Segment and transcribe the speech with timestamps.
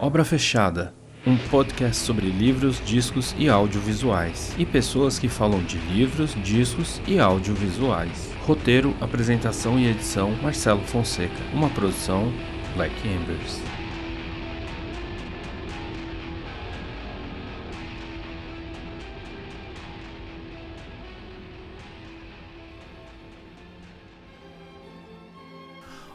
[0.00, 0.94] Obra Fechada,
[1.26, 7.18] um podcast sobre livros, discos e audiovisuais, e pessoas que falam de livros, discos e
[7.18, 8.32] audiovisuais.
[8.46, 12.32] Roteiro, apresentação e edição Marcelo Fonseca, uma produção
[12.76, 13.60] Black Embers.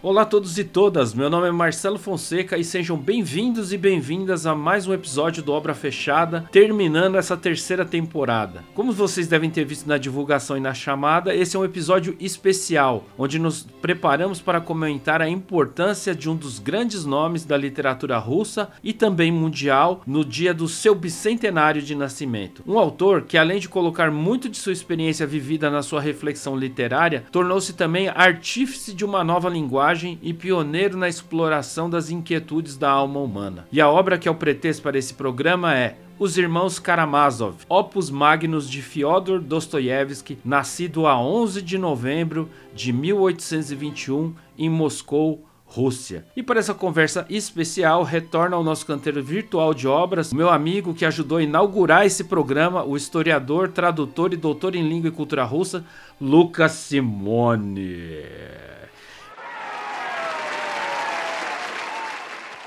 [0.05, 4.45] Olá a todos e todas, meu nome é Marcelo Fonseca e sejam bem-vindos e bem-vindas
[4.45, 8.65] a mais um episódio do Obra Fechada, terminando essa terceira temporada.
[8.73, 13.05] Como vocês devem ter visto na divulgação e na chamada, esse é um episódio especial,
[13.17, 18.71] onde nos preparamos para comentar a importância de um dos grandes nomes da literatura russa
[18.83, 22.61] e também mundial no dia do seu bicentenário de nascimento.
[22.67, 27.23] Um autor que, além de colocar muito de sua experiência vivida na sua reflexão literária,
[27.31, 33.19] tornou-se também artífice de uma nova linguagem e pioneiro na exploração das inquietudes da alma
[33.19, 33.67] humana.
[33.71, 38.09] E a obra que é o pretexto para esse programa é os Irmãos Karamazov, opus
[38.09, 46.25] magnus de Fyodor Dostoiévski, nascido a 11 de novembro de 1821 em Moscou, Rússia.
[46.35, 51.03] E para essa conversa especial, retorna ao nosso canteiro virtual de obras, meu amigo que
[51.03, 55.83] ajudou a inaugurar esse programa, o historiador, tradutor e doutor em língua e cultura russa,
[56.21, 58.23] Lucas Simone.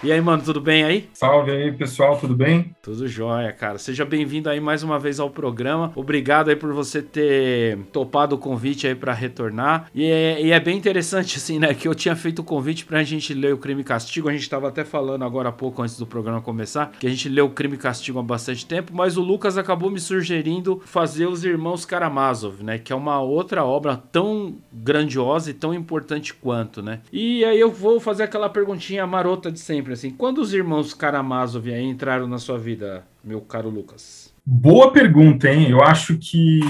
[0.06, 1.10] E aí, mano, tudo bem aí?
[1.12, 2.70] Salve aí, pessoal, tudo bem?
[2.80, 3.76] Tudo jóia, cara.
[3.76, 5.90] Seja bem-vindo aí mais uma vez ao programa.
[5.96, 9.90] Obrigado aí por você ter topado o convite aí para retornar.
[9.92, 11.74] E é, e é, bem interessante, assim, né?
[11.74, 14.28] Que eu tinha feito o convite pra gente ler o Crime e Castigo.
[14.28, 17.28] A gente tava até falando agora há pouco, antes do programa começar, que a gente
[17.28, 21.26] leu o Crime e Castigo há bastante tempo, mas o Lucas acabou me sugerindo fazer
[21.26, 22.78] Os Irmãos Karamazov, né?
[22.78, 27.00] Que é uma outra obra tão grandiosa e tão importante quanto, né?
[27.12, 30.10] E aí eu vou fazer aquela perguntinha marota de sempre assim.
[30.10, 34.34] Quando os irmãos Karamazov entraram na sua vida, meu caro Lucas?
[34.44, 35.70] Boa pergunta, hein?
[35.70, 36.60] Eu acho que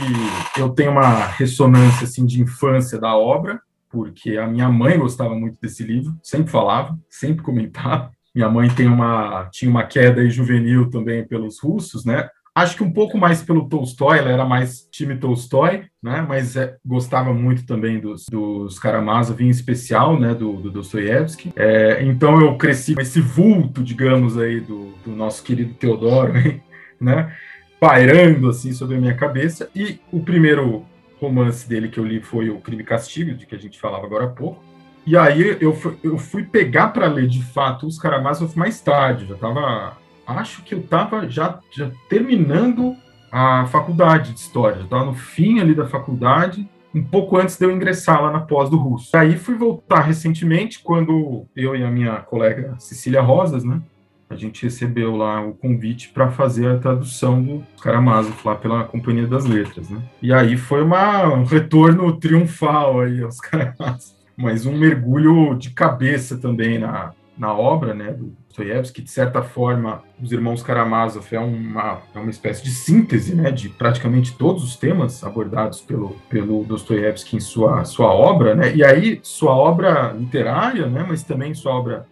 [0.57, 3.61] eu tenho uma ressonância assim de infância da obra,
[3.91, 8.11] porque a minha mãe gostava muito desse livro, sempre falava, sempre comentava.
[8.35, 12.29] Minha mãe tem uma tinha uma queda juvenil também pelos russos, né?
[12.57, 16.25] Acho que um pouco mais pelo Tolstói, ela era mais time Tolstói, né?
[16.27, 20.33] Mas é, gostava muito também dos, dos Karamazov, em especial, né?
[20.33, 21.53] Do, do Dostoiévski.
[21.55, 26.33] É, então eu cresci com esse vulto, digamos aí, do, do nosso querido Teodoro,
[26.99, 27.37] né?
[27.79, 29.69] Pairando assim sobre a minha cabeça.
[29.75, 30.87] E o primeiro
[31.21, 34.07] romance dele que eu li foi o Crime e Castigo, de que a gente falava
[34.07, 34.65] agora há pouco.
[35.07, 39.27] E aí eu fui, eu fui pegar para ler de fato os Karamazov mais tarde,
[39.27, 42.97] já estava acho que eu estava já, já terminando
[43.31, 47.71] a faculdade de história, estava no fim ali da faculdade, um pouco antes de eu
[47.71, 49.15] ingressar lá na pós do russo.
[49.17, 53.83] Aí fui voltar recentemente, quando eu e a minha colega Cecília Rosas, né,
[54.29, 59.27] a gente recebeu lá o convite para fazer a tradução do Karamazov lá pela Companhia
[59.27, 60.03] das Letras, né?
[60.21, 66.37] E aí foi uma, um retorno triunfal aí aos Karamazov, mas um mergulho de cabeça
[66.39, 72.01] também na, na obra, né, do Dostoiévski, de certa forma, os irmãos Karamazov é uma,
[72.15, 77.37] é uma espécie de síntese né, de praticamente todos os temas abordados pelo, pelo Dostoiévski
[77.37, 82.07] em sua, sua obra, né, e aí sua obra literária, né, mas também sua obra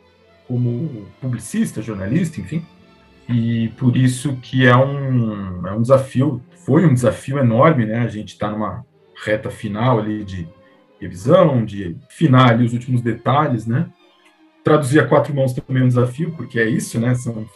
[0.46, 2.64] como publicista, jornalista, enfim,
[3.26, 8.08] e por isso que é um, é um desafio, foi um desafio enorme, né, a
[8.08, 8.84] gente está numa
[9.24, 10.46] reta final ali de
[11.00, 13.86] revisão, de final ali os últimos detalhes, né,
[14.64, 17.14] Traduzir a quatro mãos também é um desafio, porque é isso, né?
[17.14, 17.46] São,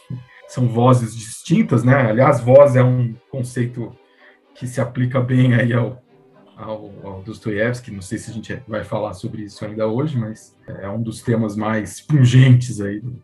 [0.46, 1.94] são vozes distintas, né?
[1.94, 3.96] Aliás, voz é um conceito
[4.54, 6.02] que se aplica bem aí ao,
[6.54, 7.90] ao, ao Dostoiévski.
[7.90, 11.22] Não sei se a gente vai falar sobre isso ainda hoje, mas é um dos
[11.22, 13.22] temas mais pungentes aí do,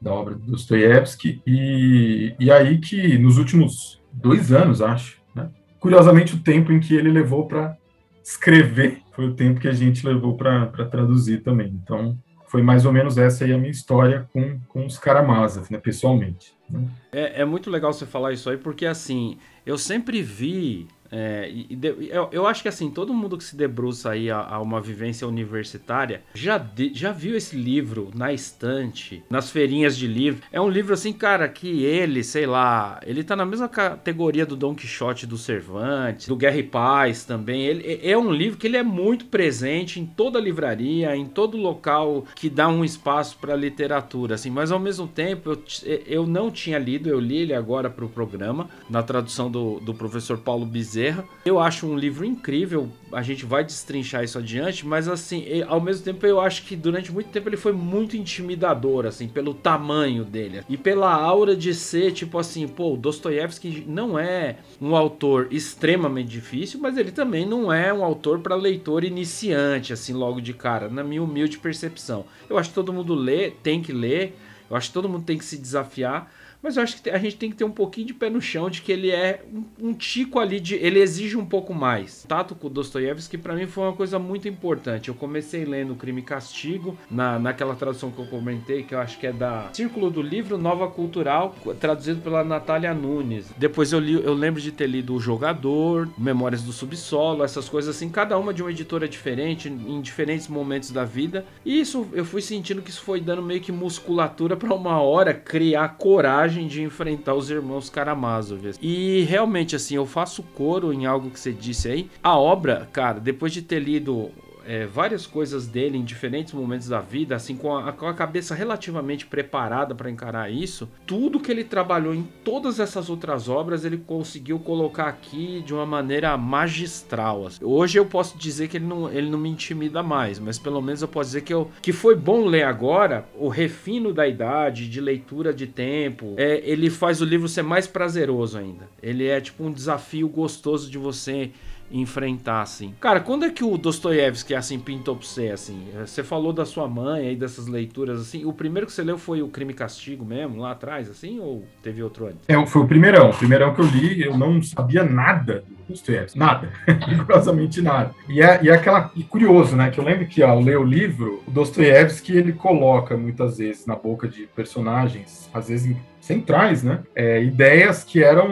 [0.00, 1.40] da obra do Dostoiévski.
[1.46, 5.50] E, e aí que nos últimos dois anos, acho, né?
[5.78, 7.76] curiosamente o tempo em que ele levou para
[8.24, 11.68] escrever foi o tempo que a gente levou para traduzir também.
[11.82, 12.18] Então,
[12.50, 16.52] foi mais ou menos essa aí a minha história com, com os Karamazov, né, pessoalmente.
[16.68, 16.84] Né?
[17.12, 21.78] É, é muito legal você falar isso aí, porque assim, eu sempre vi é, e,
[22.08, 25.26] eu, eu, acho que assim, todo mundo que se debruça aí a, a uma vivência
[25.26, 30.42] universitária já, de, já viu esse livro na estante, nas feirinhas de livro.
[30.52, 34.54] É um livro assim, cara, que ele, sei lá, ele tá na mesma categoria do
[34.54, 37.62] Don Quixote do Cervantes, do Guerra e Paz também.
[37.66, 42.24] Ele é um livro que ele é muito presente em toda livraria, em todo local
[42.36, 46.78] que dá um espaço para literatura, assim, mas ao mesmo tempo eu, eu não tinha
[46.78, 50.99] lido, eu li ele agora para o programa, na tradução do, do professor Paulo Bizet
[51.00, 51.24] Bezerra.
[51.44, 56.04] Eu acho um livro incrível, a gente vai destrinchar isso adiante, mas assim, ao mesmo
[56.04, 60.62] tempo eu acho que durante muito tempo ele foi muito intimidador, assim, pelo tamanho dele
[60.68, 66.78] e pela aura de ser, tipo assim, pô, Dostoiévski não é um autor extremamente difícil,
[66.78, 71.02] mas ele também não é um autor para leitor iniciante, assim, logo de cara, na
[71.02, 72.26] minha humilde percepção.
[72.48, 74.36] Eu acho que todo mundo lê, tem que ler,
[74.68, 76.30] eu acho que todo mundo tem que se desafiar,
[76.62, 78.68] mas eu acho que a gente tem que ter um pouquinho de pé no chão
[78.68, 80.74] de que ele é um, um tico ali de.
[80.74, 82.24] Ele exige um pouco mais.
[82.28, 85.08] Tato com Dostoiévski, para mim, foi uma coisa muito importante.
[85.08, 89.18] Eu comecei lendo Crime e Castigo, na, naquela tradução que eu comentei, que eu acho
[89.18, 93.50] que é da Círculo do Livro Nova Cultural, traduzido pela Natália Nunes.
[93.56, 97.96] Depois eu li, eu lembro de ter lido O Jogador, Memórias do Subsolo, essas coisas
[97.96, 101.46] assim, cada uma de uma editora diferente, em diferentes momentos da vida.
[101.64, 105.32] E isso eu fui sentindo que isso foi dando meio que musculatura para uma hora
[105.32, 108.72] criar coragem coragem de enfrentar os irmãos Karamazov.
[108.82, 112.10] E realmente, assim, eu faço coro em algo que você disse aí.
[112.22, 114.30] A obra, cara, depois de ter lido
[114.70, 118.54] é, várias coisas dele em diferentes momentos da vida, assim, com a, com a cabeça
[118.54, 123.96] relativamente preparada para encarar isso, tudo que ele trabalhou em todas essas outras obras, ele
[123.96, 127.48] conseguiu colocar aqui de uma maneira magistral.
[127.48, 127.64] Assim.
[127.64, 131.02] Hoje eu posso dizer que ele não, ele não me intimida mais, mas pelo menos
[131.02, 135.00] eu posso dizer que, eu, que foi bom ler agora o refino da idade, de
[135.00, 136.34] leitura de tempo.
[136.36, 138.88] É, ele faz o livro ser mais prazeroso ainda.
[139.02, 141.50] Ele é tipo um desafio gostoso de você
[141.90, 142.94] enfrentar, assim.
[143.00, 145.88] Cara, quando é que o Dostoiévski, assim, pintou pra você, assim?
[145.98, 148.44] Você falou da sua mãe aí, dessas leituras, assim.
[148.44, 151.40] O primeiro que você leu foi o Crime e Castigo mesmo, lá atrás, assim?
[151.40, 152.48] Ou teve outro antes?
[152.48, 153.30] É, foi o primeirão.
[153.30, 156.38] O primeirão que eu li, eu não sabia nada do Dostoiévski.
[156.38, 156.70] Nada.
[157.08, 158.14] Rigorosamente nada.
[158.28, 159.10] E é, e é aquela...
[159.16, 159.90] E curioso, né?
[159.90, 163.96] Que eu lembro que ao ler o livro, o Dostoiévski, ele coloca, muitas vezes, na
[163.96, 167.00] boca de personagens, às vezes centrais, né?
[167.14, 168.48] É, ideias que eram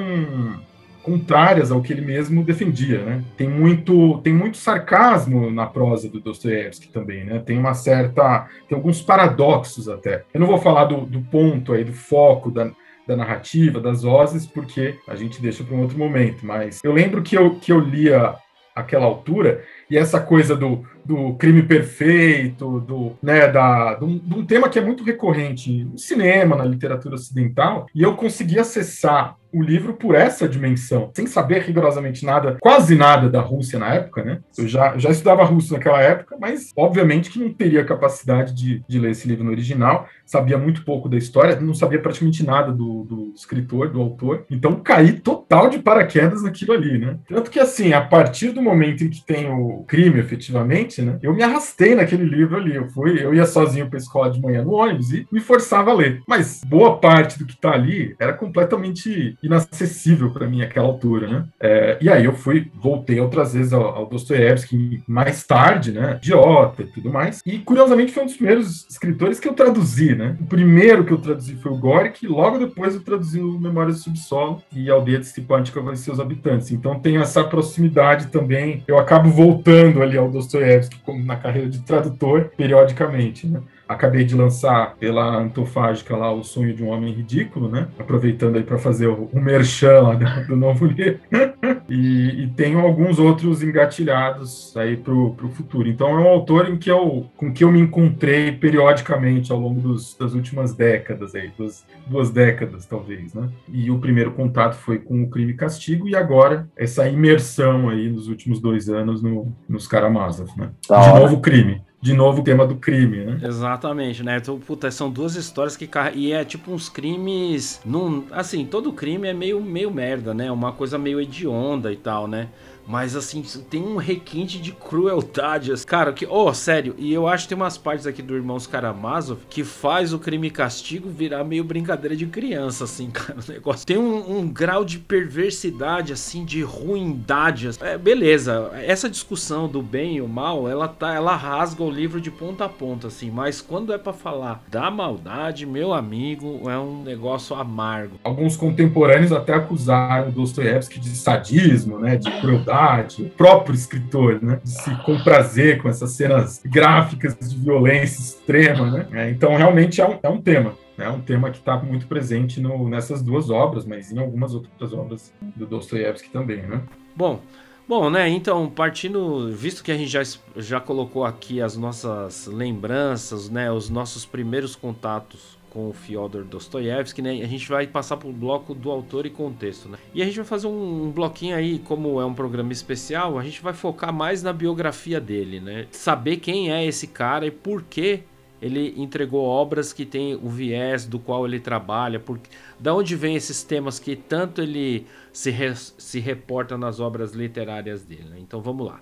[1.08, 3.24] contrárias ao que ele mesmo defendia, né?
[3.34, 7.38] Tem muito, tem muito sarcasmo na prosa do Dostoiévski também, né?
[7.38, 10.24] Tem uma certa, tem alguns paradoxos até.
[10.34, 12.70] Eu não vou falar do, do ponto aí, do foco da,
[13.06, 16.44] da narrativa, das vozes, porque a gente deixa para um outro momento.
[16.44, 18.34] Mas eu lembro que eu, que eu lia
[18.74, 24.34] aquela altura e essa coisa do, do crime perfeito, do, né, da, de um, de
[24.34, 29.37] um tema que é muito recorrente no cinema, na literatura ocidental, e eu consegui acessar
[29.52, 34.22] o livro por essa dimensão, sem saber rigorosamente nada, quase nada da Rússia na época,
[34.22, 34.40] né?
[34.56, 38.98] Eu já, já estudava russo naquela época, mas obviamente que não teria capacidade de, de
[38.98, 43.04] ler esse livro no original, sabia muito pouco da história, não sabia praticamente nada do,
[43.04, 47.18] do escritor, do autor, então caí total de paraquedas naquilo ali, né?
[47.28, 51.18] Tanto que, assim, a partir do momento em que tem o crime, efetivamente, né?
[51.22, 54.40] Eu me arrastei naquele livro ali, eu fui, eu ia sozinho para a escola de
[54.40, 56.20] manhã no ônibus e me forçava a ler.
[56.28, 61.44] Mas boa parte do que está ali era completamente inacessível para mim àquela altura, né?
[61.60, 66.18] É, e aí eu fui, voltei outras vezes ao, ao Dostoiévski mais tarde, né?
[66.22, 67.40] Idiota e tudo mais.
[67.44, 70.36] E curiosamente foi um dos primeiros escritores que eu traduzi, né?
[70.40, 73.96] O primeiro que eu traduzi foi o Gorik, e logo depois eu traduzi o Memórias
[73.96, 76.70] do Subsolo e a Aldeia de Stepantica e seus habitantes.
[76.70, 78.82] Então tem essa proximidade também.
[78.86, 83.60] Eu acabo voltando ali ao Dostoiévski na carreira de tradutor periodicamente, né?
[83.88, 87.88] Acabei de lançar pela Antofágica lá O Sonho de um Homem Ridículo, né?
[87.98, 91.18] Aproveitando aí para fazer o, o merchan lá do, do novo livro.
[91.88, 95.88] e, e, tenho alguns outros engatilhados aí pro, pro futuro.
[95.88, 99.80] Então é um autor em que eu, com que eu me encontrei periodicamente ao longo
[99.80, 103.48] dos, das últimas décadas aí, duas, duas décadas talvez, né?
[103.68, 108.10] E o primeiro contato foi com o Crime e Castigo e agora essa imersão aí
[108.10, 110.70] nos últimos dois anos no, nos Karamazov, né?
[110.88, 111.20] Da de hora.
[111.20, 113.40] novo crime de novo o tema do crime, né?
[113.42, 114.36] Exatamente, né?
[114.36, 119.26] Então, puta, são duas histórias que e é tipo uns crimes, num, assim, todo crime
[119.28, 120.50] é meio meio merda, né?
[120.50, 122.48] Uma coisa meio hedionda e tal, né?
[122.88, 125.70] Mas assim, tem um requinte de crueldade.
[125.70, 125.86] Assim.
[125.86, 126.26] Cara, que.
[126.26, 126.94] Oh, sério.
[126.96, 130.46] E eu acho que tem umas partes aqui do Irmãos Karamazov que faz o crime
[130.46, 133.38] e castigo virar meio brincadeira de criança, assim, cara.
[133.38, 133.86] O negócio.
[133.86, 137.68] Tem um, um grau de perversidade, assim, de ruindade.
[137.68, 137.84] Assim.
[137.84, 138.70] É, beleza.
[138.74, 141.14] Essa discussão do bem e o mal, ela tá.
[141.14, 143.30] Ela rasga o livro de ponta a ponta, assim.
[143.30, 148.18] Mas quando é para falar da maldade, meu amigo, é um negócio amargo.
[148.24, 152.16] Alguns contemporâneos até acusaram Dostoiévski de sadismo, né?
[152.16, 152.77] De crueldade
[153.18, 154.60] o próprio escritor, né?
[154.62, 159.08] De se comprazer com essas cenas gráficas de violência extrema, né?
[159.12, 160.74] É, então, realmente é um, é um tema.
[160.96, 164.92] É um tema que está muito presente no, nessas duas obras, mas em algumas outras
[164.92, 166.82] obras do Dostoiévski também, né?
[167.14, 167.40] Bom,
[167.88, 168.28] Bom, né?
[168.28, 170.22] Então, partindo, visto que a gente já,
[170.56, 173.72] já colocou aqui as nossas lembranças, né?
[173.72, 177.40] Os nossos primeiros contatos com o Fyodor Dostoiévski, né?
[177.40, 179.96] A gente vai passar pro bloco do autor e contexto, né?
[180.12, 183.44] E a gente vai fazer um, um bloquinho aí, como é um programa especial, a
[183.44, 185.86] gente vai focar mais na biografia dele, né?
[185.92, 188.24] Saber quem é esse cara e por que
[188.60, 192.40] ele entregou obras que tem o viés do qual ele trabalha, por,
[192.80, 198.02] da onde vem esses temas que tanto ele se, re, se reporta nas obras literárias
[198.02, 198.24] dele.
[198.30, 198.38] Né?
[198.40, 199.00] Então vamos lá.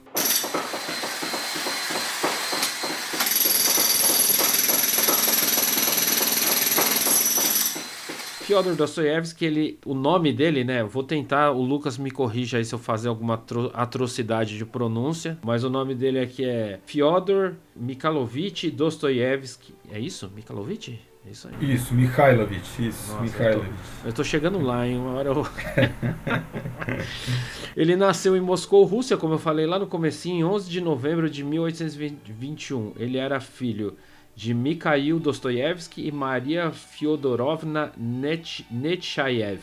[8.46, 10.84] Fyodor Dostoiévski, ele, o nome dele, né?
[10.84, 13.42] Vou tentar, o Lucas me corrija aí se eu fazer alguma
[13.74, 19.74] atrocidade de pronúncia, mas o nome dele aqui é Fyodor Mikhailovich Dostoiévski.
[19.90, 20.30] É isso?
[20.32, 20.96] Mikhailovich?
[21.26, 21.74] É isso aí.
[21.74, 23.68] Isso, Mikhailovich, isso, Nossa, Mikhailovich.
[23.68, 25.44] Eu, tô, eu tô chegando lá, em uma hora eu...
[27.76, 31.28] Ele nasceu em Moscou, Rússia, como eu falei lá no comecinho, em 11 de novembro
[31.28, 32.92] de 1821.
[32.96, 33.96] Ele era filho
[34.36, 37.90] de Mikhail Dostoiévski e Maria Fyodorovna
[38.70, 39.62] Nechayev.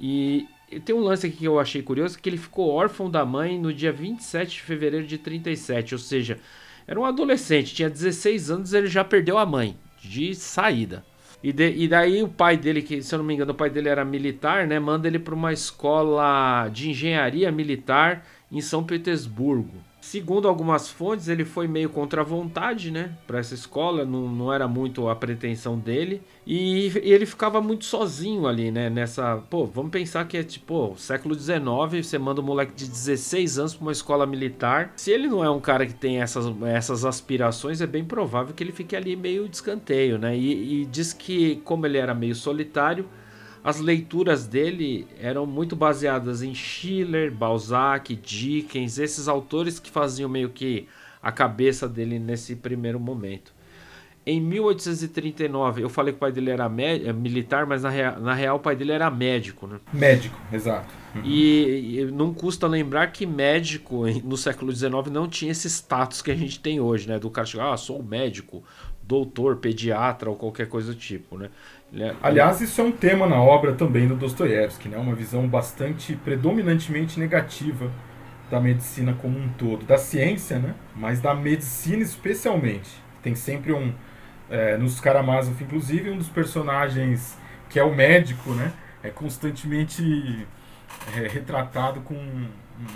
[0.00, 0.48] E
[0.86, 3.70] tem um lance aqui que eu achei curioso, que ele ficou órfão da mãe no
[3.70, 6.40] dia 27 de fevereiro de 37, ou seja,
[6.86, 11.04] era um adolescente, tinha 16 anos, ele já perdeu a mãe, de saída.
[11.42, 13.68] E, de, e daí o pai dele, que se eu não me engano o pai
[13.68, 19.91] dele era militar, né, manda ele para uma escola de engenharia militar em São Petersburgo.
[20.02, 23.16] Segundo algumas fontes, ele foi meio contra a vontade, né?
[23.24, 26.20] Para essa escola, não, não era muito a pretensão dele.
[26.44, 28.90] E, e, ele ficava muito sozinho ali, né?
[28.90, 29.36] Nessa.
[29.48, 33.74] Pô, vamos pensar que é tipo, século XIX, você manda um moleque de 16 anos
[33.74, 34.92] para uma escola militar.
[34.96, 38.64] Se ele não é um cara que tem essas, essas aspirações, é bem provável que
[38.64, 40.36] ele fique ali meio de escanteio, né?
[40.36, 43.08] E, e diz que, como ele era meio solitário
[43.64, 50.50] as leituras dele eram muito baseadas em Schiller, Balzac, Dickens, esses autores que faziam meio
[50.50, 50.88] que
[51.22, 53.52] a cabeça dele nesse primeiro momento.
[54.24, 58.32] Em 1839, eu falei que o pai dele era é, militar, mas na real, na
[58.32, 59.80] real o pai dele era médico, né?
[59.92, 60.94] Médico, exato.
[61.16, 61.22] Uhum.
[61.24, 66.30] E, e, não custa lembrar que médico no século XIX não tinha esse status que
[66.30, 67.18] a gente tem hoje, né?
[67.18, 68.62] Do cara chegar, ah, sou médico,
[69.02, 71.50] doutor, pediatra ou qualquer coisa do tipo, né?
[71.94, 74.96] É- Aliás, isso é um tema na obra também do Dostoiévski, né?
[74.96, 77.90] Uma visão bastante predominantemente negativa
[78.50, 80.74] da medicina como um todo, da ciência, né?
[80.96, 82.90] Mas da medicina especialmente.
[83.22, 83.92] Tem sempre um
[84.50, 88.72] é, nos Karamazov, inclusive, um dos personagens que é o médico, né?
[89.02, 90.46] É constantemente
[91.16, 92.16] é, retratado com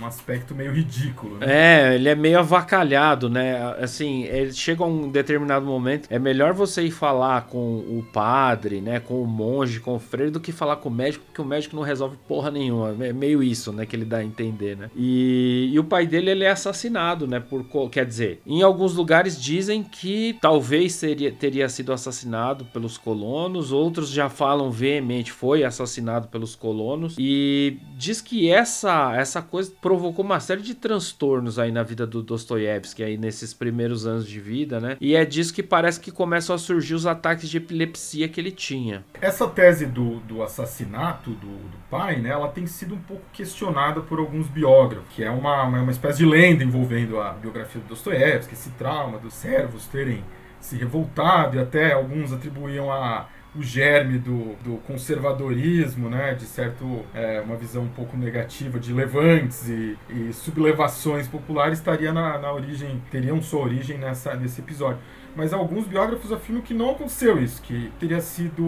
[0.00, 1.38] um aspecto meio ridículo.
[1.38, 1.46] Né?
[1.48, 3.74] É, ele é meio avacalhado, né?
[3.80, 8.80] Assim, ele chega a um determinado momento, é melhor você ir falar com o padre,
[8.80, 9.00] né?
[9.00, 11.76] Com o monge, com o freire, do que falar com o médico, porque o médico
[11.76, 12.94] não resolve porra nenhuma.
[13.04, 13.86] É meio isso, né?
[13.86, 14.90] Que ele dá a entender, né?
[14.94, 17.40] E, e o pai dele, ele é assassinado, né?
[17.40, 23.72] Por, quer dizer, em alguns lugares dizem que talvez seria, teria sido assassinado pelos colonos,
[23.72, 30.24] outros já falam veemente, foi assassinado pelos colonos, e diz que essa, essa coisa provocou
[30.24, 34.80] uma série de transtornos aí na vida do Dostoiévski aí nesses primeiros anos de vida,
[34.80, 34.96] né?
[35.00, 38.50] E é disso que parece que começam a surgir os ataques de epilepsia que ele
[38.50, 39.04] tinha.
[39.20, 44.00] Essa tese do, do assassinato do, do pai, né, ela tem sido um pouco questionada
[44.00, 48.54] por alguns biógrafos, que é uma, uma espécie de lenda envolvendo a biografia do Dostoiévski,
[48.54, 50.24] esse trauma dos servos terem
[50.60, 53.28] se revoltado e até alguns atribuíam a
[53.58, 58.92] o germe do, do conservadorismo, né, de certo é, uma visão um pouco negativa de
[58.92, 64.98] levantes e, e sublevações populares estaria na, na origem, teriam sua origem nessa, nesse episódio.
[65.34, 68.64] Mas alguns biógrafos afirmam que não aconteceu isso, que teria sido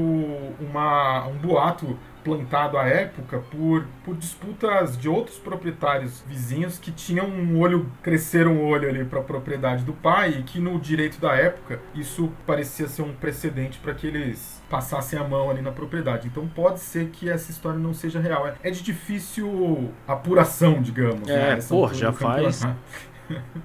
[0.61, 7.27] uma, um boato plantado à época por, por disputas de outros proprietários vizinhos que tinham
[7.27, 11.19] um olho, cresceram um olho ali para a propriedade do pai e que no direito
[11.19, 15.73] da época isso parecia ser um precedente para que eles passassem a mão ali na
[15.73, 16.29] propriedade.
[16.29, 18.47] Então pode ser que essa história não seja real.
[18.47, 21.27] É, é de difícil apuração, digamos.
[21.29, 21.59] É, né?
[21.67, 22.67] pô, já faz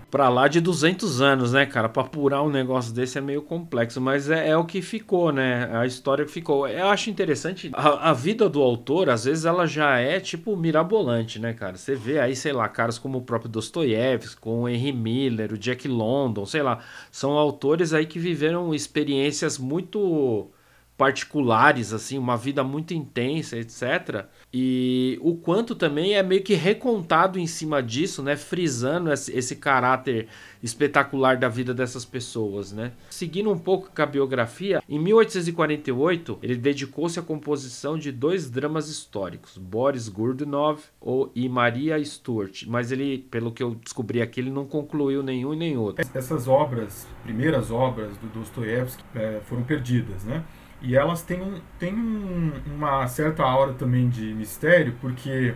[0.09, 1.89] pra lá de 200 anos, né, cara?
[1.89, 5.69] Pra apurar um negócio desse é meio complexo, mas é, é o que ficou, né?
[5.77, 6.67] A história que ficou.
[6.67, 11.39] Eu acho interessante, a, a, vida do autor, às vezes, ela já é, tipo, mirabolante,
[11.39, 11.77] né, cara?
[11.77, 15.57] Você vê aí, sei lá, caras como o próprio Dostoiévski, com o Henry Miller, o
[15.57, 16.79] Jack London, sei lá.
[17.11, 20.51] São autores aí que viveram experiências muito
[20.97, 24.25] particulares, assim, uma vida muito intensa, etc.
[24.53, 28.35] E o quanto também é meio que recontado em cima disso, né?
[28.35, 30.27] Frisando esse, caráter
[30.61, 32.91] espetacular da vida dessas pessoas, né?
[33.09, 38.89] Seguindo um pouco com a biografia, em 1848 ele dedicou-se à composição de dois dramas
[38.89, 44.51] históricos, Boris Gurdunov ou, e Maria Stuart, mas ele, pelo que eu descobri aqui, ele
[44.51, 46.05] não concluiu nenhum e nem outro.
[46.13, 50.43] Essas obras, primeiras obras do Dostoiévski, é, foram perdidas, né?
[50.83, 55.55] E elas têm, um, têm um, uma certa aura também de mistério, porque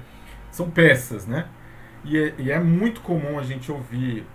[0.50, 1.48] são peças, né?
[2.06, 4.26] E é, e é muito comum a gente ouvir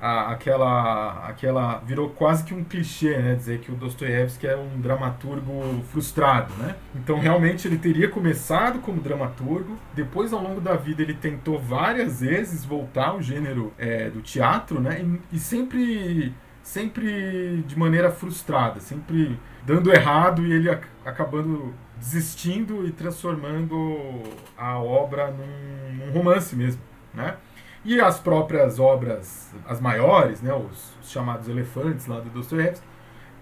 [0.00, 1.78] a, aquela, aquela.
[1.78, 3.34] virou quase que um clichê, né?
[3.36, 6.74] Dizer que o Dostoiévski é um dramaturgo frustrado, né?
[6.96, 12.20] Então, realmente, ele teria começado como dramaturgo, depois, ao longo da vida, ele tentou várias
[12.20, 15.00] vezes voltar ao gênero é, do teatro, né?
[15.00, 20.70] E, e sempre sempre de maneira frustrada, sempre dando errado e ele
[21.04, 24.22] acabando desistindo e transformando
[24.56, 26.80] a obra num, num romance mesmo,
[27.12, 27.36] né?
[27.84, 32.86] E as próprias obras, as maiores, né, os, os chamados elefantes lá do Dostoiévski,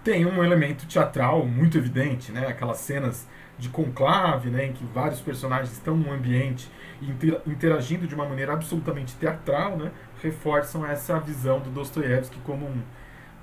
[0.03, 2.47] tem um elemento teatral muito evidente, né?
[2.47, 6.71] Aquelas cenas de conclave, né, em que vários personagens estão num ambiente
[7.45, 9.91] interagindo de uma maneira absolutamente teatral, né,
[10.23, 12.81] reforçam essa visão do Dostoiévski como um,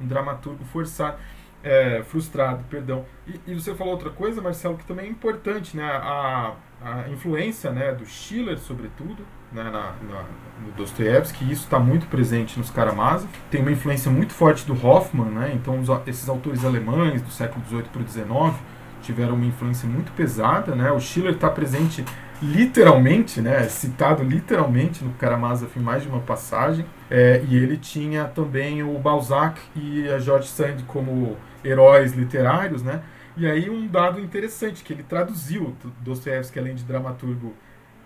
[0.01, 1.17] um dramaturgo forçado,
[1.63, 3.05] é, frustrado, perdão.
[3.27, 7.71] E, e, você falou outra coisa, Marcelo, que também é importante, né, a, a influência,
[7.71, 10.25] né, do Schiller, sobretudo, né, na, na,
[10.65, 13.29] no Dostoiévski, isso está muito presente nos Karamazov.
[13.51, 17.65] Tem uma influência muito forte do Hoffman, né, então os, esses autores alemães do século
[17.67, 18.55] XVIII para o XIX
[19.03, 20.75] tiveram uma influência muito pesada.
[20.75, 22.05] Né, o Schiller está presente
[22.43, 26.85] literalmente, né, citado literalmente no Karamazov em mais de uma passagem.
[27.11, 33.03] É, e ele tinha também o Balzac e a George Sand como heróis literários, né?
[33.37, 37.53] E aí um dado interessante que ele traduziu Dostoiévski além de dramaturgo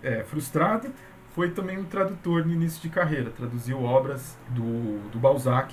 [0.03, 0.89] é, frustrado,
[1.35, 3.31] foi também um tradutor no início de carreira.
[3.31, 5.73] Traduziu obras do, do Balzac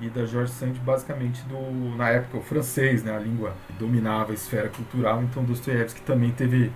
[0.00, 3.16] e da George Sand, basicamente do, na época, o francês, né?
[3.16, 6.70] A língua dominava a esfera cultural, então Dostoiévski também teve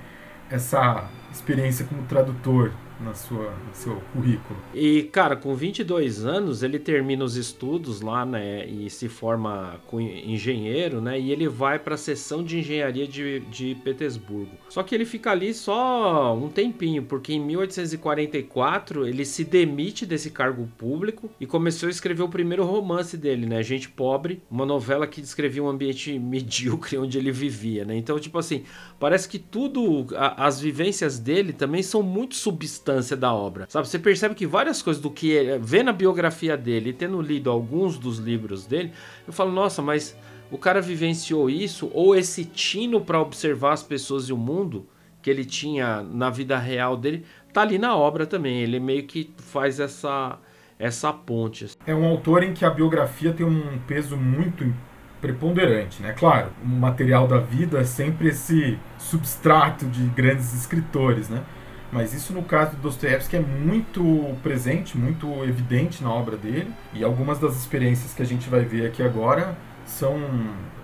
[0.53, 4.59] essa experiência como tradutor na sua, no seu currículo.
[4.75, 10.01] E, cara, com 22 anos, ele termina os estudos lá, né, e se forma com
[10.01, 14.53] engenheiro, né, e ele vai para a seção de engenharia de, de Petersburgo.
[14.69, 20.31] Só que ele fica ali só um tempinho, porque em 1844 ele se demite desse
[20.31, 25.07] cargo público e começou a escrever o primeiro romance dele, né, Gente Pobre, uma novela
[25.07, 27.97] que descrevia um ambiente medíocre onde ele vivia, né.
[27.97, 28.62] Então, tipo assim,
[28.99, 33.66] parece que tudo, a, as vivências dele também são muito substâncias importância da obra.
[33.68, 37.50] Sabe, você percebe que várias coisas do que ele, vê na biografia dele tendo lido
[37.50, 38.92] alguns dos livros dele,
[39.26, 40.16] eu falo, nossa, mas
[40.50, 44.87] o cara vivenciou isso ou esse tino para observar as pessoas e o mundo
[45.22, 48.61] que ele tinha na vida real dele, tá ali na obra também.
[48.61, 50.38] Ele meio que faz essa
[50.78, 51.76] essa ponte.
[51.87, 54.74] É um autor em que a biografia tem um peso muito
[55.20, 56.12] preponderante, né?
[56.12, 61.44] Claro, o material da vida é sempre esse substrato de grandes escritores, né?
[61.92, 66.72] Mas isso no caso do Dostoiévski é muito presente, muito evidente na obra dele.
[66.94, 70.16] E algumas das experiências que a gente vai ver aqui agora são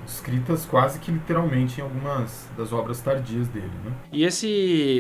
[0.09, 3.93] escritas quase que literalmente em algumas das obras tardias dele, né?
[4.13, 4.49] E esse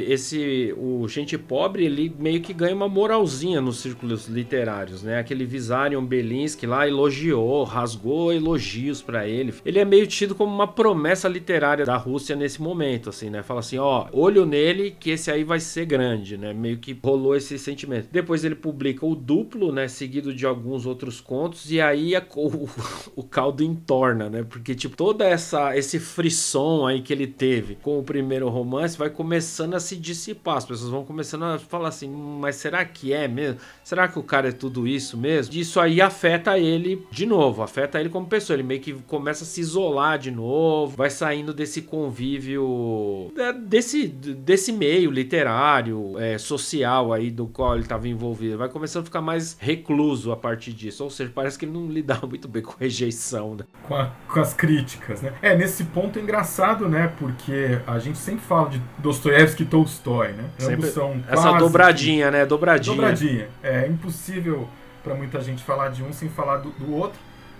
[0.08, 5.18] esse o Gente Pobre, ele meio que ganha uma moralzinha nos círculos literários, né?
[5.18, 9.54] Aquele Visarion Belinsky lá elogiou, rasgou elogios para ele.
[9.64, 13.42] Ele é meio tido como uma promessa literária da Rússia nesse momento, assim, né?
[13.42, 16.52] Fala assim, ó, olho nele que esse aí vai ser grande, né?
[16.52, 18.08] Meio que rolou esse sentimento.
[18.12, 19.88] Depois ele publica o Duplo, né?
[19.88, 22.68] Seguido de alguns outros contos e aí a, o,
[23.16, 24.42] o caldo entorna, né?
[24.42, 29.08] Porque, tipo, toda essa esse frisson aí que ele teve com o primeiro romance vai
[29.08, 30.56] começando a se dissipar.
[30.56, 33.60] As pessoas vão começando a falar assim, mas será que é mesmo?
[33.84, 35.54] Será que o cara é tudo isso mesmo?
[35.54, 38.56] Isso aí afeta ele de novo, afeta ele como pessoa.
[38.56, 44.08] Ele meio que começa a se isolar de novo, vai saindo desse convívio é, desse
[44.08, 48.58] desse meio literário, é, social aí do qual ele estava envolvido.
[48.58, 51.04] Vai começando a ficar mais recluso a partir disso.
[51.04, 53.64] Ou seja, parece que ele não lidava muito bem com rejeição, né?
[53.86, 55.34] Com, a, com as críticas críticas, né?
[55.42, 57.12] É, nesse ponto é engraçado, né?
[57.18, 60.44] Porque a gente sempre fala de Dostoiévski e Tolstói, né?
[60.62, 62.32] Ambos são Essa dobradinha, que...
[62.32, 62.46] né?
[62.46, 62.96] Dobradinha.
[62.96, 63.48] Dobradinha.
[63.62, 64.68] É impossível
[65.04, 67.18] para muita gente falar de um sem falar do, do, outro.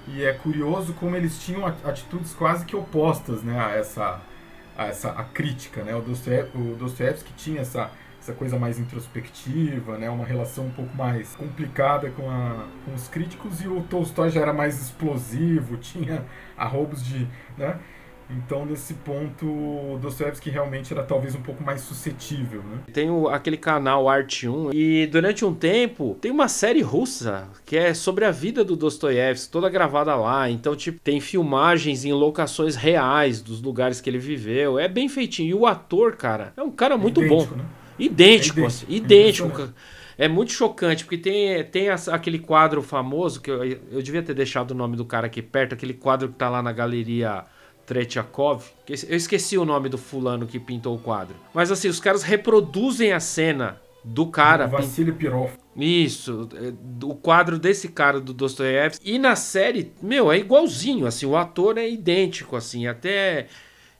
[0.08, 3.60] E é curioso como eles tinham atitudes quase que opostas, né?
[3.60, 4.20] A essa,
[4.76, 5.94] a essa a crítica, né?
[5.94, 6.00] O
[6.76, 7.90] Dostoiévski tinha essa
[8.28, 13.08] essa coisa mais introspectiva, né, uma relação um pouco mais complicada com, a, com os
[13.08, 16.24] críticos, e o Tolstói já era mais explosivo, tinha
[16.56, 17.26] arrobos de.
[17.56, 17.78] Né?
[18.30, 22.80] Então, nesse ponto, Dostoevsky realmente era talvez um pouco mais suscetível, né?
[22.92, 27.74] Tem o, aquele canal Arte 1 e durante um tempo tem uma série russa que
[27.74, 30.50] é sobre a vida do Dostoiévski, toda gravada lá.
[30.50, 34.78] Então, tipo, tem filmagens em locações reais dos lugares que ele viveu.
[34.78, 35.48] É bem feitinho.
[35.48, 37.46] E o ator, cara, é um cara muito é bom.
[37.46, 37.64] Né?
[37.98, 38.66] Idêntico, é idêntico.
[38.66, 39.74] Assim, idêntico.
[40.16, 44.72] É muito chocante, porque tem, tem aquele quadro famoso, que eu, eu devia ter deixado
[44.72, 47.44] o nome do cara aqui perto, aquele quadro que tá lá na galeria
[47.86, 48.64] Tretiakov.
[49.08, 51.36] Eu esqueci o nome do fulano que pintou o quadro.
[51.54, 54.66] Mas assim, os caras reproduzem a cena do cara.
[54.66, 55.52] O Vassili Pirov.
[55.76, 56.72] Isso, é,
[57.04, 59.08] o quadro desse cara do Dostoiévski.
[59.08, 63.46] E na série, meu, é igualzinho, assim, o ator é idêntico, assim, até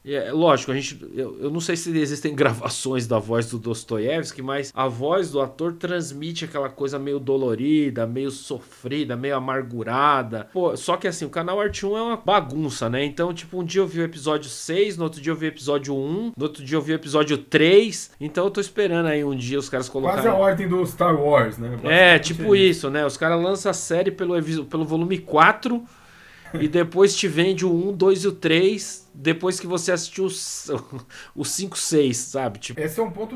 [0.05, 4.43] é, lógico, a gente, eu, eu, não sei se existem gravações da voz do Dostoiévski,
[4.43, 10.49] mas a voz do ator transmite aquela coisa meio dolorida, meio sofrida, meio amargurada.
[10.53, 13.05] Pô, só que assim, o canal Art 1 é uma bagunça, né?
[13.05, 15.49] Então, tipo, um dia eu vi o episódio 6, no outro dia eu vi o
[15.49, 18.13] episódio 1, no outro dia eu vi o episódio 3.
[18.21, 20.23] Então eu tô esperando aí um dia os caras colocarem.
[20.23, 21.79] Quase a ordem do Star Wars, né?
[21.85, 23.05] É, tipo isso, né?
[23.05, 24.35] Os caras lançam a série pelo,
[24.67, 25.83] pelo volume 4
[26.55, 30.29] e depois te vende o 1, 2 e o 3 depois que você assistiu
[31.35, 32.59] o 5, 6, sabe?
[32.59, 32.81] Tipo...
[32.81, 33.35] Esse é um ponto,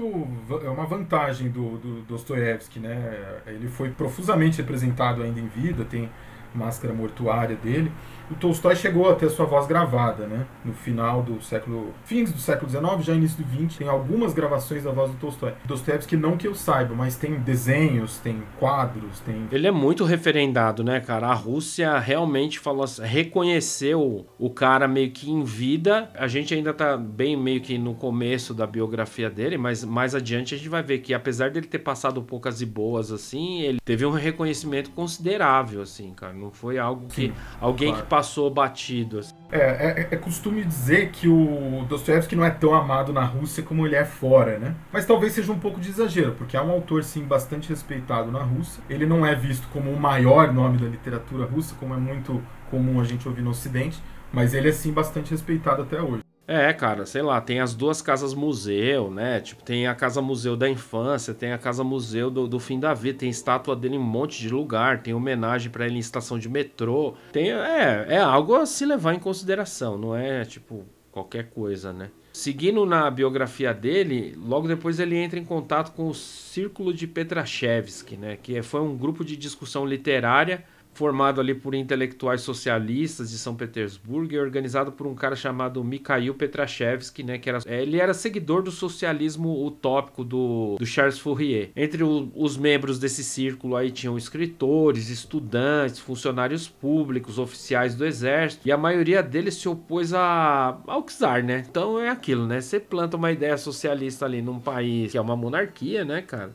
[0.64, 3.40] é uma vantagem do, do Dostoiévski, né?
[3.46, 6.09] Ele foi profusamente representado ainda em vida, tem
[6.55, 7.90] máscara mortuária dele
[8.31, 10.47] o Tolstói chegou a ter sua voz gravada, né?
[10.65, 11.93] No final do século.
[12.05, 15.55] fins do século XIX, já início do XX, tem algumas gravações da voz do Tolstói.
[15.65, 19.47] Dostoevsky não que eu saiba, mas tem desenhos, tem quadros, tem.
[19.51, 21.29] Ele é muito referendado, né, cara?
[21.29, 26.11] A Rússia realmente falou assim, reconheceu o cara meio que em vida.
[26.15, 30.55] A gente ainda tá bem meio que no começo da biografia dele, mas mais adiante
[30.55, 34.05] a gente vai ver que apesar dele ter passado poucas e boas assim, ele teve
[34.07, 36.33] um reconhecimento considerável, assim, cara.
[36.33, 38.03] Não foi algo que Sim, alguém claro.
[38.03, 39.20] que passou batido.
[39.51, 43.87] É, é, é, costume dizer que o Dostoiévski não é tão amado na Rússia como
[43.87, 44.75] ele é fora, né?
[44.92, 48.42] Mas talvez seja um pouco de exagero, porque é um autor, sim, bastante respeitado na
[48.42, 48.85] Rússia.
[48.90, 53.01] Ele não é visto como o maior nome da literatura russa, como é muito comum
[53.01, 53.98] a gente ouvir no Ocidente,
[54.31, 56.22] mas ele é, sim, bastante respeitado até hoje.
[56.47, 59.41] É, cara, sei lá, tem as duas casas museu, né?
[59.41, 62.93] Tipo, tem a casa museu da infância, tem a casa museu do, do fim da
[62.93, 66.39] vida, tem estátua dele em um monte de lugar, tem homenagem para ele em estação
[66.39, 67.15] de metrô.
[67.33, 72.11] Tem, é, é algo a se levar em consideração, não é tipo qualquer coisa, né?
[72.33, 78.17] Seguindo na biografia dele, logo depois ele entra em contato com o Círculo de Petrachevski,
[78.17, 78.39] né?
[78.43, 84.33] Que foi um grupo de discussão literária formado ali por intelectuais socialistas de São Petersburgo
[84.33, 88.63] e organizado por um cara chamado Mikhail Petrashevsky, né, que era, é, ele era seguidor
[88.63, 91.71] do socialismo utópico do, do Charles Fourier.
[91.75, 98.67] Entre o, os membros desse círculo aí tinham escritores, estudantes, funcionários públicos, oficiais do exército,
[98.67, 101.65] e a maioria deles se opôs a, ao czar, né?
[101.69, 102.61] Então é aquilo, né?
[102.61, 106.53] Você planta uma ideia socialista ali num país que é uma monarquia, né, cara?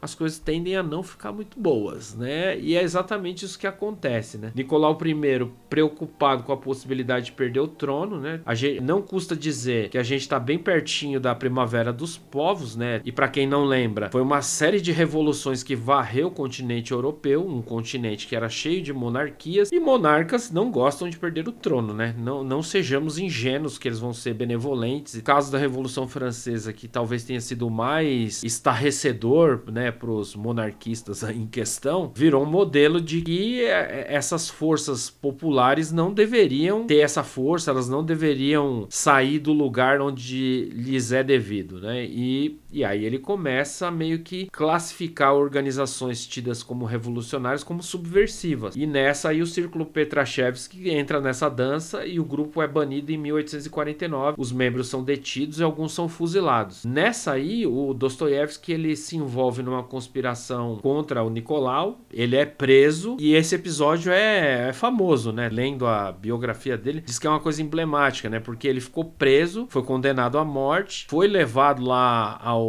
[0.00, 2.58] As coisas tendem a não ficar muito boas, né?
[2.58, 4.52] E é exatamente isso que acontece, né?
[4.54, 8.40] Nicolau I, preocupado com a possibilidade de perder o trono, né?
[8.44, 12.76] A gente não custa dizer que a gente está bem pertinho da primavera dos povos,
[12.76, 13.00] né?
[13.04, 17.46] E para quem não lembra, foi uma série de revoluções que varreu o continente europeu,
[17.46, 21.92] um continente que era cheio de monarquias e monarcas não gostam de perder o trono,
[21.92, 22.14] né?
[22.18, 25.14] Não, não sejamos ingênuos que eles vão ser benevolentes.
[25.14, 29.87] O caso da Revolução Francesa, que talvez tenha sido mais estarrecedor, né?
[29.88, 35.10] Né, para os monarquistas em questão, virou um modelo de que é, é, essas forças
[35.10, 41.22] populares não deveriam ter essa força, elas não deveriam sair do lugar onde lhes é
[41.22, 42.04] devido, né?
[42.04, 48.76] E, e aí ele começa a meio que classificar organizações tidas como revolucionárias como subversivas.
[48.76, 53.16] E nessa aí o Círculo Petrachevski entra nessa dança e o grupo é banido em
[53.16, 54.36] 1849.
[54.38, 56.84] Os membros são detidos e alguns são fuzilados.
[56.84, 62.00] Nessa aí o Dostoiévski ele se envolve numa uma conspiração contra o Nicolau.
[62.12, 65.48] Ele é preso e esse episódio é, é, famoso, né?
[65.48, 68.40] Lendo a biografia dele, diz que é uma coisa emblemática, né?
[68.40, 72.68] Porque ele ficou preso, foi condenado à morte, foi levado lá ao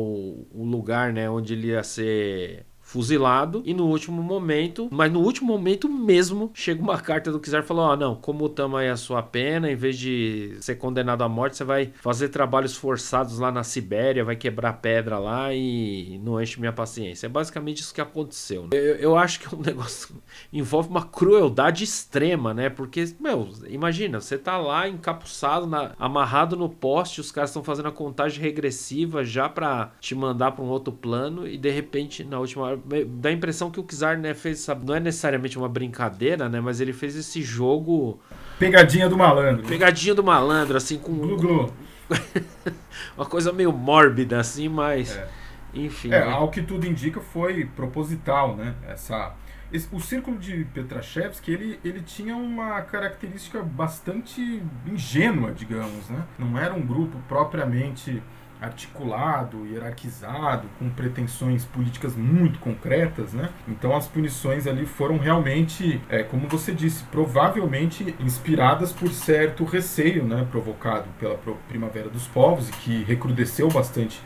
[0.54, 5.88] lugar, né, onde ele ia ser fuzilado e no último momento, mas no último momento
[5.88, 9.71] mesmo, chega uma carta do Kizar falou: "Ó, não, como tama aí a sua pena,
[9.71, 14.25] em vez de ser condenado à morte, você vai fazer trabalhos forçados lá na Sibéria,
[14.25, 17.28] vai quebrar pedra lá e não enche minha paciência".
[17.28, 18.63] É basicamente isso que aconteceu.
[18.63, 18.69] Né?
[18.71, 20.15] Eu, eu acho que é um negócio
[20.52, 22.69] envolve uma crueldade extrema, né?
[22.69, 27.89] Porque, meu, imagina, você tá lá encapuçado, na, amarrado no poste, os caras estão fazendo
[27.89, 32.39] a contagem regressiva já para te mandar para um outro plano e de repente na
[32.39, 35.70] última hora dá a impressão que o Kizar né, fez, sabe, não é necessariamente uma
[35.70, 38.20] brincadeira, né, mas ele fez esse jogo
[38.58, 39.65] pegadinha do malandro.
[39.68, 41.74] Pegadinha do malandro, assim com glu, glu.
[43.15, 45.28] uma coisa meio mórbida assim, mas é.
[45.74, 46.12] enfim.
[46.12, 46.32] É, né?
[46.32, 48.76] ao que tudo indica foi proposital, né?
[48.88, 49.34] Essa
[49.72, 56.24] esse, o círculo de Petrachevski ele, ele tinha uma característica bastante ingênua, digamos, né?
[56.38, 58.22] Não era um grupo propriamente
[58.62, 63.50] articulado, hierarquizado, com pretensões políticas muito concretas, né?
[63.67, 70.26] Então as punições ali foram realmente, é, como você disse, provavelmente inspiradas por certo receio,
[70.26, 71.38] né, provocado pela
[71.69, 74.22] Primavera dos Povos e que recrudesceu bastante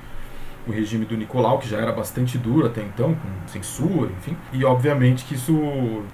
[0.66, 4.36] o regime do Nicolau, que já era bastante duro até então, com censura, enfim.
[4.52, 5.54] E obviamente que isso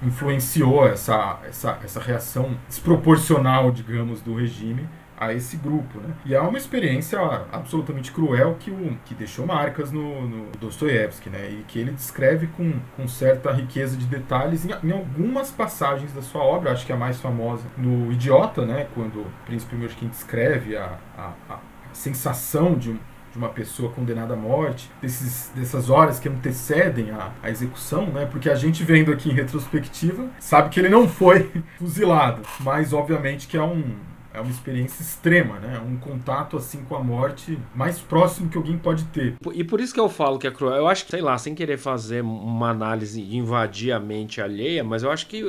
[0.02, 4.88] influenciou essa, essa, essa reação desproporcional, digamos, do regime
[5.20, 6.14] a esse grupo, né?
[6.24, 7.20] E é uma experiência
[7.52, 11.50] absolutamente cruel que, o, que deixou marcas no, no Dostoiévski, né?
[11.50, 16.22] E que ele descreve com, com certa riqueza de detalhes em, em, algumas passagens da
[16.22, 18.86] sua obra, acho que a mais famosa no Idiota, né?
[18.94, 21.58] Quando o Príncipe Miochkin descreve a, a, a
[21.92, 27.50] sensação de, de uma pessoa condenada à morte, desses, dessas horas que antecedem a, a,
[27.50, 28.24] execução, né?
[28.24, 33.46] Porque a gente vendo aqui em retrospectiva sabe que ele não foi fuzilado, mas obviamente
[33.46, 34.08] que é um
[34.40, 35.80] é uma experiência extrema, né?
[35.80, 39.36] Um contato assim com a morte mais próximo que alguém pode ter.
[39.52, 40.76] E por isso que eu falo que é cruel.
[40.76, 44.82] Eu acho que, sei lá, sem querer fazer uma análise e invadir a mente alheia,
[44.82, 45.44] mas eu acho que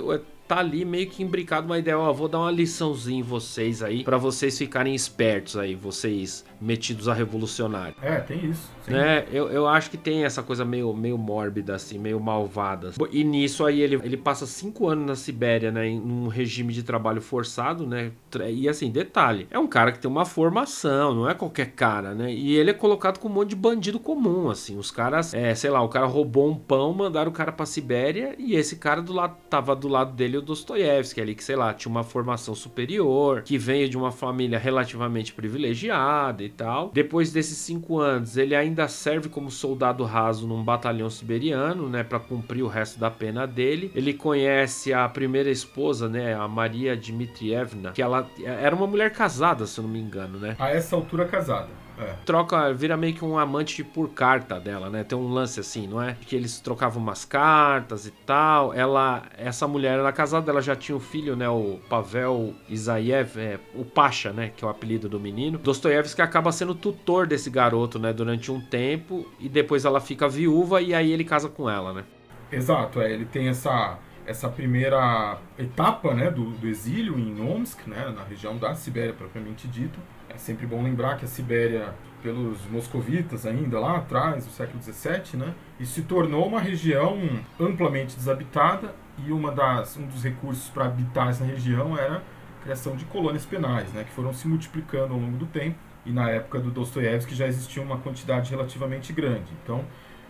[0.47, 4.03] tá ali meio que imbricado uma ideia, ó, vou dar uma liçãozinha em vocês aí,
[4.03, 7.95] para vocês ficarem espertos aí, vocês metidos a revolucionário.
[8.01, 8.69] É, tem isso.
[8.87, 9.25] Né?
[9.31, 12.91] Eu, eu acho que tem essa coisa meio, meio mórbida, assim, meio malvada.
[13.11, 16.83] E nisso aí ele, ele passa cinco anos na Sibéria, né, em um regime de
[16.83, 18.11] trabalho forçado, né,
[18.49, 22.31] e assim, detalhe, é um cara que tem uma formação, não é qualquer cara, né,
[22.31, 25.69] e ele é colocado com um monte de bandido comum, assim, os caras, é, sei
[25.69, 29.13] lá, o cara roubou um pão, mandaram o cara pra Sibéria, e esse cara do
[29.13, 33.41] lado, tava do lado dele o Dostoiévski ali, que sei lá, tinha uma formação superior,
[33.41, 36.91] que veio de uma família relativamente privilegiada e tal.
[36.93, 42.19] Depois desses cinco anos, ele ainda serve como soldado raso num batalhão siberiano, né, para
[42.19, 43.91] cumprir o resto da pena dele.
[43.95, 49.65] Ele conhece a primeira esposa, né, a Maria Dmitrievna, que ela era uma mulher casada,
[49.65, 50.55] se eu não me engano, né?
[50.59, 51.69] A essa altura casada.
[52.01, 52.15] É.
[52.25, 55.03] Troca, vira meio que um amante por carta dela, né?
[55.03, 56.15] Tem um lance assim, não é?
[56.19, 58.73] Que eles trocavam umas cartas e tal.
[58.73, 61.47] Ela, essa mulher era casada, ela já tinha um filho, né?
[61.47, 64.51] O Pavel Isaiev, é, o Pasha, né?
[64.55, 65.59] Que é o apelido do menino.
[65.59, 68.11] Dostoiévski acaba sendo tutor desse garoto, né?
[68.11, 72.03] Durante um tempo e depois ela fica viúva e aí ele casa com ela, né?
[72.51, 73.11] Exato, é.
[73.11, 78.55] Ele tem essa essa primeira etapa né, do, do exílio em Omsk, né, na região
[78.55, 79.99] da Sibéria propriamente dito,
[80.33, 85.37] é sempre bom lembrar que a Sibéria, pelos moscovitas ainda lá atrás, no século XVII,
[85.37, 87.17] né, e se tornou uma região
[87.59, 88.93] amplamente desabitada
[89.25, 93.45] e uma das, um dos recursos para habitar essa região era a criação de colônias
[93.45, 95.77] penais, né, que foram se multiplicando ao longo do tempo.
[96.05, 99.51] E na época do Dostoiévski já existia uma quantidade relativamente grande.
[99.63, 99.85] Então,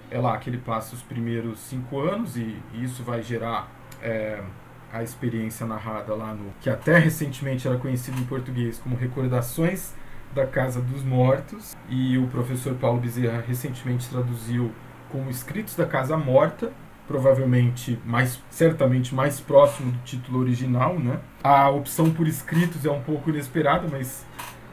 [0.10, 4.42] é lá que ele passa os primeiros cinco anos e, e isso vai gerar é,
[4.92, 9.94] a experiência narrada lá no que até recentemente era conhecido em português como Recordações
[10.34, 14.72] da Casa dos Mortos e o professor Paulo Bezerra recentemente traduziu
[15.10, 16.72] como Escritos da Casa Morta,
[17.08, 21.20] provavelmente mais certamente mais próximo do título original, né?
[21.44, 24.26] A opção por escritos é um pouco inesperada, mas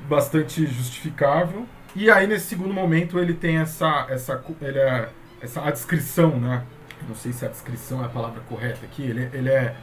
[0.08, 1.66] bastante justificável.
[1.96, 5.08] E aí nesse segundo momento ele tem essa essa ele é,
[5.40, 6.64] essa a descrição, né?
[7.08, 9.02] Não sei se a descrição é a palavra correta aqui.
[9.02, 9.74] Ele, ele é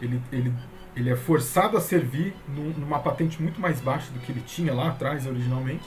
[0.00, 0.52] ele, ele,
[0.96, 4.72] ele é forçado a servir num, numa patente muito mais baixa do que ele tinha
[4.72, 5.84] lá atrás originalmente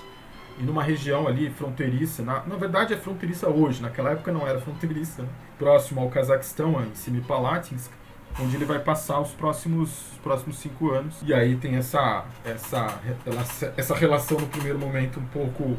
[0.60, 4.60] e numa região ali fronteiriça, na, na verdade é fronteiriça hoje, naquela época não era
[4.60, 5.30] fronteiriça, né?
[5.58, 7.92] próximo ao Cazaquistão, em Semipalatinsk,
[8.40, 11.22] onde ele vai passar os próximos, os próximos cinco anos.
[11.24, 13.00] E aí tem essa, essa,
[13.78, 15.78] essa relação no primeiro momento um pouco,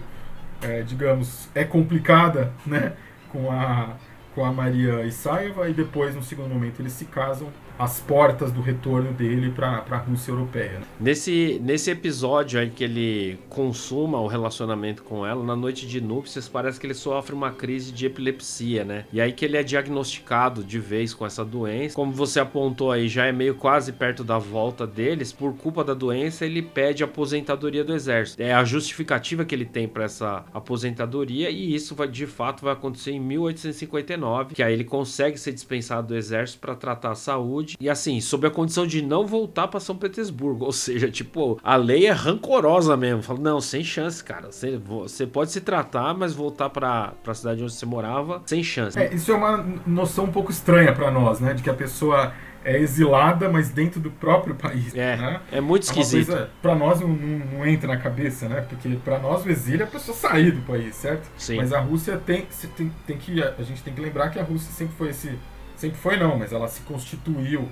[0.62, 2.94] é, digamos, é complicada, né,
[3.30, 3.90] com a,
[4.34, 8.60] com a Maria Isaeva, e depois, no segundo momento, eles se casam as portas do
[8.60, 10.78] retorno dele para a Rússia europeia.
[10.78, 10.86] Né?
[11.00, 16.48] Nesse, nesse episódio em que ele consuma o relacionamento com ela, na noite de núpcias,
[16.48, 19.04] parece que ele sofre uma crise de epilepsia, né?
[19.12, 21.94] E aí que ele é diagnosticado de vez com essa doença.
[21.94, 25.32] Como você apontou aí, já é meio quase perto da volta deles.
[25.32, 28.40] Por culpa da doença, ele pede aposentadoria do exército.
[28.40, 32.72] É a justificativa que ele tem para essa aposentadoria e isso vai, de fato vai
[32.72, 37.63] acontecer em 1859, que aí ele consegue ser dispensado do exército para tratar a saúde
[37.64, 37.76] saúde.
[37.80, 40.64] E assim, sob a condição de não voltar para São Petersburgo.
[40.66, 43.22] Ou seja, tipo, a lei é rancorosa mesmo.
[43.22, 44.52] Fala, não, sem chance, cara.
[44.52, 48.98] Você, você pode se tratar, mas voltar para a cidade onde você morava, sem chance.
[48.98, 51.54] É, isso é uma noção um pouco estranha para nós, né?
[51.54, 52.32] De que a pessoa
[52.64, 54.94] é exilada, mas dentro do próprio país.
[54.94, 55.40] É, né?
[55.52, 56.32] é muito esquisito.
[56.32, 58.62] É para nós não, não, não, entra na cabeça, né?
[58.62, 61.28] Porque para nós o exílio é a pessoa sair do país, certo?
[61.36, 61.56] Sim.
[61.56, 63.42] Mas a Rússia tem, tem, tem que.
[63.42, 65.38] A gente tem que lembrar que a Rússia sempre foi esse
[65.84, 67.68] sempre foi não, mas ela se constituiu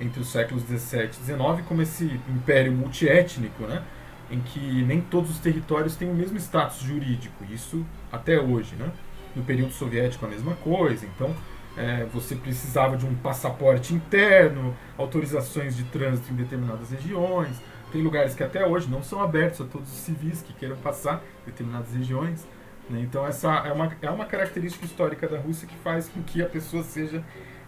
[0.00, 3.82] entre os séculos 17 e 19 como esse império multiétnico, né?
[4.30, 8.90] em que nem todos os territórios têm o mesmo status jurídico, isso até hoje, né?
[9.34, 11.34] No período soviético a mesma coisa, então
[11.76, 17.56] é, você precisava de um passaporte interno, autorizações de trânsito em determinadas regiões.
[17.90, 21.22] Tem lugares que até hoje não são abertos a todos os civis que queiram passar
[21.42, 22.46] em determinadas regiões.
[22.88, 23.00] Né?
[23.02, 26.46] Então essa é uma, é uma característica histórica da Rússia que faz com que a
[26.46, 27.22] pessoa seja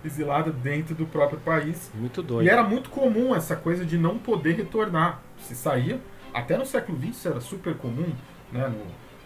[0.05, 1.91] exilada dentro do próprio país.
[1.95, 2.47] Muito doido.
[2.47, 5.21] E era muito comum essa coisa de não poder retornar.
[5.39, 6.01] Se saía,
[6.33, 8.13] até no século XX era super comum,
[8.53, 8.73] né?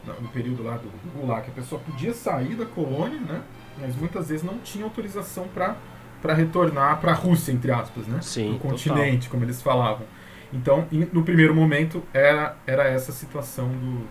[0.06, 3.42] no, no período lá do, do Gulag, a pessoa podia sair da colônia, né?
[3.78, 5.76] mas muitas vezes não tinha autorização para
[6.24, 8.18] para retornar para a Rússia, entre aspas, né?
[8.22, 10.06] Sim, no continente, como eles falavam.
[10.50, 14.08] Então, no primeiro momento, era, era essa situação do,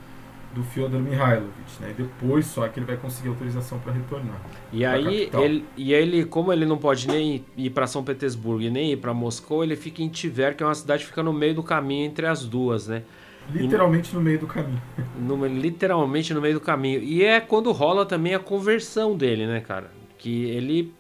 [0.54, 1.92] do Fyodor Mihailovich, né?
[1.92, 4.40] E depois só que ele vai conseguir autorização para retornar.
[4.72, 8.70] E aí ele e ele, como ele não pode nem ir para São Petersburgo e
[8.70, 11.34] nem ir para Moscou, ele fica em Tver, que é uma cidade que fica no
[11.34, 13.04] meio do caminho entre as duas, né?
[13.52, 14.82] Literalmente e, no meio do caminho.
[15.20, 17.02] No, literalmente no meio do caminho.
[17.02, 19.92] E é quando rola também a conversão dele, né, cara?
[20.18, 20.94] Que ele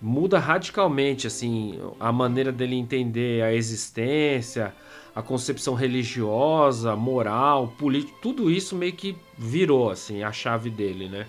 [0.00, 4.74] muda radicalmente, assim, a maneira dele entender a existência,
[5.14, 11.26] a concepção religiosa, moral, política, tudo isso meio que virou, assim, a chave dele, né?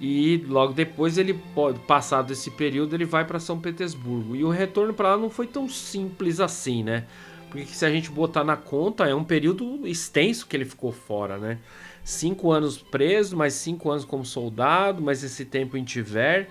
[0.00, 4.36] E logo depois ele pode, passado esse período, ele vai para São Petersburgo.
[4.36, 7.04] E o retorno para lá não foi tão simples assim, né?
[7.50, 11.38] Porque se a gente botar na conta, é um período extenso que ele ficou fora,
[11.38, 11.58] né?
[12.04, 16.48] Cinco anos preso, mais cinco anos como soldado, mais esse tempo em Tiver.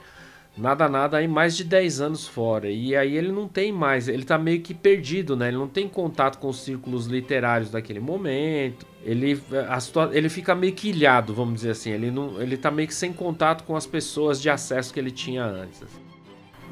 [0.58, 2.68] Nada, nada, aí mais de 10 anos fora.
[2.68, 5.50] E aí ele não tem mais, ele tá meio que perdido, né?
[5.50, 8.86] Ele não tem contato com os círculos literários daquele momento.
[9.04, 9.40] Ele,
[9.70, 9.78] a,
[10.12, 11.92] ele fica meio que ilhado, vamos dizer assim.
[11.92, 15.12] Ele, não, ele tá meio que sem contato com as pessoas de acesso que ele
[15.12, 15.84] tinha antes.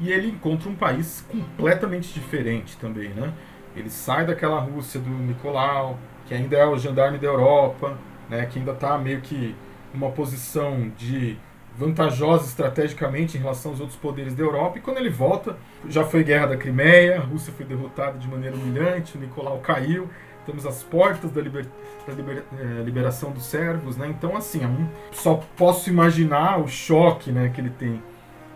[0.00, 3.32] E ele encontra um país completamente diferente também, né?
[3.76, 7.96] Ele sai daquela Rússia do Nicolau, que ainda é o gendarme da Europa,
[8.28, 9.54] né, que ainda está meio que
[9.94, 11.38] numa posição de
[11.78, 14.78] vantajosa estrategicamente em relação aos outros poderes da Europa.
[14.78, 15.56] E quando ele volta,
[15.88, 20.08] já foi guerra da Crimeia, a Rússia foi derrotada de maneira humilhante, o Nicolau caiu,
[20.40, 21.66] estamos às portas da, liber,
[22.06, 24.06] da liber, eh, liberação dos servos, né?
[24.08, 24.68] Então, assim, é
[25.12, 28.00] só posso imaginar o choque, né, que ele tem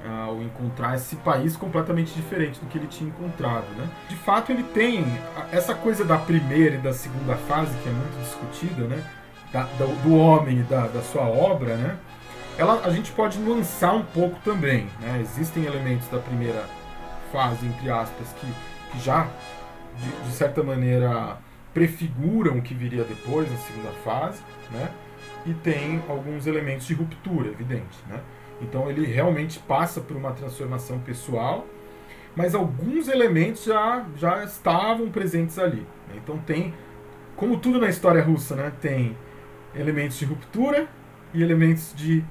[0.09, 3.67] ao encontrar esse país completamente diferente do que ele tinha encontrado.
[3.77, 3.89] Né?
[4.09, 5.05] De fato, ele tem
[5.53, 9.05] essa coisa da primeira e da segunda fase, que é muito discutida, né?
[9.53, 9.65] Da,
[10.03, 11.99] do homem e da, da sua obra, né?
[12.61, 14.87] Ela, a gente pode lançar um pouco também.
[15.01, 15.19] Né?
[15.23, 16.67] Existem elementos da primeira
[17.33, 18.47] fase, entre aspas, que,
[18.93, 19.31] que já,
[19.97, 21.39] de, de certa maneira,
[21.73, 24.91] prefiguram o que viria depois, na segunda fase, né?
[25.47, 27.99] e tem alguns elementos de ruptura, evidente.
[28.07, 28.21] Né?
[28.61, 31.67] Então ele realmente passa por uma transformação pessoal,
[32.37, 35.87] mas alguns elementos já, já estavam presentes ali.
[36.09, 36.17] Né?
[36.23, 36.75] Então tem,
[37.37, 38.71] como tudo na história russa, né?
[38.83, 39.17] tem
[39.75, 40.87] elementos de ruptura
[41.33, 42.23] e elementos de,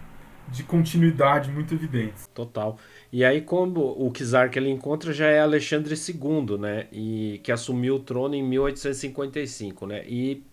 [0.52, 2.28] de continuidade muito evidentes.
[2.34, 2.78] Total.
[3.12, 6.88] E aí, como o czar que ele encontra já é Alexandre II, né?
[6.92, 10.04] E que assumiu o trono em 1855, né?
[10.08, 10.44] E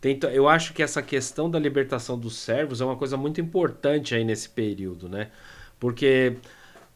[0.00, 4.14] tem, eu acho que essa questão da libertação dos servos é uma coisa muito importante
[4.14, 5.30] aí nesse período, né?
[5.80, 6.36] Porque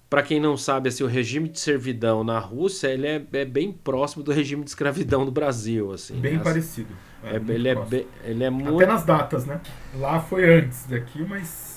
[0.09, 3.73] para quem não sabe, assim, o regime de servidão na Rússia ele é, é bem
[3.73, 6.15] próximo do regime de escravidão no Brasil, assim.
[6.15, 6.95] Bem parecido.
[7.23, 8.77] É, é ele, é bem, ele é muito.
[8.77, 9.61] Até nas datas, né?
[9.97, 11.68] Lá foi antes daqui, mas.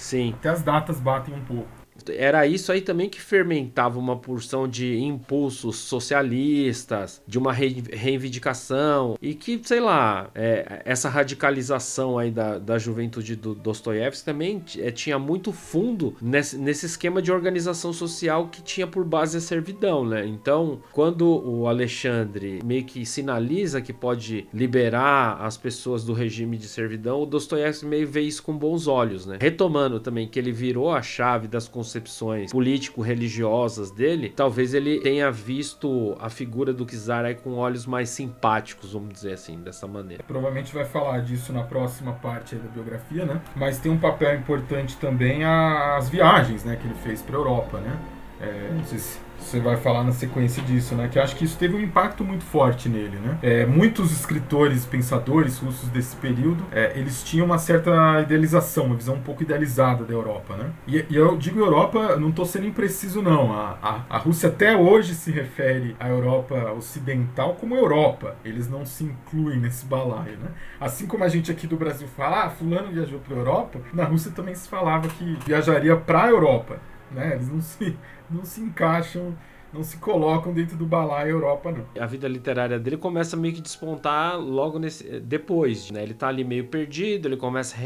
[0.00, 0.32] Sim.
[0.32, 1.79] Até as datas batem um pouco
[2.16, 9.34] era isso aí também que fermentava uma porção de impulsos socialistas, de uma reivindicação, e
[9.34, 15.18] que, sei lá, é, essa radicalização aí da, da juventude do Dostoiévski também é, tinha
[15.18, 20.26] muito fundo nesse, nesse esquema de organização social que tinha por base a servidão, né?
[20.26, 26.68] Então, quando o Alexandre meio que sinaliza que pode liberar as pessoas do regime de
[26.68, 29.38] servidão, o Dostoiévski meio vê isso com bons olhos, né?
[29.40, 31.68] Retomando também que ele virou a chave das
[32.00, 38.10] concepções político-religiosas dele, talvez ele tenha visto a figura do Kizar aí com olhos mais
[38.10, 40.24] simpáticos, vamos dizer assim, dessa maneira.
[40.26, 43.40] Provavelmente vai falar disso na próxima parte da biografia, né?
[43.54, 47.98] Mas tem um papel importante também as viagens, né, que ele fez para Europa, né?
[48.40, 51.08] É, não sei se você vai falar na sequência disso, né?
[51.08, 53.38] Que acho que isso teve um impacto muito forte nele, né?
[53.42, 59.16] É, muitos escritores, pensadores russos desse período, é, eles tinham uma certa idealização, uma visão
[59.16, 60.70] um pouco idealizada da Europa, né?
[60.86, 63.52] E, e eu digo Europa, não estou sendo impreciso não.
[63.52, 68.36] A, a, a, Rússia até hoje se refere à Europa ocidental como Europa.
[68.44, 70.50] Eles não se incluem nesse balaio, né?
[70.80, 74.30] Assim como a gente aqui do Brasil fala, ah, fulano viajou para Europa, na Rússia
[74.30, 76.78] também se falava que viajaria para a Europa,
[77.10, 77.32] né?
[77.34, 77.96] Eles não se
[78.30, 79.34] não se encaixam
[79.72, 82.02] não se colocam dentro do balaio Europa, não.
[82.02, 86.02] A vida literária dele começa meio que despontar logo nesse, depois, né?
[86.02, 87.78] Ele tá ali meio perdido, ele começa a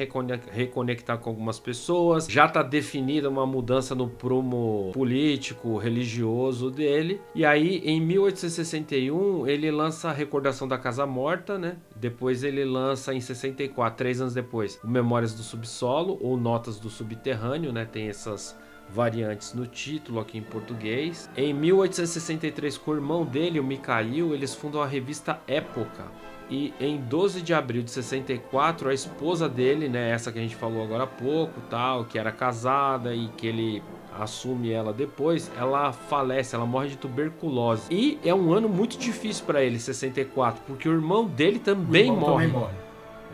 [0.53, 7.20] reconectar com algumas pessoas, já tá definida uma mudança no prumo político, religioso dele.
[7.34, 11.76] E aí, em 1861, ele lança a Recordação da Casa Morta, né?
[11.97, 16.88] Depois ele lança em 64, três anos depois, o Memórias do Subsolo ou Notas do
[16.88, 17.84] Subterrâneo, né?
[17.84, 18.57] Tem essas
[18.95, 21.28] variantes no título aqui em português.
[21.36, 26.05] Em 1863, com o irmão dele, o Mikhail, eles fundam a revista Época.
[26.49, 30.55] E em 12 de abril de 64, a esposa dele, né, essa que a gente
[30.55, 33.82] falou agora há pouco, tal, que era casada e que ele
[34.16, 37.92] assume ela depois, ela falece, ela morre de tuberculose.
[37.92, 42.20] E é um ano muito difícil para ele, 64, porque o irmão dele também irmão
[42.20, 42.47] morre.
[42.47, 42.74] Também morre.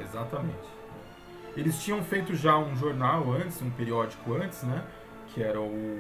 [0.01, 0.71] Exatamente.
[1.57, 4.85] Eles tinham feito já um jornal antes, um periódico antes, né?
[5.35, 5.99] Que era o,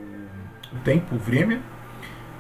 [0.85, 1.61] Tempo, o Vremia,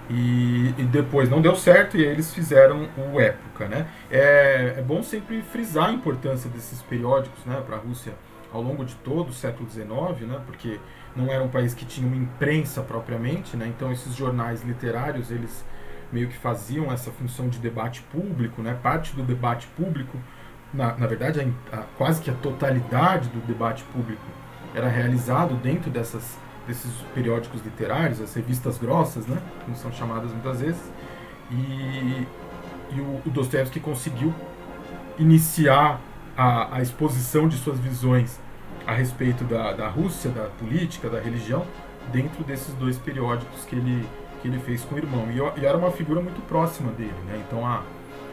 [0.08, 3.86] e, e, depois não deu certo e eles fizeram o Época, né?
[4.10, 8.12] É, é bom sempre frisar a importância desses periódicos, né, para a Rússia
[8.52, 10.40] ao longo de todo o século XIX, né?
[10.46, 10.80] Porque
[11.14, 13.68] não era um país que tinha uma imprensa propriamente, né?
[13.68, 15.64] Então esses jornais literários eles
[16.12, 18.76] meio que faziam essa função de debate público, né?
[18.82, 20.18] Parte do debate público,
[20.74, 21.40] na, na verdade,
[21.72, 24.26] a, a, quase que a totalidade do debate público
[24.74, 26.36] era realizado dentro dessas
[26.66, 30.82] desses periódicos literários, as revistas grossas, né, como são chamadas muitas vezes,
[31.50, 32.26] e,
[32.92, 34.32] e o, o Dostoevsky conseguiu
[35.18, 36.00] iniciar
[36.36, 38.38] a, a, exposição de suas visões
[38.86, 41.66] a respeito da, da Rússia, da política, da religião,
[42.12, 44.08] dentro desses dois periódicos que ele,
[44.40, 45.26] que ele fez com o irmão.
[45.30, 47.42] E, e era uma figura muito próxima dele, né?
[47.46, 47.82] Então a,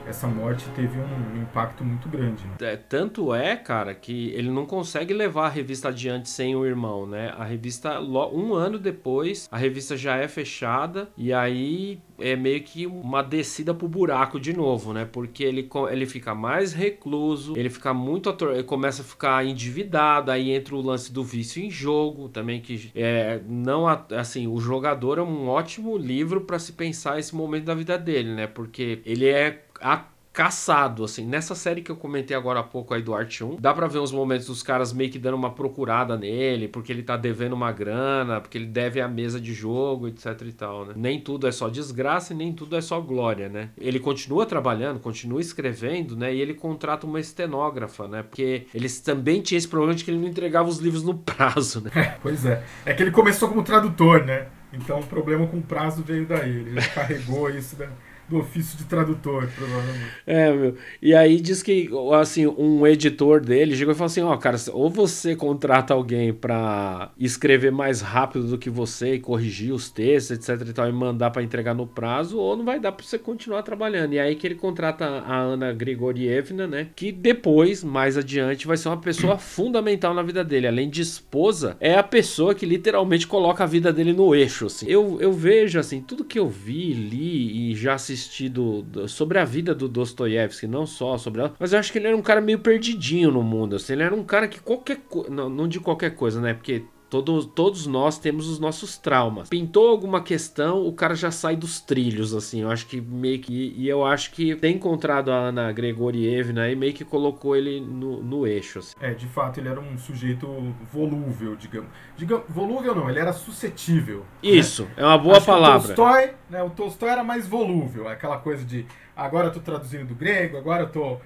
[0.07, 2.45] essa morte teve um impacto muito grande.
[2.45, 2.73] Né?
[2.73, 7.05] É, tanto é, cara, que ele não consegue levar a revista adiante sem o irmão,
[7.05, 7.33] né?
[7.37, 12.87] A revista, um ano depois, a revista já é fechada e aí é meio que
[12.87, 15.07] uma descida pro buraco de novo, né?
[15.11, 20.31] Porque ele, ele fica mais recluso, ele fica muito ator, ele começa a ficar endividado,
[20.31, 25.17] aí entra o lance do vício em jogo também que é não assim, o jogador
[25.17, 28.47] é um ótimo livro para se pensar esse momento da vida dele, né?
[28.47, 30.05] Porque ele é a
[30.37, 31.25] caçado, assim.
[31.25, 33.97] Nessa série que eu comentei agora há pouco aí do Art 1, dá pra ver
[33.97, 37.71] uns momentos dos caras meio que dando uma procurada nele, porque ele tá devendo uma
[37.71, 40.93] grana, porque ele deve a mesa de jogo, etc e tal, né?
[40.95, 43.71] Nem tudo é só desgraça e nem tudo é só glória, né?
[43.75, 46.31] Ele continua trabalhando, continua escrevendo, né?
[46.31, 48.21] E ele contrata uma estenógrafa, né?
[48.21, 51.81] Porque eles também tinham esse problema de que ele não entregava os livros no prazo,
[51.81, 51.89] né?
[51.97, 52.63] É, pois é.
[52.85, 54.49] É que ele começou como tradutor, né?
[54.71, 56.57] Então o problema com o prazo veio daí.
[56.57, 57.89] Ele já carregou isso, né?
[58.29, 60.11] Do ofício de tradutor, provavelmente.
[60.25, 60.75] É, meu.
[61.01, 64.57] E aí diz que, assim, um editor dele chegou e falou assim: ó, oh, cara,
[64.73, 70.31] ou você contrata alguém para escrever mais rápido do que você e corrigir os textos,
[70.31, 73.17] etc e tal, e mandar para entregar no prazo, ou não vai dar para você
[73.17, 74.13] continuar trabalhando.
[74.13, 76.89] E aí que ele contrata a Ana Grigorievna, né?
[76.95, 80.67] Que depois, mais adiante, vai ser uma pessoa fundamental na vida dele.
[80.67, 84.85] Além de esposa, é a pessoa que literalmente coloca a vida dele no eixo, assim.
[84.89, 89.45] Eu, eu vejo, assim, tudo que eu vi, li e já assisti assistido sobre a
[89.45, 92.41] vida do Dostoiévski, não só sobre ela, mas eu acho que ele era um cara
[92.41, 93.75] meio perdidinho no mundo.
[93.75, 95.29] Assim, ele era um cara que qualquer coisa.
[95.29, 96.53] Não, não de qualquer coisa, né?
[96.53, 99.47] Porque Todos, todos nós temos os nossos traumas.
[99.47, 102.61] Pintou alguma questão, o cara já sai dos trilhos, assim.
[102.61, 103.73] Eu acho que meio que.
[103.77, 108.21] E eu acho que ter encontrado a Ana Gregorievna aí meio que colocou ele no,
[108.21, 108.79] no eixo.
[108.79, 108.93] Assim.
[108.99, 110.47] É, de fato, ele era um sujeito
[110.91, 111.89] volúvel, digamos.
[112.17, 114.19] digamos volúvel não, ele era suscetível.
[114.43, 114.49] Né?
[114.49, 114.91] Isso, né?
[114.97, 115.93] é uma boa acho palavra.
[115.93, 118.85] o Tolstói, né, o Tolstói era mais volúvel, aquela coisa de
[119.15, 121.17] agora eu tô traduzindo do grego, agora eu tô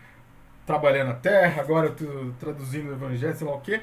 [0.65, 3.81] trabalhando a terra, agora eu tô traduzindo o evangelho, sei lá o quê.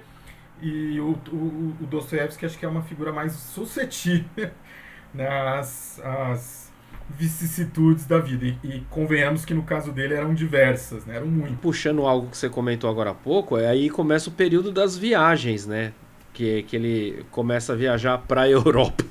[0.60, 4.50] E o, o, o Dostoiévski acho que é uma figura mais suscetível
[5.14, 6.72] né, às, às
[7.08, 8.46] vicissitudes da vida.
[8.46, 11.58] E, e, convenhamos que no caso dele eram diversas, né, eram muito.
[11.58, 15.66] Puxando algo que você comentou agora há pouco, é aí começa o período das viagens,
[15.66, 15.92] né?
[16.32, 19.04] Que, que ele começa a viajar para a Europa.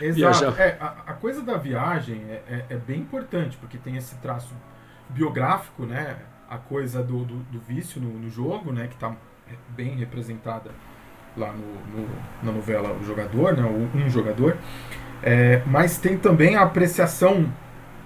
[0.00, 0.60] Exato.
[0.60, 4.54] É, a, a, coisa da viagem é, é, é, bem importante, porque tem esse traço
[5.08, 6.16] biográfico, né?
[6.48, 8.86] A coisa do, do, do vício no, no, jogo, né?
[8.86, 9.14] Que está
[9.70, 10.70] bem representada
[11.36, 12.08] lá no, no,
[12.42, 14.56] na novela O Jogador, né, o Um Jogador,
[15.22, 17.52] é, mas tem também a apreciação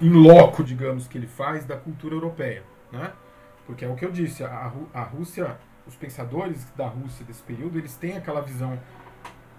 [0.01, 3.11] em loco, digamos, que ele faz da cultura europeia, né?
[3.65, 7.77] Porque é o que eu disse, a, a Rússia, os pensadores da Rússia desse período,
[7.77, 8.77] eles têm aquela visão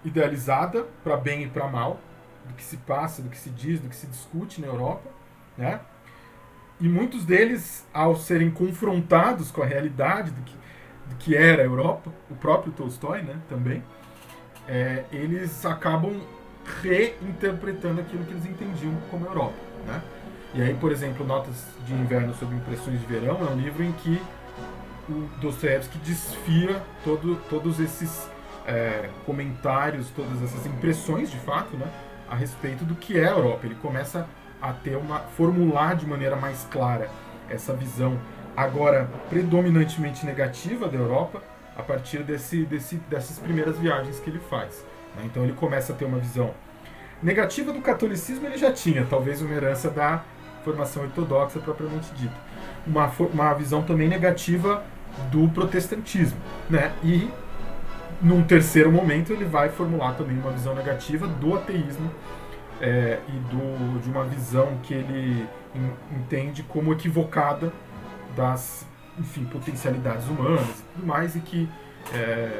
[0.03, 1.99] idealizada para bem e para mal
[2.47, 5.09] do que se passa, do que se diz, do que se discute na Europa,
[5.57, 5.79] né?
[6.79, 10.53] E muitos deles, ao serem confrontados com a realidade do que
[11.19, 13.83] que era a Europa, o próprio Tolstói, né, também,
[14.67, 16.21] é, eles acabam
[16.81, 19.53] reinterpretando aquilo que eles entendiam como Europa.
[19.85, 20.01] Né?
[20.55, 23.91] E aí, por exemplo, Notas de Inverno sobre Impressões de Verão é um livro em
[23.91, 24.21] que
[25.07, 28.29] o Dostoevsky desfia todo, todos esses
[28.65, 31.87] é, comentários, todas essas impressões, de fato, né,
[32.27, 33.65] a respeito do que é a Europa.
[33.65, 34.27] Ele começa
[34.61, 37.09] a ter uma formular de maneira mais clara
[37.49, 38.17] essa visão
[38.55, 41.41] agora predominantemente negativa da Europa
[41.75, 44.85] a partir desse, desse, dessas primeiras viagens que ele faz.
[45.15, 45.23] Né?
[45.25, 46.53] Então ele começa a ter uma visão
[47.21, 50.23] negativa do catolicismo, ele já tinha, talvez uma herança da
[50.63, 52.35] formação ortodoxa propriamente dita.
[52.85, 54.83] Uma, uma visão também negativa
[55.31, 56.39] do protestantismo.
[56.69, 56.91] Né?
[57.03, 57.29] E
[58.21, 62.09] num terceiro momento ele vai formular também uma visão negativa do ateísmo
[62.81, 65.47] é, e do, de uma visão que ele
[66.11, 67.71] entende como equivocada
[68.35, 68.85] das
[69.17, 71.69] enfim, potencialidades humanas e tudo mais, e que
[72.13, 72.59] é,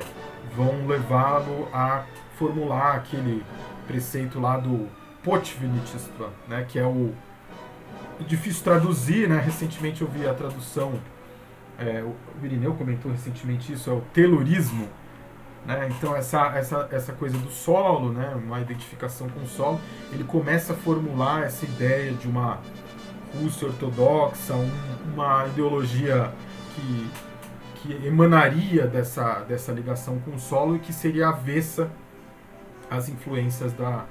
[0.55, 2.05] vão levá-lo a
[2.37, 3.43] formular aquele
[3.85, 4.87] preceito lá do
[5.23, 7.13] Potvenichtva, né, que é o
[8.23, 9.39] difícil traduzir, né?
[9.39, 10.93] Recentemente eu vi a tradução,
[11.77, 12.15] é, o
[12.45, 14.87] Irineu comentou recentemente isso, é o telurismo,
[15.65, 15.89] né?
[15.91, 18.33] Então essa, essa, essa coisa do solo, né?
[18.35, 22.59] Uma identificação com o solo, ele começa a formular essa ideia de uma
[23.41, 24.69] Rússia ortodoxa, um,
[25.13, 26.31] uma ideologia
[26.75, 27.09] que,
[27.75, 31.89] que emanaria dessa, dessa ligação com o solo e que seria avessa
[32.89, 34.05] às influências da,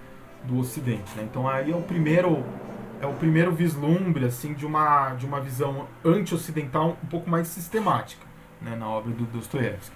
[0.45, 1.15] do Ocidente.
[1.17, 1.25] Né?
[1.25, 2.45] Então aí é o primeiro
[3.01, 8.25] é o primeiro vislumbre assim de uma de uma visão anti-ocidental um pouco mais sistemática
[8.63, 9.95] né, na obra do Dostoiévski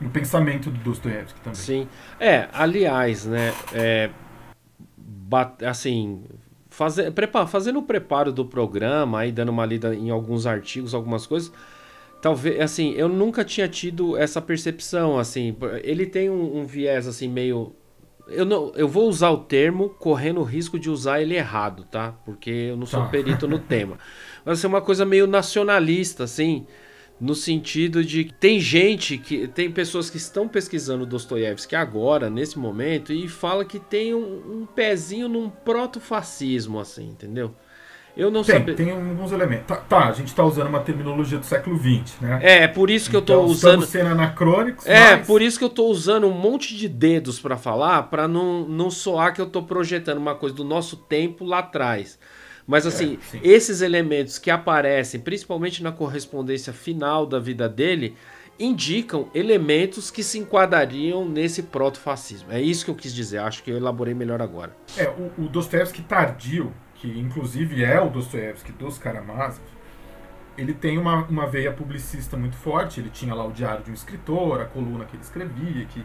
[0.00, 4.10] no pensamento do Dostoiévski também sim é aliás né é,
[5.68, 6.24] assim
[6.70, 11.26] fazer, prepar, fazendo o preparo do programa aí dando uma lida em alguns artigos algumas
[11.26, 11.52] coisas
[12.22, 17.28] talvez assim eu nunca tinha tido essa percepção assim ele tem um, um viés assim
[17.28, 17.74] meio
[18.30, 22.14] eu, não, eu vou usar o termo correndo o risco de usar ele errado, tá?
[22.24, 23.08] Porque eu não sou tá.
[23.08, 23.98] perito no tema.
[24.44, 26.64] Mas é uma coisa meio nacionalista, assim,
[27.20, 29.46] no sentido de que tem gente que.
[29.46, 34.66] Tem pessoas que estão pesquisando Dostoiévski agora, nesse momento, e fala que tem um, um
[34.66, 37.54] pezinho num protofascismo, assim, entendeu?
[38.16, 38.74] Eu não sabia.
[38.74, 39.66] Tem alguns elementos.
[39.66, 42.40] Tá, tá, a gente está usando uma terminologia do século XX, né?
[42.42, 43.86] É, é por isso que então, eu estou usando.
[43.86, 44.86] sendo anacrônicos.
[44.86, 45.26] É, mas...
[45.26, 48.90] por isso que eu estou usando um monte de dedos para falar, para não, não
[48.90, 52.18] soar que eu estou projetando uma coisa do nosso tempo lá atrás.
[52.70, 58.16] Mas assim, é, esses elementos que aparecem, principalmente na correspondência final da vida dele,
[58.60, 62.52] indicam elementos que se enquadrariam nesse proto-fascismo.
[62.52, 64.76] É isso que eu quis dizer, acho que eu elaborei melhor agora.
[64.96, 69.64] É, o, o Dostoevsky tardio, que inclusive é o Dostoiévski dos Karamazov,
[70.56, 73.00] ele tem uma, uma veia publicista muito forte.
[73.00, 76.04] Ele tinha lá o diário de um escritor, a coluna que ele escrevia, que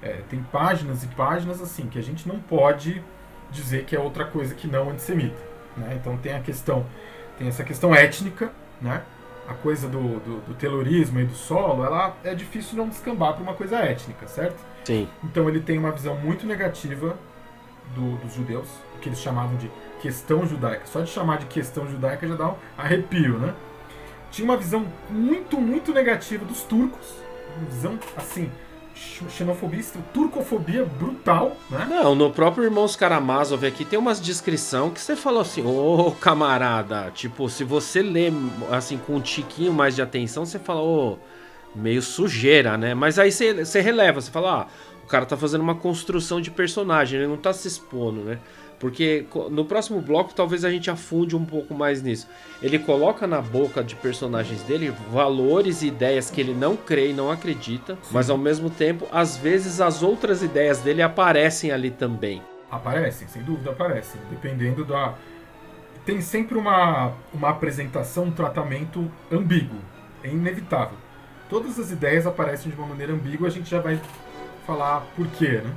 [0.00, 3.02] é, tem páginas e páginas assim, que a gente não pode
[3.50, 5.55] dizer que é outra coisa que não antissemita.
[5.76, 5.98] Né?
[6.00, 6.86] Então tem a questão,
[7.38, 8.50] tem essa questão étnica,
[8.80, 9.02] né?
[9.48, 13.42] a coisa do, do, do terrorismo e do solo, ela é difícil não descambar para
[13.42, 14.58] uma coisa étnica, certo?
[14.84, 15.08] Sim.
[15.22, 17.16] Então ele tem uma visão muito negativa
[17.94, 19.70] do, dos judeus, o que eles chamavam de
[20.00, 20.86] questão judaica.
[20.86, 23.54] Só de chamar de questão judaica já dá um arrepio, né?
[24.30, 27.14] Tinha uma visão muito, muito negativa dos turcos.
[27.56, 28.50] Uma visão, assim,
[28.96, 31.86] xenofobia, turcofobia brutal, né?
[31.88, 36.12] Não, no próprio Irmãos Karamazov aqui tem umas descrição que você falou assim, ô oh,
[36.12, 38.32] camarada, tipo, se você lê
[38.70, 41.18] assim com um tiquinho mais de atenção, você fala, ô, oh,
[41.74, 42.94] meio sujeira, né?
[42.94, 44.66] Mas aí você, você releva, você fala, ah,
[45.04, 48.38] o cara tá fazendo uma construção de personagem, ele não tá se expondo, né?
[48.78, 52.28] Porque no próximo bloco talvez a gente afunde um pouco mais nisso.
[52.60, 57.14] Ele coloca na boca de personagens dele valores e ideias que ele não crê e
[57.14, 62.42] não acredita, mas ao mesmo tempo, às vezes as outras ideias dele aparecem ali também.
[62.70, 65.14] Aparecem, sem dúvida aparecem, dependendo da.
[66.04, 69.78] Tem sempre uma, uma apresentação, um tratamento ambíguo,
[70.22, 70.96] é inevitável.
[71.48, 74.00] Todas as ideias aparecem de uma maneira ambígua, a gente já vai
[74.66, 75.72] falar por quê, né?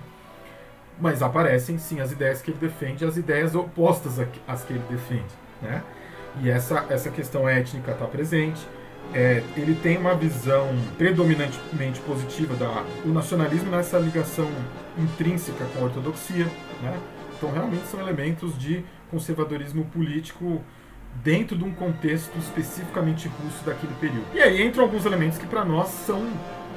[0.99, 5.33] Mas aparecem sim as ideias que ele defende, as ideias opostas às que ele defende,
[5.61, 5.83] né?
[6.41, 8.65] E essa, essa questão étnica está presente.
[9.13, 14.47] É, ele tem uma visão predominantemente positiva da, do nacionalismo nessa ligação
[14.97, 16.45] intrínseca com a ortodoxia,
[16.81, 16.99] né?
[17.35, 20.61] Então realmente são elementos de conservadorismo político
[21.23, 24.25] dentro de um contexto especificamente russo daquele período.
[24.33, 26.27] E aí entram alguns elementos que para nós são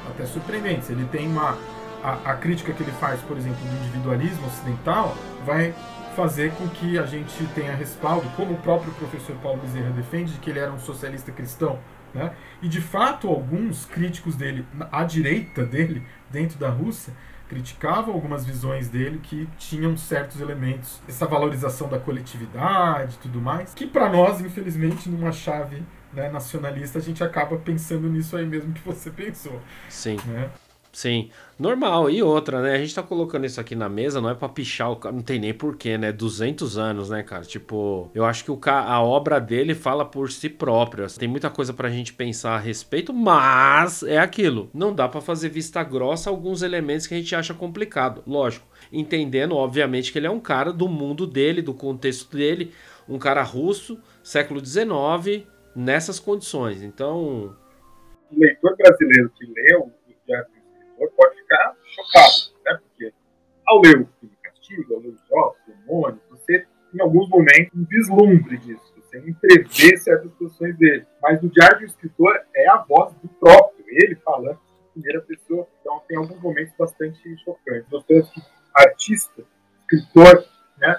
[0.09, 0.89] até surpreendentes.
[0.89, 1.59] Ele tem uma
[2.03, 5.74] a, a, crítica que ele faz, por exemplo, do individualismo ocidental, vai
[6.16, 10.38] fazer com que a gente tenha respaldo, como o próprio professor Paulo Bezerra defende, de
[10.38, 11.78] que ele era um socialista cristão.
[12.14, 12.32] Né?
[12.61, 17.14] E de fato, alguns críticos dele, à direita dele, dentro da Rússia,
[17.48, 23.74] criticavam algumas visões dele que tinham certos elementos, essa valorização da coletividade e tudo mais,
[23.74, 25.82] que para nós, infelizmente, numa chave
[26.12, 29.61] né, nacionalista, a gente acaba pensando nisso aí mesmo que você pensou.
[29.88, 30.16] Sim.
[30.26, 30.48] Né?
[30.93, 32.11] Sim, normal.
[32.11, 32.74] E outra, né?
[32.74, 35.22] A gente tá colocando isso aqui na mesa, não é pra pichar o cara, não
[35.22, 36.12] tem nem porquê, né?
[36.12, 37.45] 200 anos, né, cara?
[37.45, 38.82] Tipo, eu acho que o ca...
[38.82, 41.07] a obra dele fala por si própria.
[41.07, 44.68] Tem muita coisa pra gente pensar a respeito, mas é aquilo.
[44.74, 48.22] Não dá para fazer vista grossa alguns elementos que a gente acha complicado.
[48.26, 52.70] Lógico, entendendo, obviamente, que ele é um cara do mundo dele, do contexto dele,
[53.09, 56.82] um cara russo, século XIX, nessas condições.
[56.82, 57.57] Então.
[58.30, 59.90] O leitor brasileiro que leu
[61.11, 62.78] pode ficar chocado, né?
[62.80, 63.12] Porque
[63.66, 67.84] ao ler o Crime Castigo, ao ler os jogos, demônios, você, em alguns momentos, um
[67.84, 68.92] vislumbre disso.
[68.96, 71.07] Você entrevê certas posições dele.
[71.20, 75.66] Mas o Diário do Escritor é a voz do próprio, ele falando em primeira pessoa.
[75.80, 77.88] Então tem alguns momentos bastante chocantes.
[77.90, 78.42] Dostoiévski,
[78.74, 79.44] artista,
[79.80, 80.46] escritor,
[80.78, 80.98] né?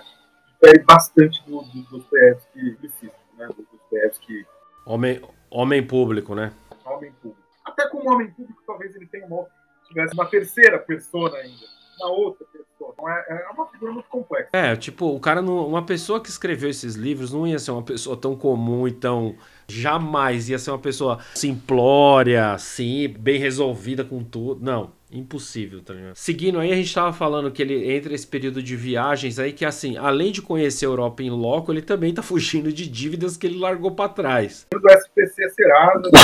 [0.54, 3.47] Difere bastante do, do Dostoiévski precisa, né?
[3.47, 4.45] Do Dostoiévski
[4.86, 6.51] Homem, homem público, né?
[6.86, 7.41] Homem público.
[7.64, 9.47] Até como homem público, talvez ele tenha uma,
[9.94, 11.74] tivesse uma terceira persona ainda.
[12.00, 12.64] Uma outra pessoa.
[12.94, 14.50] Então é, é uma figura muito complexa.
[14.54, 15.68] É, tipo, o cara não.
[15.68, 19.36] Uma pessoa que escreveu esses livros não ia ser uma pessoa tão comum e tão.
[19.68, 24.64] Jamais ia ser uma pessoa simplória, assim, bem resolvida com tudo.
[24.64, 24.91] Não.
[25.12, 26.16] Impossível, tá ligado?
[26.16, 29.64] Seguindo aí, a gente tava falando que ele entra esse período de viagens aí, que
[29.64, 33.46] assim, além de conhecer a Europa em loco, ele também tá fugindo de dívidas que
[33.46, 34.66] ele largou para trás.
[34.72, 36.20] Do SPC Serasa, da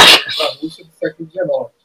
[0.60, 1.79] Rússia do século XIX.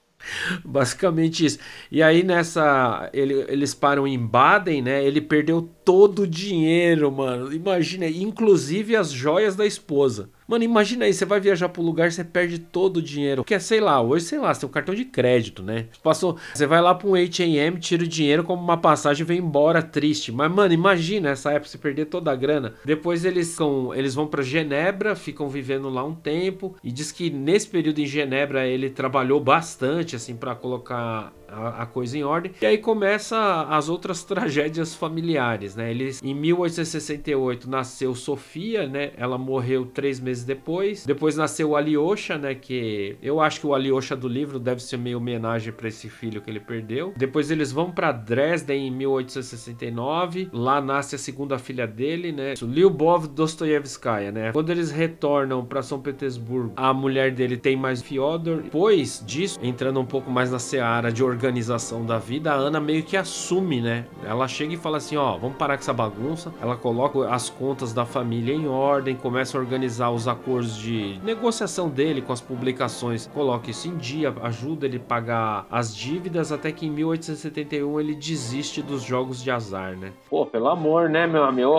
[0.65, 1.59] Basicamente isso.
[1.91, 3.11] E aí nessa.
[3.13, 5.05] Ele, eles param em Baden, né?
[5.05, 7.53] Ele perdeu todo o dinheiro, mano.
[7.53, 10.31] Imagina, inclusive as joias da esposa.
[10.47, 13.45] Mano, imagina aí, você vai viajar pro lugar, você perde todo o dinheiro.
[13.45, 15.87] Que é, sei lá, hoje, sei lá, você tem um cartão de crédito, né?
[16.03, 19.83] Passou, você vai lá pra um ATM, tira o dinheiro como uma passagem vem embora
[19.83, 20.31] triste.
[20.31, 22.75] Mas, mano, imagina essa época você perder toda a grana.
[22.85, 26.77] Depois eles são, eles vão para Genebra, ficam vivendo lá um tempo.
[26.85, 32.19] E diz que nesse período em Genebra ele trabalhou bastante, assim, para colocar a, coisa
[32.19, 32.53] em ordem.
[32.61, 35.91] E aí começa as outras tragédias familiares, né?
[35.91, 39.13] Eles, em 1868 nasceu Sofia, né?
[39.17, 41.07] Ela morreu três meses depois.
[41.07, 42.55] Depois nasceu o Alyosha, né?
[42.55, 46.41] Que eu acho que o Alyosha do livro deve ser meio homenagem para esse filho
[46.41, 47.13] que ele perdeu.
[47.17, 50.49] Depois eles vão para Dresden em 1869.
[50.53, 52.55] Lá nasce a segunda filha dele, né?
[52.61, 54.53] Lyubov Dostoyevskaya, né?
[54.53, 58.63] Quando eles retornam para São Petersburgo, a mulher dele tem mais Fyodor.
[58.63, 62.81] Depois disso, entrando um pouco mais na seara de organização organização da vida, a Ana
[62.81, 64.07] meio que assume, né?
[64.25, 66.53] Ela chega e fala assim: ó, vamos parar com essa bagunça.
[66.61, 71.89] Ela coloca as contas da família em ordem, começa a organizar os acordos de negociação
[71.89, 76.73] dele com as publicações, coloca isso em dia, ajuda ele a pagar as dívidas, até
[76.73, 80.13] que em 1871 ele desiste dos jogos de azar, né?
[80.31, 81.75] Pô, pelo amor, né, meu amigo?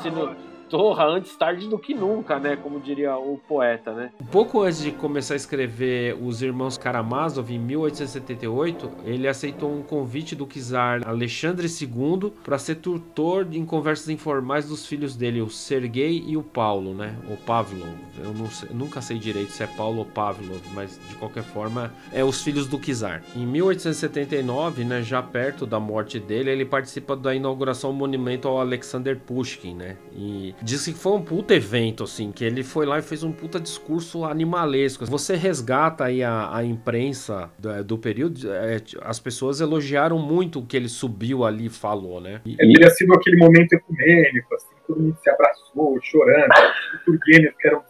[0.00, 2.56] se não torra antes tarde do que nunca, né?
[2.56, 4.10] Como diria o poeta, né?
[4.30, 10.34] Pouco antes de começar a escrever Os Irmãos Karamazov, em 1878, ele aceitou um convite
[10.34, 16.24] do czar Alexandre II para ser tutor em conversas informais dos filhos dele, o Sergei
[16.26, 17.16] e o Paulo, né?
[17.30, 17.88] O Pavlov.
[18.18, 22.22] Eu sei, nunca sei direito se é Paulo ou Pavlov, mas de qualquer forma é
[22.22, 23.22] os filhos do czar.
[23.34, 28.60] Em 1879, né, já perto da morte dele, ele participa da inauguração do monumento ao
[28.60, 29.96] Alexander Pushkin, né?
[30.12, 33.32] E Diz que foi um puta evento, assim, que ele foi lá e fez um
[33.32, 35.06] puta discurso animalesco.
[35.06, 40.66] Você resgata aí a, a imprensa do, do período, é, as pessoas elogiaram muito o
[40.66, 42.40] que ele subiu ali e falou, né?
[42.44, 46.50] E, Teria sido aquele momento ecumênico, assim, todo mundo se abraçou, chorando.
[46.94, 47.82] O Turgenev, que era um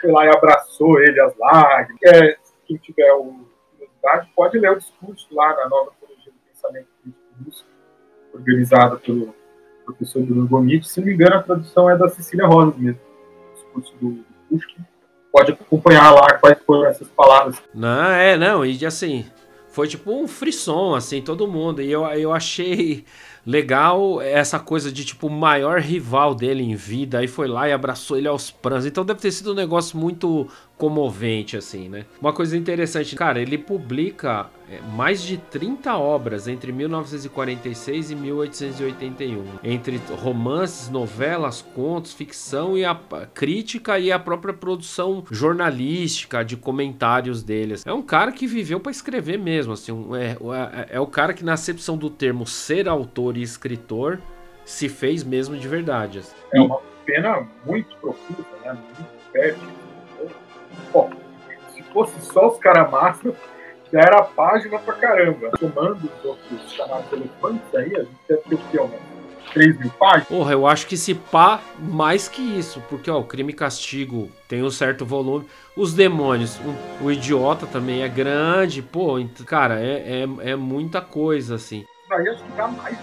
[0.00, 1.98] foi lá e abraçou ele às lágrimas.
[2.04, 3.10] É, quem tiver
[4.00, 7.66] curiosidade pode ler o discurso lá na nova Teologia do Pensamento Crítico Russo,
[8.32, 9.34] organizado pelo
[9.92, 10.88] professor Bruno Gomit.
[10.88, 13.00] Se não me engano, a tradução é da Cecília Rosa mesmo,
[13.50, 14.84] o discurso do Pushkin.
[15.32, 17.62] Pode acompanhar lá quais foram essas palavras.
[17.74, 19.24] Não, é, não, e assim,
[19.68, 21.80] foi tipo um frisson, assim, todo mundo.
[21.80, 23.04] E eu, eu achei
[23.46, 27.72] legal essa coisa de tipo o maior rival dele em vida, aí foi lá e
[27.72, 28.86] abraçou ele aos prantos.
[28.86, 30.48] Então deve ter sido um negócio muito
[30.80, 32.06] comovente, assim, né?
[32.18, 39.44] Uma coisa interessante, cara, ele publica é, mais de 30 obras entre 1946 e 1881,
[39.62, 42.98] entre romances, novelas, contos, ficção e a
[43.34, 47.84] crítica e a própria produção jornalística de comentários deles.
[47.84, 50.36] É um cara que viveu para escrever mesmo, assim, é,
[50.92, 54.18] é, é o cara que na acepção do termo ser autor e escritor
[54.64, 56.20] se fez mesmo de verdade.
[56.20, 56.34] Assim.
[56.52, 58.72] É uma pena muito profunda, né?
[58.72, 59.68] Muito fértil
[60.92, 61.10] Bom,
[61.72, 63.34] se fosse só os caras massa,
[63.92, 65.50] já era página pra caramba.
[65.58, 69.00] Tomando os outros chamados elefantes aí, a gente deve ter o que, umas
[69.52, 70.28] 3 mil páginas?
[70.28, 74.30] Porra, eu acho que se pá, mais que isso, porque ó, o crime e castigo
[74.48, 75.46] tem um certo volume.
[75.76, 76.58] Os demônios,
[77.00, 79.16] o, o idiota também é grande, pô,
[79.46, 81.84] cara, é, é, é muita coisa, assim.
[82.76, 82.98] Mais?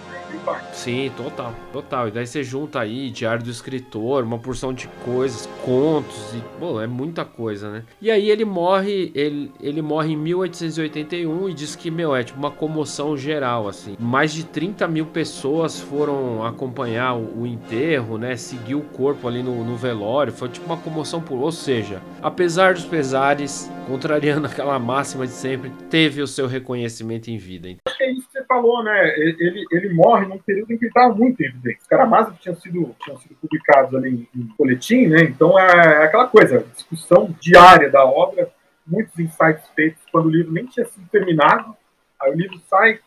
[0.72, 2.08] Sim, total, total.
[2.08, 6.80] E daí você junta aí diário do escritor, uma porção de coisas, contos e, pô,
[6.80, 7.84] é muita coisa, né?
[8.00, 12.38] E aí ele morre, ele, ele morre em 1881 e diz que, meu, é tipo
[12.38, 13.96] uma comoção geral, assim.
[13.98, 18.36] Mais de 30 mil pessoas foram acompanhar o, o enterro, né?
[18.36, 22.74] Seguir o corpo ali no, no velório, foi tipo uma comoção por, ou seja, apesar
[22.74, 27.68] dos pesares, contrariando aquela máxima de sempre, teve o seu reconhecimento em vida.
[27.86, 28.97] Acho que é isso que você falou, né?
[29.16, 31.80] Ele, ele morre num período em que ele estava muito evidente.
[31.80, 35.22] Os Karamazov tinham sido, tinham sido publicados ali em, em boletim, né?
[35.22, 38.50] Então é, é aquela coisa, discussão diária da obra,
[38.86, 41.76] muitos insights feitos quando o livro nem tinha sido terminado.
[42.20, 43.00] Aí o livro sai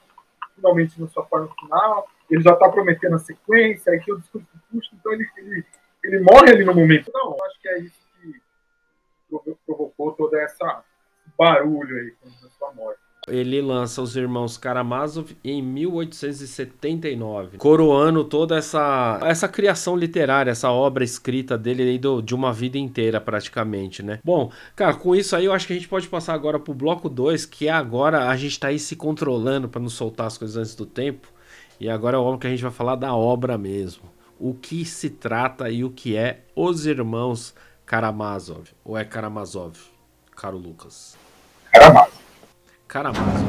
[0.55, 4.47] finalmente na sua forma final, ele já está prometendo a sequência, aí que o discurso
[4.71, 5.65] puxa, então ele, ele,
[6.03, 7.11] ele morre ali no momento.
[7.13, 10.83] Não, acho que é isso que provocou toda essa
[11.37, 18.57] barulho aí com a sua morte ele lança os irmãos Karamazov em 1879, coroando toda
[18.57, 24.19] essa, essa criação literária, essa obra escrita dele do, de uma vida inteira praticamente, né?
[24.23, 27.07] Bom, cara, com isso aí eu acho que a gente pode passar agora pro bloco
[27.07, 30.57] 2, que é agora a gente tá aí se controlando para não soltar as coisas
[30.57, 31.27] antes do tempo.
[31.79, 34.03] E agora é o que a gente vai falar da obra mesmo.
[34.39, 37.53] O que se trata e o que é Os Irmãos
[37.85, 38.69] Karamazov.
[38.83, 39.77] Ou é Karamazov,
[40.35, 41.17] caro Lucas?
[41.71, 42.10] Karamazov.
[42.91, 43.47] Karamazov.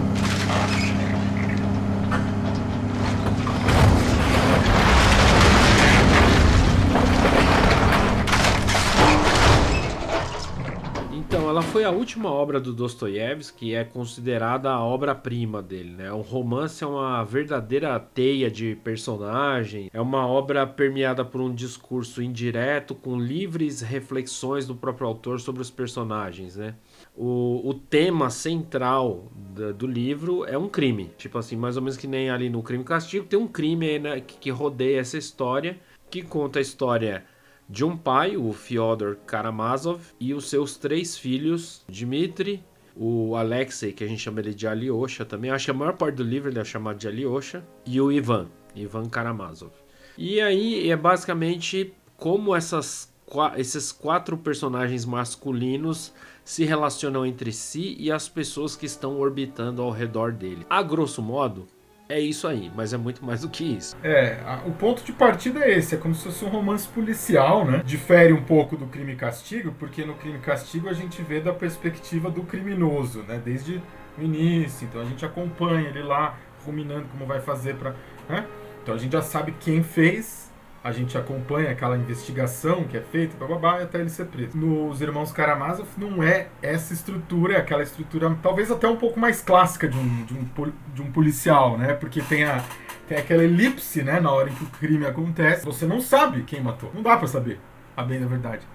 [11.12, 16.12] Então, ela foi a última obra do Dostoiévski, que é considerada a obra-prima dele, né?
[16.12, 22.22] O romance é uma verdadeira teia de personagem, é uma obra permeada por um discurso
[22.22, 26.74] indireto com livres reflexões do próprio autor sobre os personagens, né?
[27.17, 31.11] O, o tema central do, do, livro é um crime.
[31.17, 34.21] Tipo assim, mais ou menos que nem ali no Crime Castigo, tem um crime né,
[34.21, 35.79] que, que rodeia essa história,
[36.11, 37.25] que conta a história
[37.69, 42.63] de um pai, o Fyodor Karamazov, e os seus três filhos, Dmitri,
[42.95, 46.17] o Alexei, que a gente chama ele de Alyosha também, acho que a maior parte
[46.17, 49.73] do livro ele é chamado de Alyosha, e o Ivan, Ivan Karamazov.
[50.19, 53.11] E aí é basicamente como essas,
[53.57, 56.13] esses quatro personagens masculinos
[56.45, 60.66] se relacionam entre si e as pessoas que estão orbitando ao redor dele.
[60.68, 61.66] A grosso modo,
[62.09, 63.97] é isso aí, mas é muito mais do que isso.
[64.03, 67.64] É, a, o ponto de partida é esse, é como se fosse um romance policial,
[67.64, 67.82] né?
[67.84, 71.40] Difere um pouco do crime e castigo, porque no crime e castigo a gente vê
[71.40, 73.40] da perspectiva do criminoso, né?
[73.43, 73.80] Desde
[74.18, 77.95] o início, então a gente acompanha ele lá, ruminando como vai fazer para,
[78.28, 78.47] né?
[78.82, 80.51] Então a gente já sabe quem fez,
[80.85, 84.57] a gente acompanha aquela investigação que é feita, bababá, até ele ser preso.
[84.57, 89.41] Nos Irmãos Karamazov não é essa estrutura, é aquela estrutura talvez até um pouco mais
[89.41, 91.95] clássica de um, de um, de um policial, né?
[91.95, 92.64] Porque tem, a,
[93.07, 95.64] tem aquela elipse, né, na hora em que o crime acontece.
[95.64, 96.91] Você não sabe quem matou.
[96.93, 97.61] Não dá para saber,
[97.97, 98.66] a bem da verdade,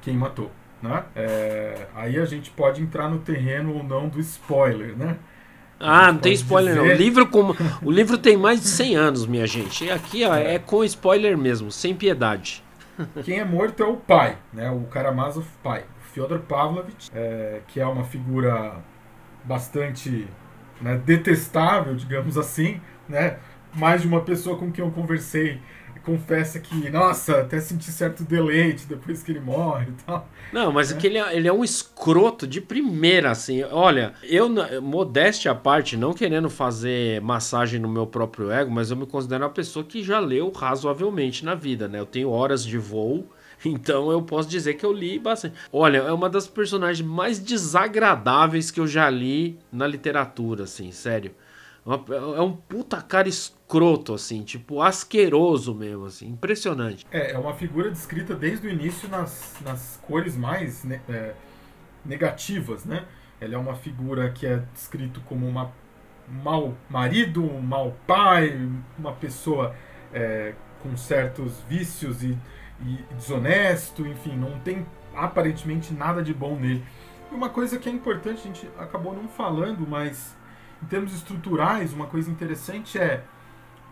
[0.00, 0.52] quem matou.
[0.80, 1.02] Né?
[1.16, 5.16] É, aí a gente pode entrar no terreno ou não do spoiler, né?
[5.78, 6.86] Ah, não tem spoiler dizer.
[6.86, 6.94] não.
[6.94, 9.84] O livro, como, o livro tem mais de 100 anos, minha gente.
[9.84, 12.62] E aqui ó, é com spoiler mesmo, sem piedade.
[13.24, 14.70] Quem é morto é o pai, né?
[14.70, 18.82] o Karamazov pai, Fyodor Pavlovich, é, que é uma figura
[19.44, 20.26] bastante
[20.80, 22.80] né, detestável, digamos assim.
[23.08, 23.36] Né?
[23.74, 25.60] Mais de uma pessoa com quem eu conversei
[26.06, 30.28] confessa que, nossa, até senti certo deleite depois que ele morre e tal.
[30.52, 30.96] Não, mas é.
[30.96, 33.64] que ele é, ele é um escroto de primeira, assim.
[33.64, 34.48] Olha, eu,
[34.80, 39.42] modéstia à parte, não querendo fazer massagem no meu próprio ego, mas eu me considero
[39.42, 41.98] uma pessoa que já leu razoavelmente na vida, né?
[41.98, 43.28] Eu tenho horas de voo.
[43.64, 45.56] Então eu posso dizer que eu li bastante.
[45.72, 51.34] Olha, é uma das personagens mais desagradáveis que eu já li na literatura, assim, sério.
[52.36, 57.06] É um puta cara escroto, assim, tipo, asqueroso mesmo, assim, impressionante.
[57.12, 61.34] É, é uma figura descrita desde o início nas, nas cores mais né, é,
[62.04, 63.06] negativas, né?
[63.40, 65.72] Ele é uma figura que é descrito como uma
[66.28, 68.68] mau marido, um mau pai,
[68.98, 69.74] uma pessoa
[70.12, 72.36] é, com certos vícios e,
[72.80, 74.84] e desonesto, enfim, não tem
[75.14, 76.84] aparentemente nada de bom nele.
[77.30, 80.36] E uma coisa que é importante, a gente acabou não falando, mas
[80.86, 83.24] em termos estruturais, uma coisa interessante é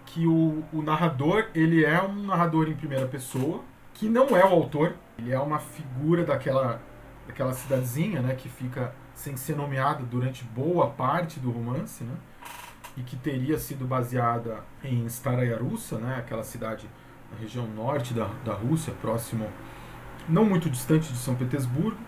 [0.06, 4.52] que o, o narrador ele é um narrador em primeira pessoa, que não é o
[4.52, 6.80] autor, ele é uma figura daquela
[7.26, 12.14] daquela cidadezinha, né, que fica sem ser nomeada durante boa parte do romance, né,
[12.96, 15.58] e que teria sido baseada em Staraya
[16.00, 16.86] né, aquela cidade
[17.32, 19.48] na região norte da, da Rússia, próximo,
[20.28, 21.98] não muito distante de São Petersburgo,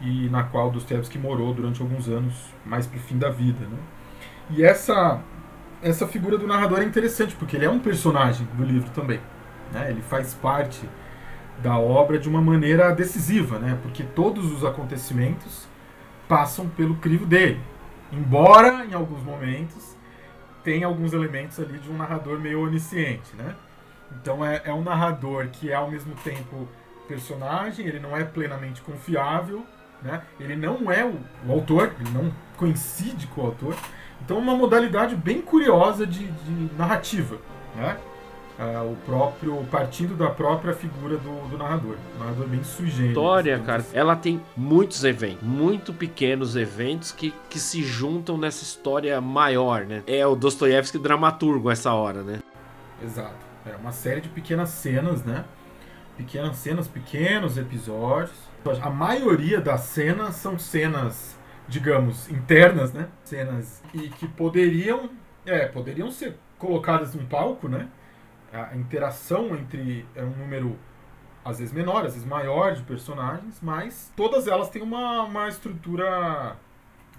[0.00, 3.66] e na qual Dostoevsky morou durante alguns anos, mais para o fim da vida.
[3.66, 3.78] Né?
[4.54, 5.20] E essa,
[5.82, 9.20] essa figura do narrador é interessante, porque ele é um personagem do livro também.
[9.72, 9.90] Né?
[9.90, 10.86] Ele faz parte
[11.62, 13.78] da obra de uma maneira decisiva, né?
[13.82, 15.66] porque todos os acontecimentos
[16.28, 17.60] passam pelo crivo dele.
[18.12, 19.96] Embora, em alguns momentos,
[20.62, 23.34] tenha alguns elementos ali de um narrador meio onisciente.
[23.34, 23.54] Né?
[24.20, 26.68] Então é, é um narrador que é ao mesmo tempo
[27.08, 29.66] personagem, ele não é plenamente confiável,
[30.02, 30.22] né?
[30.38, 33.76] ele não é o, o autor, ele não coincide com o autor.
[34.24, 37.38] Então é uma modalidade bem curiosa de, de narrativa.
[37.74, 37.96] Né?
[38.58, 43.58] Uh, o próprio partindo da própria figura do, do narrador, o narrador bem sui História,
[43.58, 43.96] cara, assim.
[43.96, 50.02] ela tem muitos eventos, muito pequenos eventos que, que se juntam nessa história maior, né?
[50.06, 52.40] É o Dostoiévski dramaturgo essa hora, né?
[53.02, 53.34] Exato.
[53.64, 55.44] É uma série de pequenas cenas, né?
[56.16, 58.36] Pequenas cenas, pequenos episódios.
[58.80, 61.36] A maioria das cenas são cenas,
[61.68, 63.08] digamos, internas, né?
[63.24, 65.10] Cenas e que poderiam,
[65.46, 67.88] é, poderiam ser colocadas num palco, né?
[68.52, 70.78] A interação entre é um número
[71.44, 76.56] às vezes menor, às vezes maior de personagens, mas todas elas têm uma, uma estrutura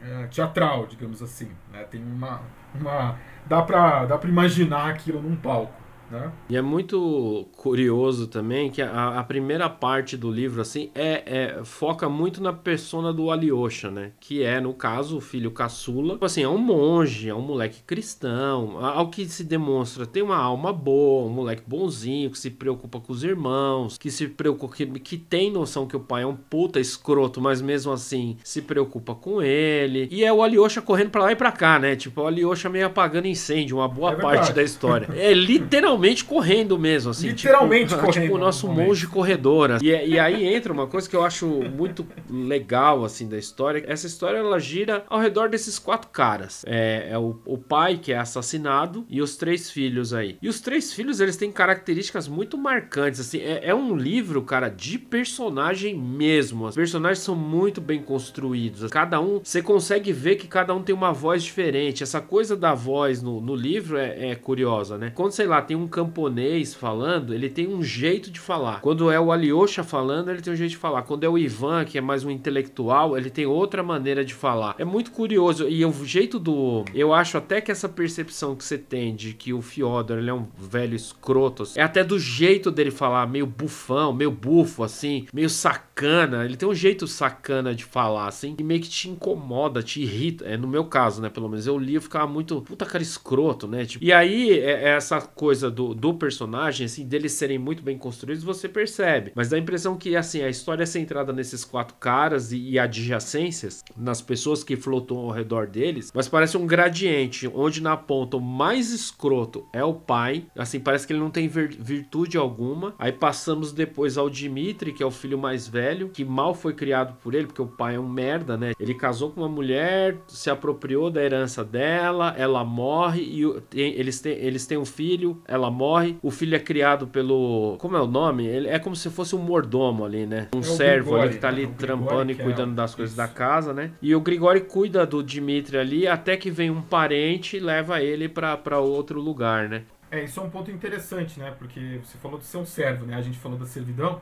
[0.01, 1.51] é, teatral, digamos assim.
[1.71, 1.83] Né?
[1.83, 2.41] Tem uma,
[2.73, 5.82] uma dá para dá para imaginar aquilo num palco.
[6.09, 6.31] Né?
[6.49, 11.63] E é muito curioso também que a, a, primeira parte do livro assim é, é,
[11.63, 14.11] foca muito na persona do Alyosha, né?
[14.19, 16.13] Que é, no caso, o filho caçula.
[16.13, 18.77] Tipo assim, é um monge, é um moleque cristão.
[18.85, 23.11] Ao que se demonstra, tem uma alma boa, um moleque bonzinho, que se preocupa com
[23.11, 26.79] os irmãos, que se preocupa, que, que tem noção que o pai é um puta
[26.79, 30.07] escroto, mas mesmo assim se preocupa com ele.
[30.11, 31.95] E é o Alyosha correndo pra lá e pra cá, né?
[31.95, 35.07] Tipo, o Alyosha meio apagando incêndio, uma boa é parte da história.
[35.15, 37.27] É literalmente literalmente correndo mesmo, assim.
[37.29, 38.23] Literalmente tipo, correndo.
[38.23, 39.71] Tipo o nosso monge corredor.
[39.71, 39.85] Assim.
[39.85, 43.83] E, e aí entra uma coisa que eu acho muito legal, assim, da história.
[43.87, 46.63] Essa história, ela gira ao redor desses quatro caras.
[46.67, 50.37] É, é o, o pai que é assassinado e os três filhos aí.
[50.41, 53.39] E os três filhos, eles têm características muito marcantes, assim.
[53.39, 56.65] É, é um livro, cara, de personagem mesmo.
[56.65, 58.89] Os personagens são muito bem construídos.
[58.89, 62.03] Cada um, você consegue ver que cada um tem uma voz diferente.
[62.03, 65.11] Essa coisa da voz no, no livro é, é curiosa, né?
[65.13, 68.81] Quando, sei lá, tem um camponês falando, ele tem um jeito de falar.
[68.81, 71.03] Quando é o Alyosha falando, ele tem um jeito de falar.
[71.03, 74.75] Quando é o Ivan, que é mais um intelectual, ele tem outra maneira de falar.
[74.77, 75.67] É muito curioso.
[75.67, 76.85] E o jeito do.
[76.93, 80.33] Eu acho até que essa percepção que você tem de que o Fyodor ele é
[80.33, 85.49] um velho escroto, é até do jeito dele falar, meio bufão, meio bufo, assim, meio
[85.49, 86.45] sacana.
[86.45, 90.45] Ele tem um jeito sacana de falar, assim, que meio que te incomoda, te irrita.
[90.45, 91.29] É no meu caso, né?
[91.29, 92.61] Pelo menos eu li e ficava muito.
[92.61, 93.85] Puta cara escroto, né?
[93.85, 97.97] Tipo, e aí, é, é essa coisa do do, personagem, assim, deles serem muito bem
[97.97, 99.31] construídos, você percebe.
[99.35, 102.79] Mas dá a impressão que, assim, a história é centrada nesses quatro caras e, e
[102.79, 108.37] adjacências, nas pessoas que flutuam ao redor deles, mas parece um gradiente, onde na ponta
[108.37, 112.93] o mais escroto é o pai, assim, parece que ele não tem vir, virtude alguma.
[112.99, 117.15] Aí passamos depois ao Dimitri, que é o filho mais velho, que mal foi criado
[117.21, 118.73] por ele, porque o pai é um merda, né?
[118.79, 124.19] Ele casou com uma mulher, se apropriou da herança dela, ela morre e tem, eles,
[124.19, 127.77] têm, eles têm um filho, ela morre, o filho é criado pelo.
[127.79, 128.45] Como é o nome?
[128.45, 130.47] Ele é como se fosse um mordomo ali, né?
[130.53, 131.73] Um é servo Grigori, ali que tá ali né?
[131.77, 132.75] trampando e cuidando é...
[132.75, 133.21] das coisas Isso.
[133.21, 133.91] da casa, né?
[134.01, 138.29] E o Grigori cuida do Dimitri ali até que vem um parente e leva ele
[138.29, 139.83] para outro lugar, né?
[140.13, 141.51] É, isso é um ponto interessante, né?
[141.57, 143.15] Porque você falou de ser um servo, né?
[143.15, 144.21] A gente falou da servidão.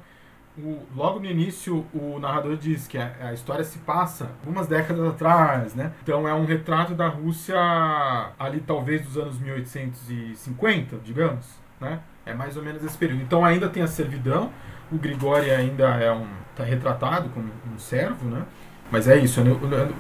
[0.58, 5.08] O, logo no início, o narrador diz que a, a, história se passa algumas décadas
[5.08, 5.94] atrás, né?
[6.04, 7.56] Então é um retrato da Rússia
[8.38, 11.46] ali talvez dos anos 1850, digamos,
[11.80, 12.02] né?
[12.26, 13.22] É mais ou menos esse período.
[13.22, 14.52] Então ainda tem a servidão,
[14.92, 18.44] o Grigori ainda é um tá retratado como um servo, né?
[18.92, 19.44] Mas é isso, é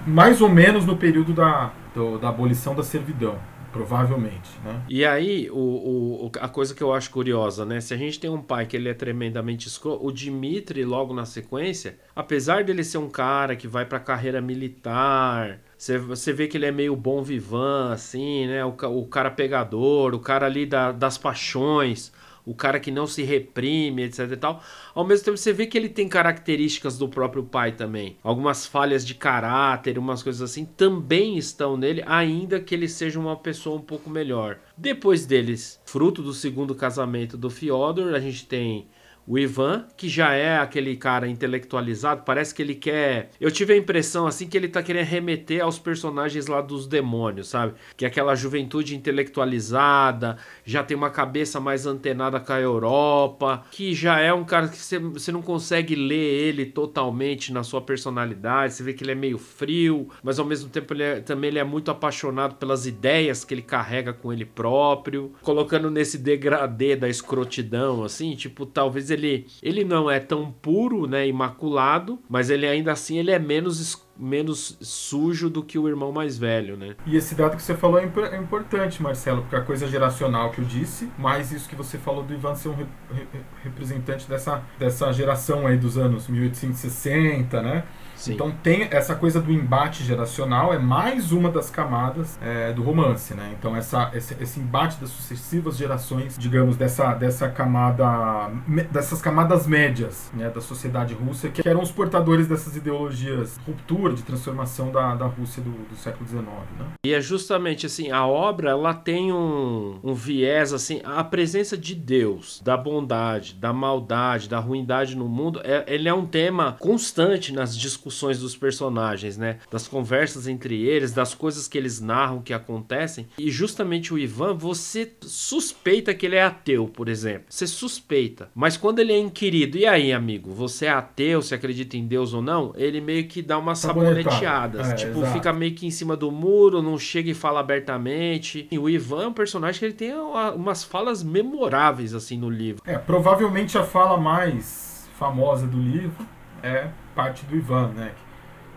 [0.05, 3.37] mais ou menos no período da, do, da abolição da servidão.
[3.71, 4.83] Provavelmente, né?
[4.89, 7.79] E aí, o, o, a coisa que eu acho curiosa, né?
[7.79, 11.25] Se a gente tem um pai que ele é tremendamente escroto, o Dimitri, logo na
[11.25, 16.57] sequência, apesar dele ser um cara que vai pra carreira militar, você, você vê que
[16.57, 18.63] ele é meio bom vivan, assim, né?
[18.65, 22.11] O, o cara pegador, o cara ali da, das paixões,
[22.45, 24.63] o cara que não se reprime, etc e tal.
[24.93, 28.17] Ao mesmo tempo você vê que ele tem características do próprio pai também.
[28.23, 33.35] Algumas falhas de caráter, umas coisas assim, também estão nele, ainda que ele seja uma
[33.35, 34.59] pessoa um pouco melhor.
[34.77, 38.87] Depois deles, fruto do segundo casamento do Fyodor, a gente tem
[39.31, 43.29] O Ivan, que já é aquele cara intelectualizado, parece que ele quer.
[43.39, 47.47] Eu tive a impressão assim que ele tá querendo remeter aos personagens lá dos demônios,
[47.47, 47.75] sabe?
[47.95, 53.93] Que é aquela juventude intelectualizada, já tem uma cabeça mais antenada com a Europa, que
[53.93, 58.83] já é um cara que você não consegue ler ele totalmente na sua personalidade, você
[58.83, 61.63] vê que ele é meio frio, mas ao mesmo tempo ele é, também ele é
[61.63, 68.03] muito apaixonado pelas ideias que ele carrega com ele próprio, colocando nesse degradê da escrotidão,
[68.03, 69.20] assim, tipo, talvez ele,
[69.61, 74.77] ele não é tão puro, né, imaculado, mas ele ainda assim ele é menos menos
[74.81, 76.95] sujo do que o irmão mais velho, né?
[77.07, 80.59] E esse dado que você falou é, é importante, Marcelo, porque a coisa geracional que
[80.59, 83.25] eu disse, mais isso que você falou do Ivan ser um re re
[83.63, 87.83] representante dessa, dessa geração aí dos anos 1860, né?
[88.21, 88.33] Sim.
[88.33, 93.33] Então tem essa coisa do embate geracional, é mais uma das camadas é, do romance,
[93.33, 93.55] né?
[93.57, 98.51] Então essa, esse, esse, embate das sucessivas gerações, digamos, dessa, dessa camada,
[98.91, 104.21] dessas camadas médias né, da sociedade russa, que eram os portadores dessas ideologias ruptura, de
[104.21, 106.43] transformação da, da Rússia do, do século XIX,
[106.77, 106.85] né?
[107.03, 111.95] E é justamente assim, a obra, ela tem um, um viés, assim, a presença de
[111.95, 117.51] Deus, da bondade, da maldade, da ruindade no mundo, é, ele é um tema constante
[117.51, 119.57] nas discussões discussões dos personagens, né?
[119.71, 123.27] Das conversas entre eles, das coisas que eles narram que acontecem.
[123.37, 127.45] E justamente o Ivan, você suspeita que ele é ateu, por exemplo.
[127.49, 128.49] Você suspeita.
[128.53, 132.33] Mas quando ele é inquirido, e aí, amigo, você é ateu, você acredita em Deus
[132.33, 132.73] ou não?
[132.75, 134.89] Ele meio que dá umas saboneteadas.
[134.89, 135.33] É, tipo, exato.
[135.33, 138.67] fica meio que em cima do muro, não chega e fala abertamente.
[138.69, 142.81] E o Ivan é um personagem que ele tem umas falas memoráveis, assim, no livro.
[142.85, 146.25] É, provavelmente a fala mais famosa do livro
[146.63, 148.13] é parte do Ivan, né?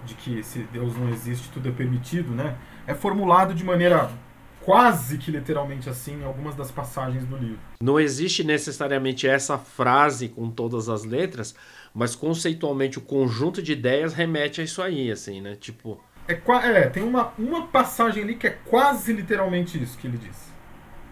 [0.04, 2.56] De que se Deus não existe, tudo é permitido, né?
[2.86, 4.10] É formulado de maneira
[4.60, 7.58] quase que literalmente assim em algumas das passagens do livro.
[7.80, 11.54] Não existe necessariamente essa frase com todas as letras,
[11.92, 15.54] mas conceitualmente o conjunto de ideias remete a isso aí, assim, né?
[15.54, 16.02] Tipo.
[16.26, 20.53] É, é tem uma, uma passagem ali que é quase literalmente isso que ele diz.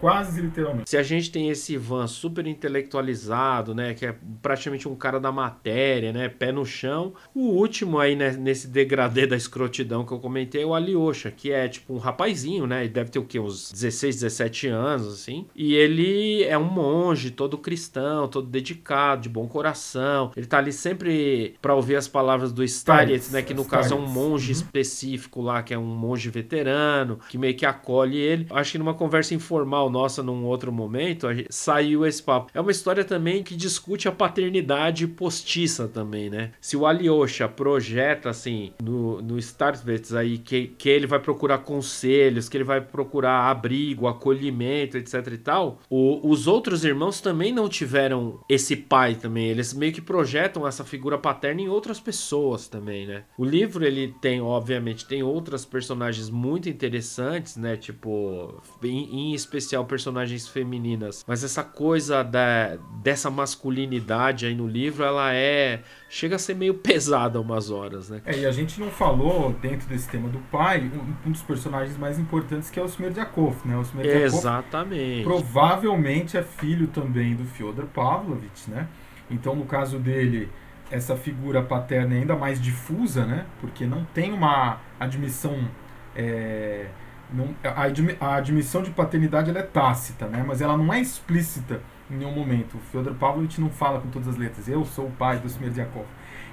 [0.03, 0.89] Quase literalmente.
[0.89, 3.93] Se a gente tem esse Ivan super intelectualizado, né?
[3.93, 6.27] Que é praticamente um cara da matéria, né?
[6.27, 7.13] Pé no chão.
[7.33, 11.53] O último aí, né, nesse degradê da escrotidão que eu comentei é o Alyosha, que
[11.53, 12.81] é tipo um rapazinho, né?
[12.83, 13.39] Ele deve ter o quê?
[13.39, 15.45] Uns 16, 17 anos, assim.
[15.55, 20.33] E ele é um monge, todo cristão, todo dedicado, de bom coração.
[20.35, 23.41] Ele tá ali sempre para ouvir as palavras do Starets, né?
[23.41, 24.51] Que no caso é um monge uhum.
[24.51, 28.47] específico lá, que é um monge veterano, que meio que acolhe ele.
[28.49, 32.51] Acho que numa conversa informal nossa num outro momento, saiu esse papo.
[32.53, 36.51] É uma história também que discute a paternidade postiça também, né?
[36.59, 42.49] Se o Alyosha projeta, assim, no, no Startvets aí, que, que ele vai procurar conselhos,
[42.49, 47.69] que ele vai procurar abrigo, acolhimento, etc e tal, o, os outros irmãos também não
[47.69, 49.47] tiveram esse pai também.
[49.49, 53.23] Eles meio que projetam essa figura paterna em outras pessoas também, né?
[53.37, 57.77] O livro, ele tem, obviamente, tem outras personagens muito interessantes, né?
[57.77, 65.03] Tipo, em, em especial personagens femininas, mas essa coisa da, dessa masculinidade aí no livro,
[65.03, 65.81] ela é.
[66.09, 68.21] chega a ser meio pesada umas horas, né?
[68.25, 71.97] É, e a gente não falou, dentro desse tema do pai, um, um dos personagens
[71.97, 73.77] mais importantes que é o Smerdyakov, né?
[73.77, 75.23] O Smerdyakov Exatamente.
[75.23, 78.87] provavelmente é filho também do Fyodor Pavlovich, né?
[79.29, 80.49] Então, no caso dele,
[80.91, 83.45] essa figura paterna é ainda mais difusa, né?
[83.59, 85.67] Porque não tem uma admissão.
[86.15, 86.87] É,
[87.33, 90.43] não, a, admissão de paternidade é tácita, né?
[90.45, 92.77] mas ela não é explícita em nenhum momento.
[92.77, 96.05] O Fyodor Pavlovich não fala com todas as letras, eu sou o pai do Smerdyakov.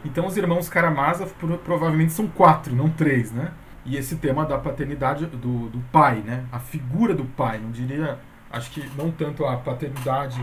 [0.05, 3.53] Então os irmãos Karamazov provavelmente são quatro, não três, né?
[3.85, 6.47] E esse tema da paternidade do, do pai, né?
[6.51, 8.19] A figura do pai, não diria,
[8.51, 10.41] acho que não tanto a paternidade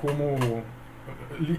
[0.00, 0.62] como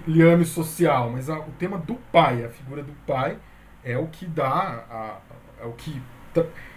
[0.06, 3.38] liame social, mas a, o tema do pai, a figura do pai
[3.82, 5.16] é o que dá, a,
[5.62, 6.00] é o que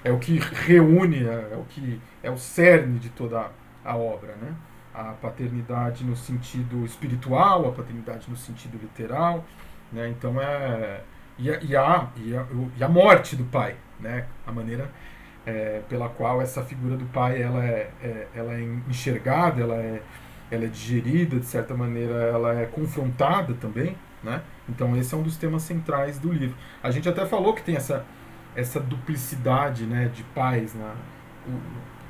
[0.04, 3.51] é o que reúne, é, é o que é o cerne de toda
[3.84, 4.54] a obra, né?
[4.93, 9.45] A paternidade no sentido espiritual, a paternidade no sentido literal,
[9.91, 10.10] né?
[10.10, 11.01] Então é
[11.38, 12.45] e a, e a, e a,
[12.78, 14.26] e a morte do pai, né?
[14.45, 14.89] A maneira
[15.45, 20.01] é, pela qual essa figura do pai ela é, é, ela é enxergada, ela é,
[20.49, 24.41] ela é digerida de certa maneira, ela é confrontada também, né?
[24.70, 26.56] Então esse é um dos temas centrais do livro.
[26.82, 28.06] A gente até falou que tem essa
[28.56, 30.93] essa duplicidade né, de pais na,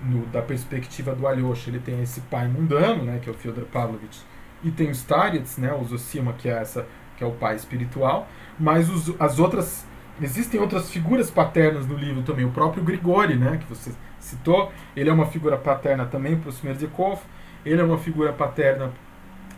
[0.03, 1.69] no, da perspectiva do Alyosha.
[1.69, 4.21] Ele tem esse pai mundano, né, que é o Fyodor Pavlovich,
[4.63, 6.85] e tem o Starets, né, o Zosima, que é, essa,
[7.17, 8.27] que é o pai espiritual,
[8.59, 9.85] mas os, as outras...
[10.21, 12.45] Existem outras figuras paternas no livro também.
[12.45, 16.51] O próprio Grigori, né, que você citou, ele é uma figura paterna também para o
[16.51, 17.19] Smerdyakov,
[17.65, 18.91] ele é uma figura paterna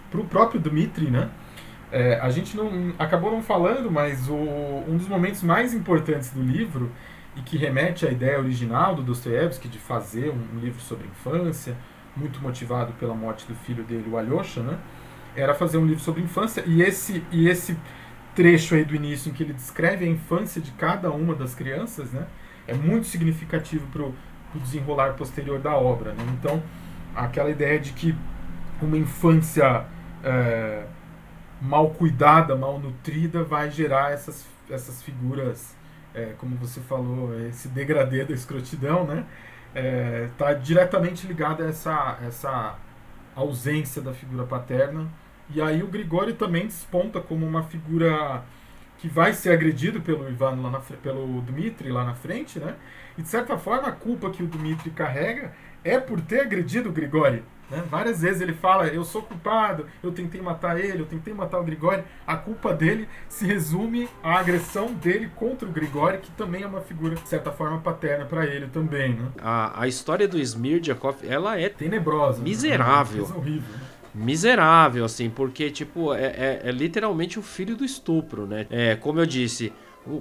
[0.10, 1.30] para o próprio Dmitri, né?
[1.96, 6.44] É, a gente não acabou não falando, mas o, um dos momentos mais importantes do
[6.44, 6.92] livro
[7.38, 11.74] e que remete à ideia original do Dostoiévski de fazer um, um livro sobre infância,
[12.14, 14.78] muito motivado pela morte do filho dele, o Alyosha, né?
[15.38, 17.78] Era fazer um livro sobre infância e esse e esse
[18.36, 22.12] trecho aí do início em que ele descreve a infância de cada uma das crianças,
[22.12, 22.28] né?
[22.68, 24.14] É muito significativo para o
[24.56, 26.26] desenrolar posterior da obra, né?
[26.38, 26.62] Então,
[27.16, 28.14] aquela ideia de que
[28.82, 29.86] uma infância
[30.22, 30.84] é,
[31.62, 35.76] mal cuidada, mal nutrida, vai gerar essas, essas figuras,
[36.14, 39.26] é, como você falou, esse degradê da escrotidão, né?
[40.32, 42.76] Está é, diretamente ligado a essa, essa
[43.36, 45.08] ausência da figura paterna.
[45.50, 48.44] E aí o Grigori também desponta como uma figura
[48.98, 52.76] que vai ser agredido pelo Ivan lá na, pelo Dmitri lá na frente, né?
[53.18, 55.54] E de certa forma a culpa que o Dmitri carrega
[55.84, 57.44] é por ter agredido o Grigori.
[57.70, 57.84] Né?
[57.90, 61.64] Várias vezes ele fala, eu sou culpado, eu tentei matar ele, eu tentei matar o
[61.64, 62.04] Grigori.
[62.26, 66.82] A culpa dele se resume à agressão dele contra o Grigori, que também é uma
[66.82, 69.14] figura, de certa forma, paterna para ele também.
[69.14, 69.28] Né?
[69.42, 72.44] A, a história do Smirjakov, ela é tenebrosa, né?
[72.46, 73.28] miserável.
[73.28, 73.36] Né?
[73.36, 73.76] horrível.
[74.14, 78.66] Miserável, assim, porque, tipo, é, é, é literalmente o filho do estupro, né?
[78.70, 79.74] É, como eu disse,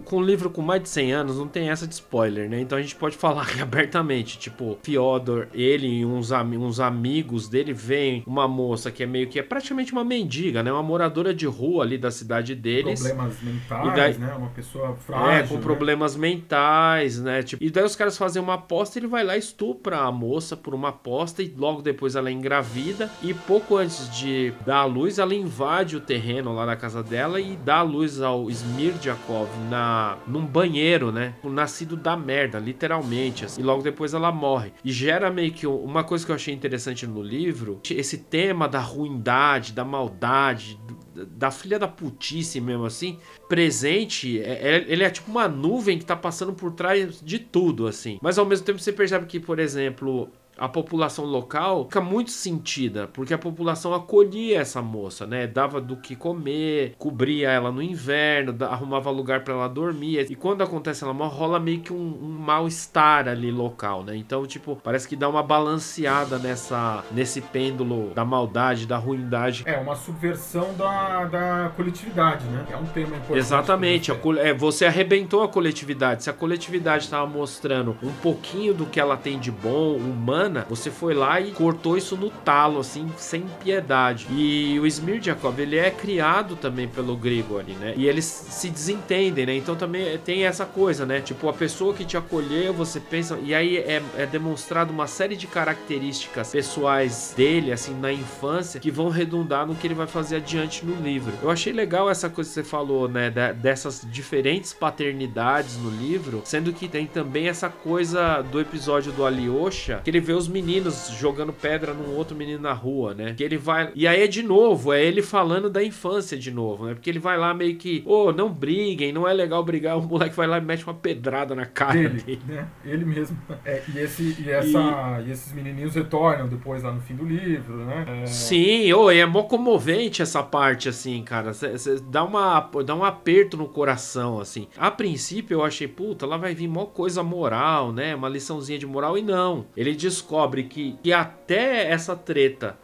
[0.05, 2.61] com um livro com mais de 100 anos não tem essa de spoiler, né?
[2.61, 7.72] Então a gente pode falar abertamente, tipo, Fyodor, ele e uns, am uns amigos dele
[7.72, 10.72] veem uma moça que é meio que é praticamente uma mendiga, né?
[10.72, 13.01] Uma moradora de rua ali da cidade deles.
[13.01, 14.35] Problemas mentais, daí, né?
[14.35, 15.30] Uma pessoa frágil.
[15.30, 15.61] É, com né?
[15.61, 17.43] problemas mentais, né?
[17.43, 20.57] Tipo, e daí os caras fazem uma aposta, ele vai lá e estupra a moça
[20.57, 24.85] por uma aposta e logo depois ela é engravida e pouco antes de dar a
[24.85, 29.49] luz, ela invade o terreno lá da casa dela e dá a luz ao Smirjakov
[29.74, 31.34] na num banheiro, né?
[31.42, 33.44] Nascido da merda, literalmente.
[33.44, 34.72] Assim, e logo depois ela morre.
[34.84, 38.78] E gera meio que uma coisa que eu achei interessante no livro, esse tema da
[38.78, 40.78] ruindade, da maldade,
[41.14, 43.18] da filha da putice mesmo assim,
[43.48, 47.86] presente, é, é, ele é tipo uma nuvem que tá passando por trás de tudo,
[47.86, 48.18] assim.
[48.22, 53.09] Mas ao mesmo tempo você percebe que, por exemplo, a população local fica muito sentida,
[53.12, 55.46] porque a população acolhia essa moça, né?
[55.46, 60.26] Dava do que comer, cobria ela no inverno, arrumava lugar para ela dormir.
[60.30, 64.16] E quando acontece ela morre, rola meio que um, um mal-estar ali local, né?
[64.16, 69.62] Então, tipo, parece que dá uma balanceada nessa nesse pêndulo da maldade, da ruindade.
[69.66, 72.66] É, uma subversão da, da coletividade, né?
[72.70, 73.38] É um tema importante.
[73.38, 74.12] Exatamente.
[74.12, 74.40] Você.
[74.40, 76.24] É, você arrebentou a coletividade.
[76.24, 80.90] Se a coletividade estava mostrando um pouquinho do que ela tem de bom, humano, você
[80.90, 84.26] foi lá e cortou isso no talo, assim, sem piedade.
[84.30, 87.95] E o Smirjakov, ele é criado também pelo Grigori, né?
[87.97, 89.55] E eles se desentendem, né?
[89.57, 91.20] Então também tem essa coisa, né?
[91.20, 93.38] Tipo, a pessoa que te acolheu, você pensa.
[93.42, 98.90] E aí é, é demonstrado uma série de características pessoais dele, assim, na infância, que
[98.90, 101.32] vão redundar no que ele vai fazer adiante no livro.
[101.42, 103.30] Eu achei legal essa coisa que você falou, né?
[103.55, 110.01] dessas diferentes paternidades no livro, sendo que tem também essa coisa do episódio do Alyosha,
[110.05, 113.35] que ele vê os meninos jogando pedra num outro menino na rua, né?
[113.35, 113.91] Que ele vai.
[113.95, 116.95] E aí é de novo, é ele falando da infância de novo, né?
[116.95, 119.95] Porque ele vai lá meio que, ô, oh, não briguem, não é legal brigar.
[120.05, 122.20] O moleque vai lá e mete uma pedrada na cara dele.
[122.20, 122.41] dele.
[122.47, 122.68] Né?
[122.85, 123.37] Ele mesmo.
[123.64, 125.28] É, e, esse, e, essa, e...
[125.28, 125.30] e...
[125.30, 128.22] esses menininhos retornam depois lá no fim do livro, né?
[128.24, 128.26] É...
[128.26, 131.55] Sim, oh, é mó comovente essa parte, assim, cara.
[131.55, 134.68] Cê, dá, uma, dá um aperto no coração, assim.
[134.76, 138.14] A princípio eu achei, puta, lá vai vir mó coisa moral, né?
[138.14, 139.16] Uma liçãozinha de moral.
[139.16, 139.66] E não.
[139.76, 142.78] Ele diz descobre que, que até essa treta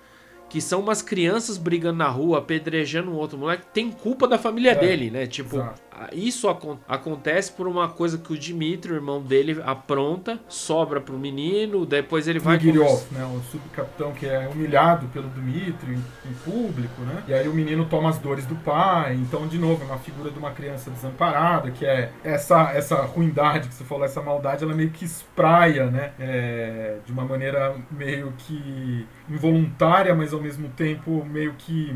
[0.49, 4.73] que são umas crianças brigando na rua, apedrejando um outro moleque, tem culpa da família
[4.73, 5.27] é, dele, né?
[5.27, 5.81] Tipo, exato.
[6.13, 11.19] Isso ac acontece por uma coisa que o Dimitri, o irmão dele, apronta, sobra pro
[11.19, 12.59] menino, depois ele vai.
[12.59, 13.25] Giriov, né?
[13.25, 17.23] O subcapitão que é humilhado pelo Dimitri em, público, né?
[17.29, 19.15] E aí o menino toma as dores do pai.
[19.15, 23.69] Então, de novo, é uma figura de uma criança desamparada, que é essa, essa ruindade
[23.69, 26.13] que você falou, essa maldade, ela meio que espraia, né?
[26.19, 31.95] É, de uma maneira meio que involuntária, mas ao mesmo tempo meio que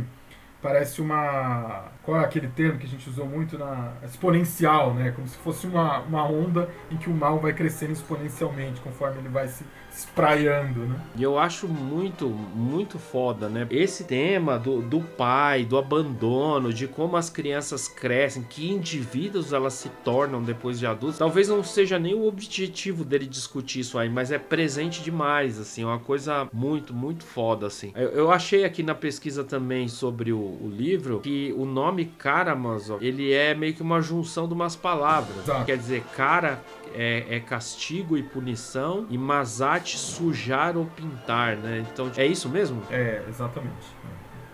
[0.65, 1.93] parece uma.
[2.05, 3.93] Qual é aquele termo que a gente usou muito na.
[4.05, 5.11] exponencial, né?
[5.13, 9.29] Como se fosse uma, uma onda em que o mal vai crescendo exponencialmente conforme ele
[9.29, 9.65] vai se
[9.97, 11.01] espraiando, né?
[11.17, 13.67] E eu acho muito, muito foda, né?
[13.71, 19.75] Esse tema do, do pai, do abandono, de como as crianças crescem, que indivíduos elas
[19.75, 24.09] se tornam depois de adultos, talvez não seja nem o objetivo dele discutir isso aí,
[24.09, 27.93] mas é presente demais, assim, é uma coisa muito, muito foda, assim.
[27.95, 33.05] Eu, eu achei aqui na pesquisa também sobre o, o livro que o nome Karamazov,
[33.05, 35.37] ele é meio que uma junção de umas palavras.
[35.39, 35.67] Exato.
[35.67, 36.63] Quer dizer, cara
[36.95, 41.85] é, é, castigo e punição, e Mazate sujar ou pintar, né?
[41.93, 42.81] Então é isso mesmo?
[42.91, 43.87] É, exatamente.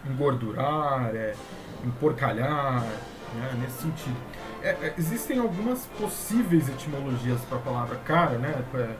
[0.08, 1.34] Engordurar, é
[1.84, 2.82] emporcalhar,
[3.34, 4.16] né, nesse sentido.
[4.62, 8.54] É, é, existem algumas possíveis etimologias para a palavra cara, né?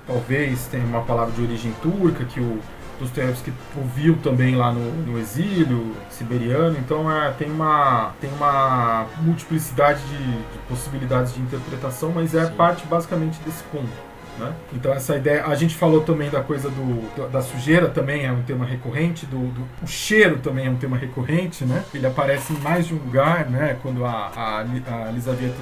[0.06, 2.60] Talvez tenha uma palavra de origem turca que o
[3.01, 10.01] Dostoevsky ouviu também lá no, no exílio siberiano, então é, tem, uma, tem uma multiplicidade
[10.05, 12.55] de, de possibilidades de interpretação, mas é Sim.
[12.55, 14.09] parte basicamente desse ponto.
[14.40, 14.54] Né?
[14.72, 18.42] Então essa ideia, a gente falou também da coisa do, da sujeira também é um
[18.42, 21.84] tema recorrente, do, do, o cheiro também é um tema recorrente, né?
[21.92, 23.76] Ele aparece em mais de um lugar, né?
[23.82, 25.56] Quando a, a, a Elizaveta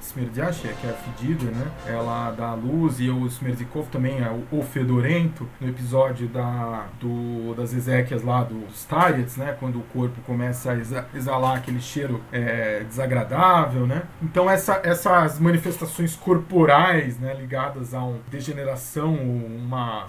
[0.00, 1.66] Smerdiasha, que é a fedida, né?
[1.86, 6.86] Ela dá a luz e o Smerzikov também é o, o fedorento no episódio da,
[7.00, 9.56] do, das Ezequias lá dos Tarets, né?
[9.58, 14.02] Quando o corpo começa a exalar aquele cheiro é, desagradável, né?
[14.22, 17.34] Então essa, essas manifestações corporais, né?
[17.34, 20.06] Ligadas a uma degeneração, uma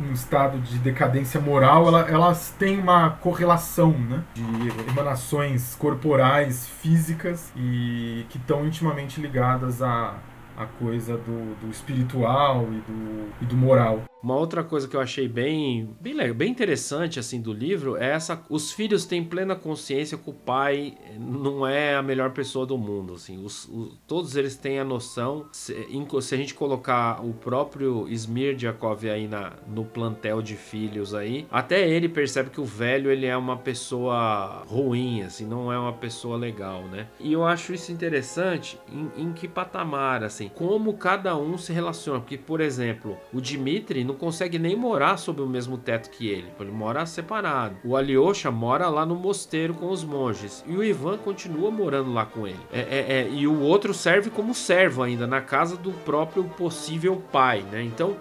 [0.00, 4.42] um estado de decadência moral, ela, elas têm uma correlação né, de
[4.90, 10.16] emanações corporais, físicas e que estão intimamente ligadas a,
[10.56, 14.02] a coisa do, do espiritual e do, e do moral.
[14.24, 18.42] Uma outra coisa que eu achei bem, bem, bem interessante assim do livro é essa:
[18.48, 23.12] os filhos têm plena consciência que o pai não é a melhor pessoa do mundo.
[23.12, 25.44] Assim, os, os, todos eles têm a noção.
[25.52, 25.74] Se,
[26.22, 31.86] se, a gente colocar o próprio Smirdiakov aí na, no plantel de filhos aí, até
[31.86, 36.38] ele percebe que o velho ele é uma pessoa ruim, assim, não é uma pessoa
[36.38, 37.08] legal, né?
[37.20, 42.20] E eu acho isso interessante em, em que patamar, assim, como cada um se relaciona.
[42.20, 46.46] Porque, por exemplo, o Dmitri não consegue nem morar sob o mesmo teto que ele.
[46.58, 47.76] Ele mora separado.
[47.84, 50.64] O Alyosha mora lá no mosteiro com os monges.
[50.66, 52.60] E o Ivan continua morando lá com ele.
[52.72, 57.20] É, é, é, e o outro serve como servo ainda, na casa do próprio possível
[57.32, 57.82] pai, né?
[57.82, 58.16] Então,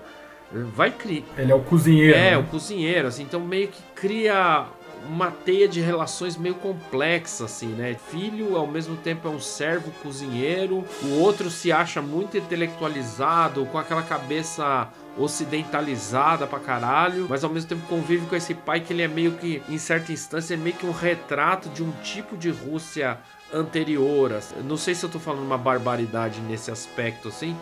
[0.52, 1.24] vai criar.
[1.38, 2.18] Ele é o cozinheiro.
[2.18, 2.38] É, né?
[2.38, 3.24] o cozinheiro, assim.
[3.24, 4.66] Então, meio que cria
[5.08, 7.96] uma teia de relações meio complexa, assim, né?
[8.10, 13.78] Filho, ao mesmo tempo, é um servo cozinheiro, o outro se acha muito intelectualizado, com
[13.78, 19.02] aquela cabeça ocidentalizada pra caralho, mas ao mesmo tempo convive com esse pai que ele
[19.02, 22.50] é meio que, em certa instância, é meio que um retrato de um tipo de
[22.50, 23.18] Rússia
[23.54, 24.32] anterior.
[24.66, 27.56] Não sei se eu tô falando uma barbaridade nesse aspecto, assim,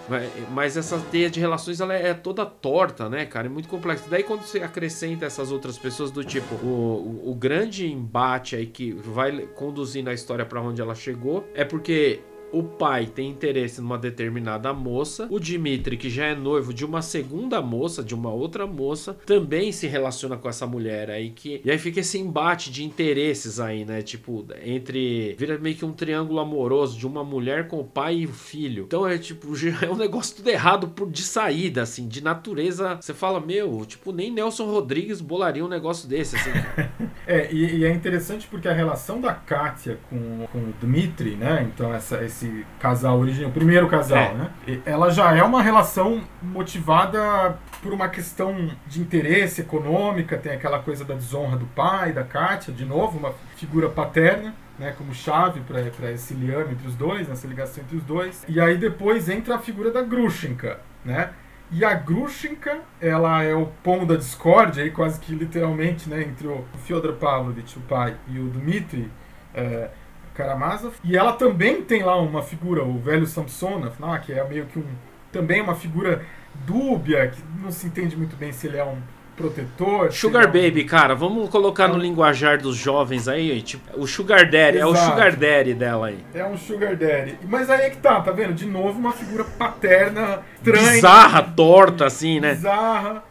[0.49, 3.47] mas essa teia de relações ela é toda torta, né, cara?
[3.47, 4.05] É muito complexa.
[4.09, 8.65] Daí quando você acrescenta essas outras pessoas do tipo, o, o, o grande embate aí
[8.65, 12.21] que vai conduzindo a história para onde ela chegou, é porque
[12.51, 17.01] o pai tem interesse numa determinada moça, o Dimitri, que já é noivo de uma
[17.01, 21.71] segunda moça, de uma outra moça, também se relaciona com essa mulher aí que e
[21.71, 24.01] aí fica esse embate de interesses aí, né?
[24.01, 28.25] Tipo, entre vira meio que um triângulo amoroso de uma mulher com o pai e
[28.25, 28.85] o filho.
[28.87, 29.47] Então é tipo,
[29.81, 32.97] é um negócio tudo errado por de saída assim, de natureza.
[32.99, 36.51] Você fala, meu, tipo, nem Nelson Rodrigues bolaria um negócio desse assim.
[37.25, 41.69] é, e, e, é interessante porque a relação da Kátia com, com o Dmitri, né?
[41.73, 44.33] Então essa esse esse casal original, o primeiro casal, é.
[44.33, 44.51] né?
[44.85, 51.05] Ela já é uma relação motivada por uma questão de interesse econômica, tem aquela coisa
[51.05, 54.53] da desonra do pai, da Kátia, de novo, uma figura paterna.
[54.79, 58.43] Né, como chave para esse liame entre os dois, essa ligação entre os dois.
[58.47, 61.29] E aí depois entra a figura da Grushenka, né?
[61.71, 66.47] E a Grushenka, ela é o pomo da discórdia, aí quase que literalmente, né, entre
[66.47, 69.11] o Fyodor Pavlovich, o pai, e o Dmitry,
[69.53, 69.91] é,
[70.33, 70.95] Karamazov.
[71.03, 74.79] E ela também tem lá uma figura, o velho Samsonov, ah, que é meio que
[74.79, 74.85] um
[75.31, 76.25] também uma figura
[76.65, 78.97] dúbia, que não se entende muito bem se ele é um
[79.35, 80.11] protetor.
[80.11, 81.93] Sugar Baby, cara, vamos colocar é um...
[81.93, 84.81] no linguajar dos jovens aí, tipo, o Sugar Daddy, Exato.
[84.81, 86.19] é o Sugar Daddy dela aí.
[86.33, 87.39] É um Sugar Daddy.
[87.47, 88.53] Mas aí é que tá, tá vendo?
[88.53, 90.91] De novo uma figura paterna, estranha.
[90.91, 92.53] Bizarra, torta assim, né?
[92.53, 93.23] Bizarra.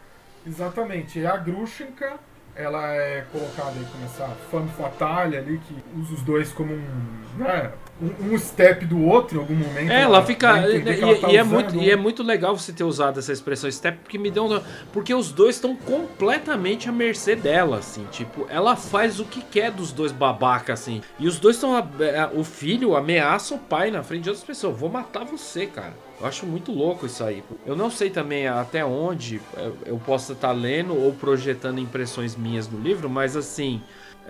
[0.45, 1.23] Exatamente.
[1.23, 2.13] É a Grushenka
[2.55, 7.21] ela é colocada aí como essa femme fatale ali, que usa os dois como um.
[7.37, 7.71] Né,
[8.01, 9.91] um, step do outro em algum momento.
[9.91, 10.67] É, ela, ela fica.
[10.67, 13.71] E, ela tá e, é muito, e é muito legal você ter usado essa expressão
[13.71, 14.61] step, porque me deu um.
[14.91, 18.05] Porque os dois estão completamente à mercê dela, assim.
[18.11, 21.01] Tipo, ela faz o que quer dos dois babaca, assim.
[21.19, 21.77] E os dois estão.
[21.77, 24.77] É, o filho ameaça o pai na frente de outras pessoas.
[24.77, 25.93] Vou matar você, cara.
[26.19, 27.43] Eu acho muito louco isso aí.
[27.65, 29.41] Eu não sei também até onde
[29.85, 33.81] eu posso estar lendo ou projetando impressões minhas no livro, mas assim,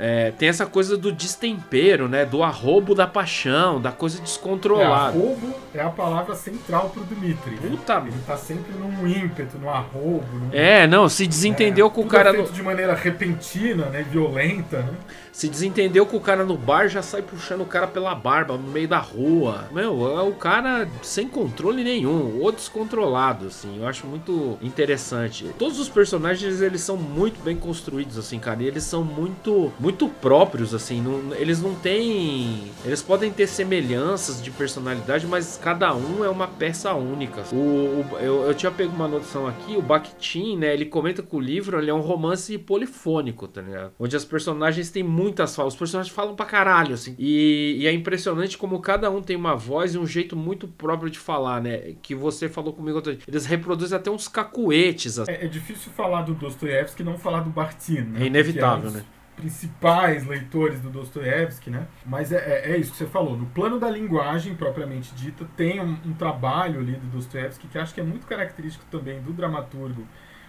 [0.04, 2.26] é, tem essa coisa do destempero, né?
[2.26, 5.16] Do arrobo da paixão, da coisa descontrolada.
[5.16, 7.52] É, arrobo é a palavra central pro Dmitri.
[7.52, 7.70] Né?
[7.70, 8.04] Puta.
[8.08, 10.26] Ele tá sempre num ímpeto, num arrobo.
[10.34, 10.50] Num...
[10.52, 12.32] É, não, se desentendeu é, com o cara.
[12.32, 12.54] Feito no...
[12.54, 14.04] de maneira repentina, né?
[14.10, 14.94] Violenta, né?
[15.32, 18.68] Se desentendeu com o cara no bar, já sai puxando o cara pela barba no
[18.68, 19.70] meio da rua.
[19.72, 23.78] Meu, é o cara sem controle nenhum, ou descontrolado, assim.
[23.80, 25.46] Eu acho muito interessante.
[25.58, 28.62] Todos os personagens, eles são muito bem construídos, assim, cara.
[28.64, 31.02] E eles são muito, muito muito próprios, assim.
[31.02, 32.72] Não, eles não têm.
[32.86, 37.44] Eles podem ter semelhanças de personalidade, mas cada um é uma peça única.
[37.52, 40.74] O, o eu, eu tinha pego uma noção aqui, o Bakhtin, né?
[40.74, 43.92] Ele comenta que o livro ele é um romance polifônico, tá ligado?
[44.00, 45.74] Onde as personagens têm muitas falas.
[45.74, 47.16] Os personagens falam pra caralho, assim.
[47.18, 51.10] E, e é impressionante como cada um tem uma voz e um jeito muito próprio
[51.10, 51.96] de falar, né?
[52.02, 53.24] Que você falou comigo outro dia.
[53.28, 55.20] Eles reproduzem até uns cacuetes.
[55.20, 55.32] Assim.
[55.32, 58.24] É, é, difícil falar do Dostoiévski e não falar do Bakhtin, né?
[58.24, 59.04] É inevitável, né?
[59.34, 61.88] principais leitores do Dostoiévski, né?
[62.06, 63.36] Mas é, é, é, isso que você falou.
[63.36, 67.92] No plano da linguagem propriamente dita, tem um, um trabalho ali do Dostoiévski que acho
[67.92, 70.06] que é muito característico também do dramaturgo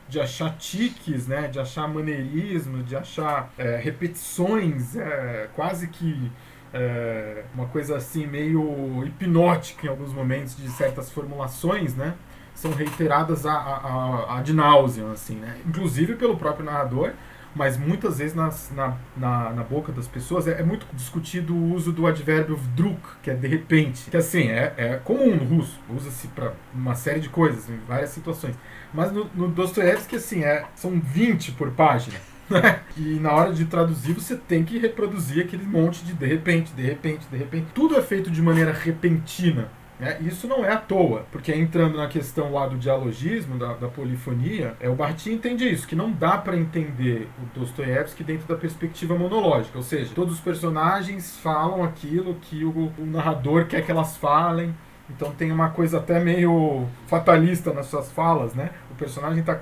[0.09, 1.49] de achar tiques, né?
[1.49, 6.31] De achar maneirismo, de achar é, repetições, é, quase que
[6.73, 12.15] é, uma coisa assim meio hipnótica em alguns momentos de certas formulações, né?
[12.55, 15.59] São reiteradas a, a, a, ad nauseam, assim, né?
[15.67, 17.13] Inclusive pelo próprio narrador,
[17.55, 21.75] mas muitas vezes nas, na, na, na, boca das pessoas é, é, muito discutido o
[21.75, 25.79] uso do advérbio vdruk, que é de repente, que assim, é, é comum no russo,
[25.89, 28.55] usa-se para uma série de coisas, em várias situações.
[28.93, 32.19] Mas no, no Dostoiévski, assim, é, são 20 por página.
[32.51, 32.81] Né?
[32.99, 36.83] E na hora de traduzir, você tem que reproduzir aquele monte de de repente, de
[36.83, 37.69] repente, de repente.
[37.73, 39.71] Tudo é feito de maneira repentina.
[39.99, 40.19] Né?
[40.23, 44.75] Isso não é à toa, porque entrando na questão lá do dialogismo, da, da polifonia,
[44.81, 49.17] é, o Bartin entende isso, que não dá para entender o Dostoiévski dentro da perspectiva
[49.17, 54.17] monológica, ou seja, todos os personagens falam aquilo que o, o narrador quer que elas
[54.17, 54.75] falem,
[55.09, 58.71] então tem uma coisa até meio fatalista nas suas falas, né?
[58.91, 59.59] O personagem está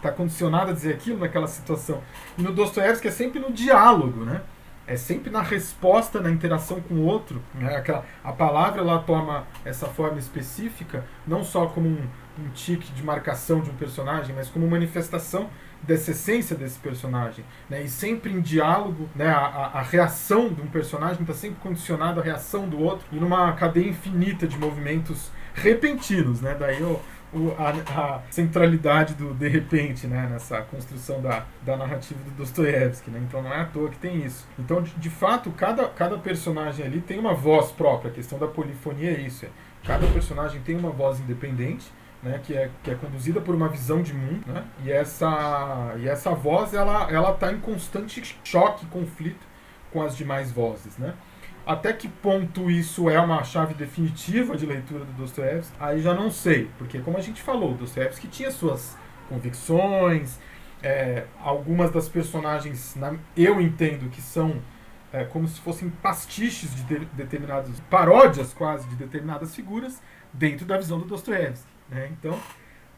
[0.00, 2.00] tá condicionado a dizer aquilo naquela situação.
[2.38, 4.40] E no Dostoiévski é sempre no diálogo, né?
[4.86, 7.42] É sempre na resposta, na interação com o outro.
[7.54, 7.74] Né?
[7.76, 12.08] Aquela, a palavra ela toma essa forma específica, não só como um,
[12.38, 15.50] um tique de marcação de um personagem, mas como manifestação
[15.82, 17.44] dessa essência desse personagem.
[17.68, 17.82] Né?
[17.82, 19.28] E sempre em diálogo, né?
[19.28, 23.16] a, a, a reação de um personagem está sempre condicionada à reação do outro, e
[23.16, 26.40] numa cadeia infinita de movimentos repentinos.
[26.40, 26.56] Né?
[26.58, 27.00] Daí eu
[27.32, 33.10] o, a, a, centralidade do de repente, né, nessa construção da, da narrativa do Dostoiévski,
[33.10, 33.20] né?
[33.26, 34.46] Então não é à toa que tem isso.
[34.58, 38.10] Então, de, de, fato, cada, cada personagem ali tem uma voz própria.
[38.10, 39.44] A questão da polifonia é isso.
[39.44, 39.48] É,
[39.84, 41.86] cada personagem tem uma voz independente,
[42.22, 44.64] né, que, é, que é conduzida por uma visão de mundo, né?
[44.84, 49.46] E essa, e essa voz, ela ela está em constante choque, conflito
[49.92, 51.14] com as demais vozes, né?
[51.66, 56.30] Até que ponto isso é uma chave definitiva de leitura do Dostoiévski, aí já não
[56.30, 58.96] sei, porque como a gente falou, Dostoiévski tinha suas
[59.28, 60.38] convicções,
[60.80, 64.62] é, algumas das personagens na, eu entendo que são
[65.12, 70.00] é, como se fossem pastiches de, de determinadas paródias quase de determinadas figuras
[70.32, 71.66] dentro da visão do Dostoiévski.
[71.88, 72.10] Né?
[72.12, 72.38] Então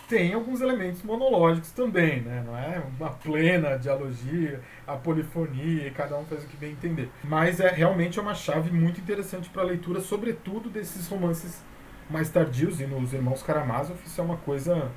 [0.08, 2.42] tem alguns elementos monológicos também, né?
[2.44, 7.10] Não é uma plena dialogia, a polifonia, e cada um faz o que bem entender.
[7.22, 11.62] Mas é realmente é uma chave muito interessante para a leitura, sobretudo desses romances
[12.08, 14.90] mais tardios, e nos Irmãos Karamazov isso é uma coisa...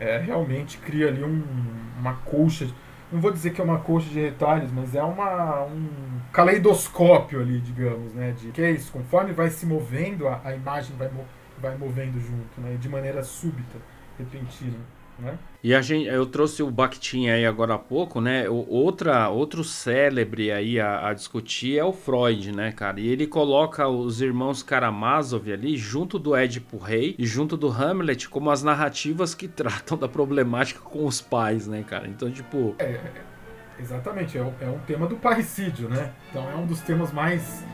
[0.00, 1.44] É, realmente cria ali um,
[2.00, 2.68] uma colcha...
[3.12, 5.86] Não vou dizer que é uma colcha de retalhos, mas é uma, um
[6.32, 8.32] caleidoscópio ali, digamos, né?
[8.32, 11.10] De que é isso, conforme vai se movendo, a, a imagem vai,
[11.60, 12.76] vai movendo junto, né?
[12.80, 13.78] De maneira súbita
[14.22, 14.78] repentino.
[15.18, 15.38] Né?
[15.62, 18.48] E a gente, eu trouxe o Bakhtin aí agora há pouco, né?
[18.48, 22.98] O, outra, outro célebre aí a, a, discutir é o Freud, né, cara?
[22.98, 28.28] E ele coloca os irmãos Karamazov ali junto do Édipo Rei e junto do Hamlet
[28.28, 32.08] como as narrativas que tratam da problemática com os pais, né, cara?
[32.08, 32.74] Então, tipo.
[32.78, 33.12] É, é
[33.78, 36.12] exatamente, é, é um tema do parricídio, né?
[36.30, 37.64] Então é um dos temas mais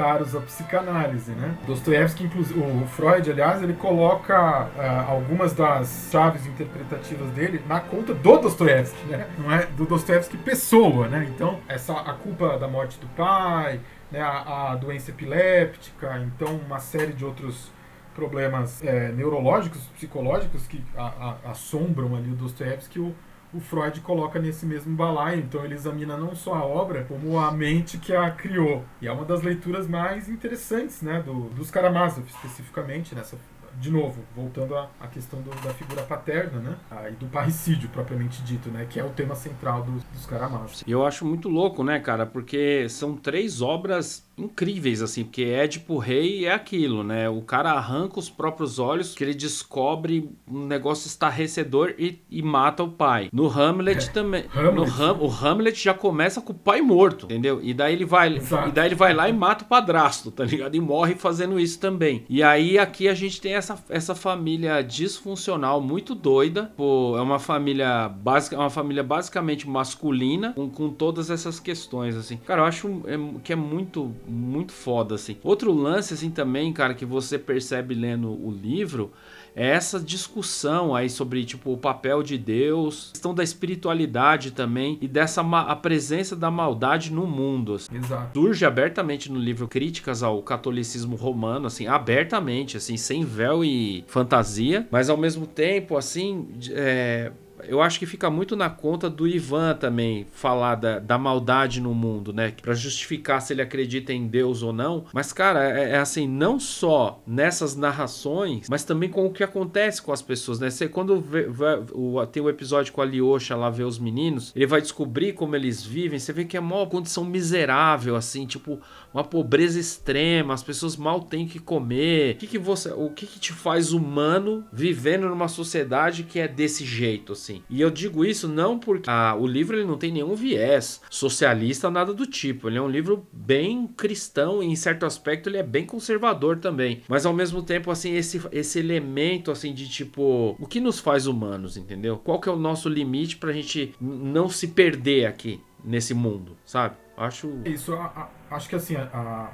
[0.00, 1.54] caros à psicanálise, né?
[1.66, 8.38] Dostoiévski, o Freud, aliás, ele coloca uh, algumas das chaves interpretativas dele na conta do
[8.38, 9.26] Dostoiévski, né?
[9.38, 11.28] Não é do Dostoiévski pessoa, né?
[11.28, 13.78] Então, essa a culpa da morte do pai,
[14.10, 14.22] né?
[14.22, 17.70] a, a doença epiléptica, então uma série de outros
[18.14, 23.14] problemas é, neurológicos, psicológicos que a, a, assombram ali o Dostoiévski, o
[23.52, 25.40] o Freud coloca nesse mesmo balaio.
[25.40, 28.84] Então ele examina não só a obra, como a mente que a criou.
[29.00, 33.36] E é uma das leituras mais interessantes, né, do, dos Karamazov, especificamente, nessa
[33.78, 36.76] de novo, voltando à, à questão do, da figura paterna, né?
[36.90, 38.86] Ah, e do parricídio, propriamente dito, né?
[38.88, 40.82] Que é o tema central dos, dos Karamazov.
[40.86, 42.26] Eu acho muito louco, né, cara?
[42.26, 47.28] Porque são três obras incríveis, assim, porque Édipo Rei é aquilo, né?
[47.28, 52.82] O cara arranca os próprios olhos, que ele descobre um negócio estarrecedor e, e mata
[52.82, 53.28] o pai.
[53.32, 54.12] No Hamlet é.
[54.12, 54.44] também.
[54.54, 54.74] Hamlet.
[54.74, 57.60] No Ham, o Hamlet já começa com o pai morto, entendeu?
[57.62, 58.36] E daí ele vai.
[58.36, 58.68] Exato.
[58.68, 60.74] E daí ele vai lá e mata o padrasto, tá ligado?
[60.74, 62.24] E morre fazendo isso também.
[62.28, 66.72] E aí aqui a gente tem essa, essa família disfuncional muito doida.
[66.76, 72.36] Pô, é uma família básica, uma família basicamente masculina com, com todas essas questões assim.
[72.38, 75.36] Cara, eu acho é, que é muito muito foda assim.
[75.42, 79.12] Outro lance assim também, cara, que você percebe lendo o livro
[79.54, 85.08] é essa discussão aí sobre tipo o papel de Deus, questão da espiritualidade também e
[85.08, 87.74] dessa a presença da maldade no mundo.
[87.74, 87.96] Assim.
[87.96, 88.38] Exato.
[88.38, 94.86] Surge abertamente no livro críticas ao catolicismo romano, assim, abertamente, assim, sem véu e fantasia,
[94.90, 97.32] mas ao mesmo tempo, assim, é,
[97.66, 101.94] eu acho que fica muito na conta do Ivan também falar da, da maldade no
[101.94, 102.52] mundo, né?
[102.60, 105.04] Para justificar se ele acredita em Deus ou não.
[105.12, 110.02] Mas, cara, é, é, assim, não só nessas narrações, mas também com o que acontece
[110.02, 110.70] com as pessoas, né?
[110.70, 114.52] Você, quando vê, vê, o, tem o episódio com a Liosha lá ver os meninos,
[114.54, 116.18] ele vai descobrir como eles vivem.
[116.18, 118.80] Você vê que é uma condição miserável, assim, tipo,
[119.12, 122.34] uma pobreza extrema, as pessoas mal têm que comer.
[122.34, 126.48] O que, que você, o que, que te faz humano vivendo numa sociedade que é
[126.48, 127.62] desse jeito, assim?
[127.68, 131.90] E eu digo isso não porque ah, o livro ele não tem nenhum viés socialista,
[131.90, 132.68] nada do tipo.
[132.68, 137.02] Ele é um livro bem cristão e em certo aspecto ele é bem conservador também.
[137.08, 141.26] Mas ao mesmo tempo, assim, esse, esse elemento assim de tipo, o que nos faz
[141.26, 142.16] humanos, entendeu?
[142.18, 146.96] Qual que é o nosso limite pra gente não se perder aqui nesse mundo, sabe?
[147.16, 147.50] Acho.
[147.66, 149.48] Isso, a, a, acho que assim, a,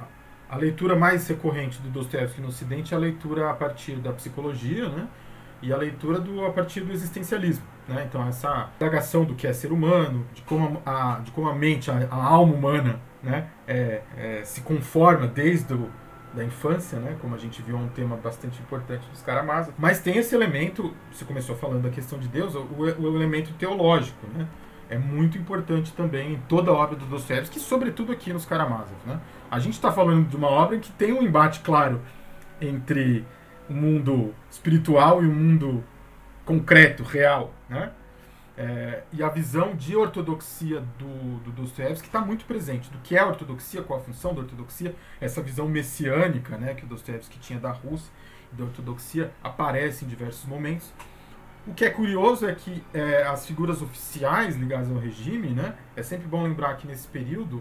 [0.48, 4.88] a leitura mais recorrente do Dostoevsky no Ocidente é a leitura a partir da psicologia,
[4.88, 5.08] né?
[5.62, 7.64] E a leitura do, a partir do existencialismo.
[7.88, 8.04] Né?
[8.08, 11.90] Então, essa indagação do que é ser humano, de como a, de como a mente,
[11.90, 13.48] a, a alma humana né?
[13.66, 15.90] É, é, se conforma desde o,
[16.32, 17.16] da infância, né?
[17.20, 19.74] como a gente viu, é um tema bastante importante dos Karamazov.
[19.78, 24.26] Mas tem esse elemento, você começou falando da questão de Deus, o, o elemento teológico.
[24.34, 24.46] Né?
[24.88, 28.96] É muito importante também em toda a obra do Dostoevsky, sobretudo aqui nos Karamazov.
[29.04, 29.20] Né?
[29.50, 32.00] A gente está falando de uma obra que tem um embate claro
[32.60, 33.24] entre
[33.68, 35.84] o mundo espiritual e o mundo
[36.44, 37.52] concreto, real.
[37.68, 37.90] Né?
[38.56, 42.90] É, e a visão de ortodoxia do, do Dostoevsky está muito presente.
[42.90, 46.84] Do que é a ortodoxia, qual a função da ortodoxia, essa visão messiânica né, que
[46.84, 48.10] o Dostoevsky tinha da Rússia
[48.52, 50.92] da ortodoxia aparece em diversos momentos.
[51.66, 56.02] O que é curioso é que é, as figuras oficiais ligadas ao regime, né, é
[56.02, 57.60] sempre bom lembrar que nesse período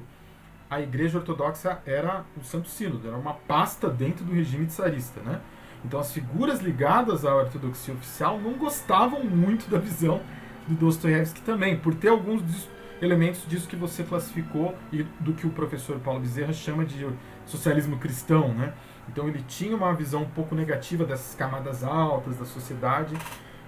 [0.69, 5.41] a Igreja Ortodoxa era o Santo Sínodo, era uma pasta dentro do regime tsarista, né?
[5.83, 10.21] Então as figuras ligadas à ortodoxia oficial não gostavam muito da visão
[10.67, 12.67] do Dostoiévski também, por ter alguns
[13.01, 17.07] elementos disso que você classificou e do que o professor Paulo Bezerra chama de
[17.45, 18.73] socialismo cristão, né?
[19.07, 23.15] Então ele tinha uma visão um pouco negativa dessas camadas altas da sociedade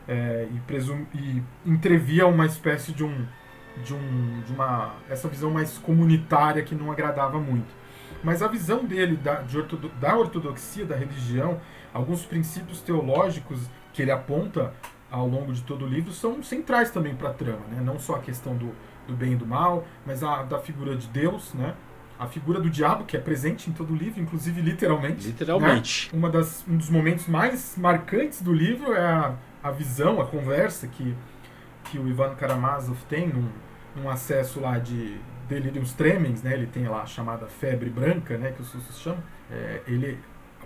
[0.07, 3.25] é, e, presum, e entrevia uma espécie de um
[3.83, 7.75] de um de uma essa visão mais comunitária que não agradava muito.
[8.23, 11.59] Mas a visão dele da, de ortodo, da ortodoxia da religião
[11.93, 13.59] alguns princípios teológicos
[13.93, 14.73] que ele aponta
[15.09, 17.81] ao longo de todo o livro são centrais também para a trama né?
[17.83, 18.71] Não só a questão do,
[19.07, 21.75] do bem e do mal mas a da figura de Deus né?
[22.19, 26.09] A figura do diabo que é presente em todo o livro inclusive literalmente literalmente.
[26.11, 26.17] Né?
[26.17, 30.87] uma das um dos momentos mais marcantes do livro é a a visão, a conversa
[30.87, 31.15] que,
[31.85, 33.49] que o Ivan Karamazov tem num,
[33.95, 35.17] num acesso lá de
[35.47, 36.53] delírios tremens, né?
[36.53, 38.51] Ele tem lá a chamada febre branca, né?
[38.51, 39.23] Que os russos chamam.
[39.49, 40.19] É, ele,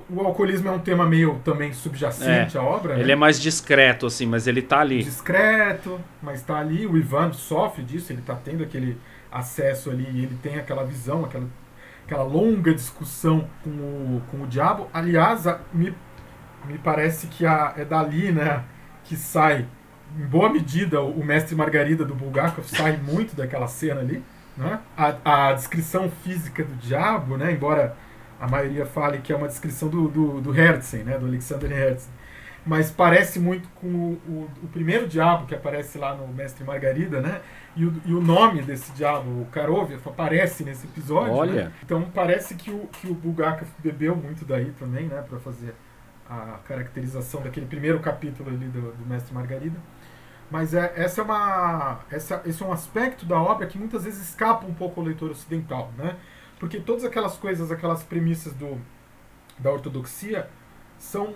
[0.09, 2.95] o alcoolismo é um tema meio também subjacente é, à obra.
[2.95, 3.13] Ele né?
[3.13, 5.03] é mais discreto, assim, mas ele tá ali.
[5.03, 6.85] Discreto, mas tá ali.
[6.85, 8.97] O Ivan sofre disso, ele tá tendo aquele
[9.31, 11.47] acesso ali, ele tem aquela visão, aquela,
[12.05, 14.89] aquela longa discussão com o, com o diabo.
[14.93, 15.95] Aliás, a, me,
[16.65, 18.63] me parece que a, é dali, né?
[19.11, 19.65] Que sai,
[20.17, 24.23] em boa medida, o mestre Margarida do Bulgakov sai muito daquela cena ali.
[24.55, 24.79] Né?
[24.95, 27.51] A, a descrição física do diabo, né?
[27.51, 27.97] embora
[28.39, 31.17] a maioria fale que é uma descrição do, do, do Herzen, né?
[31.17, 32.09] do Alexander Herzen,
[32.65, 37.19] mas parece muito com o, o, o, primeiro diabo que aparece lá no Mestre Margarida,
[37.19, 37.41] né?
[37.75, 41.33] E o, e o nome desse diabo, o Karoviev, aparece nesse episódio.
[41.33, 41.39] Né?
[41.39, 41.63] Olha.
[41.65, 41.71] Né?
[41.83, 45.21] Então parece que o, que o Bulgakov bebeu muito daí também, né?
[45.27, 45.73] Para fazer
[46.31, 49.77] a caracterização daquele primeiro capítulo ali do, do Mestre Margarida.
[50.49, 54.29] Mas é, essa é uma, essa, esse é um aspecto da obra que muitas vezes
[54.29, 56.17] escapa um pouco ao leitor ocidental, né?
[56.59, 58.79] Porque todas aquelas coisas, aquelas premissas do,
[59.59, 60.49] da ortodoxia
[60.97, 61.33] são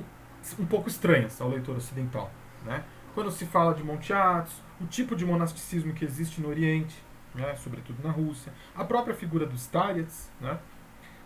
[0.59, 2.31] um pouco estranhas ao leitor ocidental,
[2.63, 2.83] né?
[3.13, 6.95] Quando se fala de Monte Athos, o tipo de monasticismo que existe no Oriente,
[7.33, 7.55] né?
[7.55, 10.59] sobretudo na Rússia, a própria figura dos Starets, né?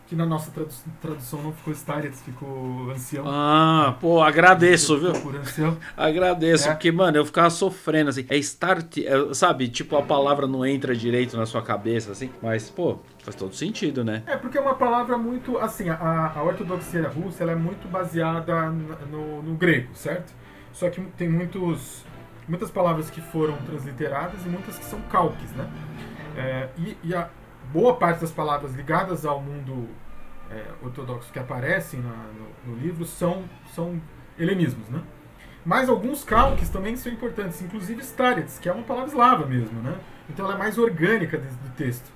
[0.09, 0.51] Que na nossa
[0.99, 3.23] tradução não ficou Starets, ficou ancião.
[3.27, 5.13] Ah, pô, agradeço, viu?
[5.13, 5.77] Por ancião.
[5.95, 6.71] Agradeço, é.
[6.71, 8.25] porque, mano, eu ficava sofrendo, assim.
[8.27, 9.67] É start, é, sabe?
[9.67, 12.31] Tipo, a palavra não entra direito na sua cabeça, assim.
[12.41, 14.23] Mas, pô, faz todo sentido, né?
[14.25, 18.71] É, porque é uma palavra muito, assim, a, a ortodoxia russa, ela é muito baseada
[18.71, 20.33] no, no grego, certo?
[20.73, 22.03] Só que tem muitos,
[22.47, 25.69] muitas palavras que foram transliteradas e muitas que são calques, né?
[26.35, 27.29] É, e, e a,
[27.71, 29.89] boa parte das palavras ligadas ao mundo
[30.51, 33.43] é, ortodoxo que aparecem na, no, no, livro são,
[33.73, 34.01] são
[34.37, 35.01] helenismos, né?
[35.65, 39.99] Mas alguns calques também são importantes, inclusive starets, que é uma palavra eslava mesmo, né?
[40.29, 42.09] Então ela é mais orgânica do texto.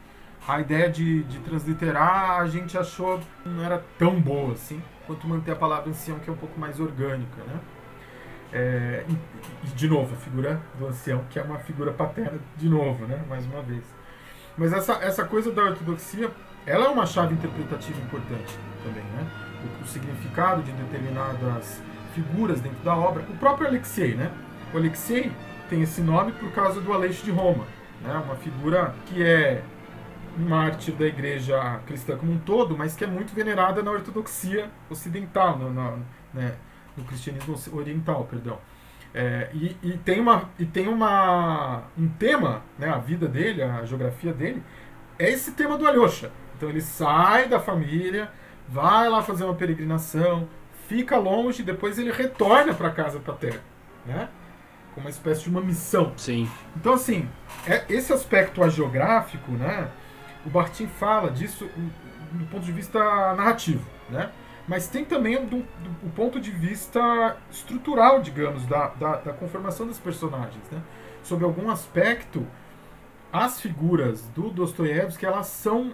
[0.48, 5.52] A ideia de, de transliterar a gente achou não era tão boa assim, quanto manter
[5.52, 7.60] a palavra ancião, que é um pouco mais orgânica, né?
[8.52, 12.70] É, e, e, de novo, a figura do ancião, que é uma figura paterna, de
[12.70, 13.24] novo, né?
[13.28, 13.84] Mais uma vez.
[14.58, 16.32] Mas essa, essa coisa da ortodoxia,
[16.66, 19.28] ela é uma chave interpretativa importante também, né?
[19.64, 21.82] O, o significado de determinadas
[22.14, 23.24] figuras dentro da obra.
[23.30, 24.32] O próprio Alexei, né?
[24.74, 25.32] O Alexei
[25.70, 27.66] tem esse nome por causa do Aleixo de Roma,
[28.02, 28.14] né?
[28.26, 29.64] Uma figura que é
[30.38, 35.58] mártir da igreja cristã como um todo, mas que é muito venerada na ortodoxia ocidental,
[35.58, 36.00] no, no,
[36.34, 36.56] né?
[36.98, 38.58] no cristianismo oriental, perdão.
[39.14, 43.86] É, e, e, tem, uma, e tem uma, um tema, né, a vida dele, a
[43.86, 44.64] geografia dele,
[45.20, 46.32] é esse tema do Alyosha.
[46.58, 48.32] Então ele sai da família,
[48.68, 50.48] vai lá fazer uma peregrinação,
[50.88, 53.62] fica longe, depois ele retorna para casa paterna,
[54.06, 54.30] né?
[54.94, 56.14] Como uma espécie de uma missão.
[56.18, 56.50] Sim.
[56.76, 57.28] Então, assim,
[57.68, 59.90] é, esse aspecto geográfico, né?
[60.46, 61.70] O Bartin fala disso
[62.32, 63.00] do ponto de vista
[63.36, 64.32] narrativo, né?
[64.68, 70.00] Mas tem também do, do, ponto de vista estrutural, digamos, da, da, da, conformação dos
[70.00, 70.64] personagens.
[70.72, 70.82] Né?
[71.22, 72.46] Sobre algum aspecto,
[73.32, 75.94] as figuras do Dostoiévski, elas são,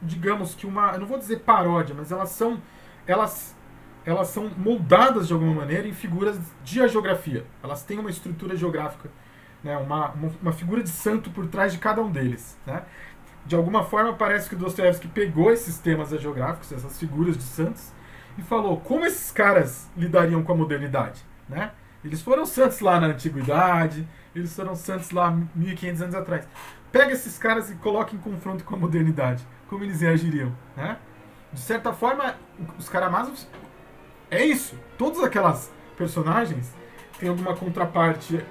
[0.00, 2.62] digamos que uma, eu não vou dizer paródia, mas elas são,
[3.06, 3.54] elas,
[4.06, 7.44] elas são moldadas de alguma maneira em figuras de geografia.
[7.62, 9.10] Elas têm uma estrutura geográfica,
[9.62, 9.76] né?
[9.76, 12.58] uma, uma, uma figura de santo por trás de cada um deles.
[12.64, 12.82] Né?
[13.46, 17.92] De alguma forma parece que o Dostoevsky pegou esses temas geográficos, essas figuras de santos,
[18.36, 21.70] e falou como esses caras lidariam com a modernidade, né?
[22.04, 26.46] Eles foram santos lá na antiguidade, eles foram santos lá 1500 anos atrás.
[26.92, 30.98] Pega esses caras e coloca em confronto com a modernidade, como eles reagiriam, né?
[31.52, 32.34] De certa forma,
[32.78, 33.38] os Karamazov
[34.30, 34.78] é isso.
[34.98, 36.72] Todas aquelas personagens
[37.18, 38.44] têm alguma contraparte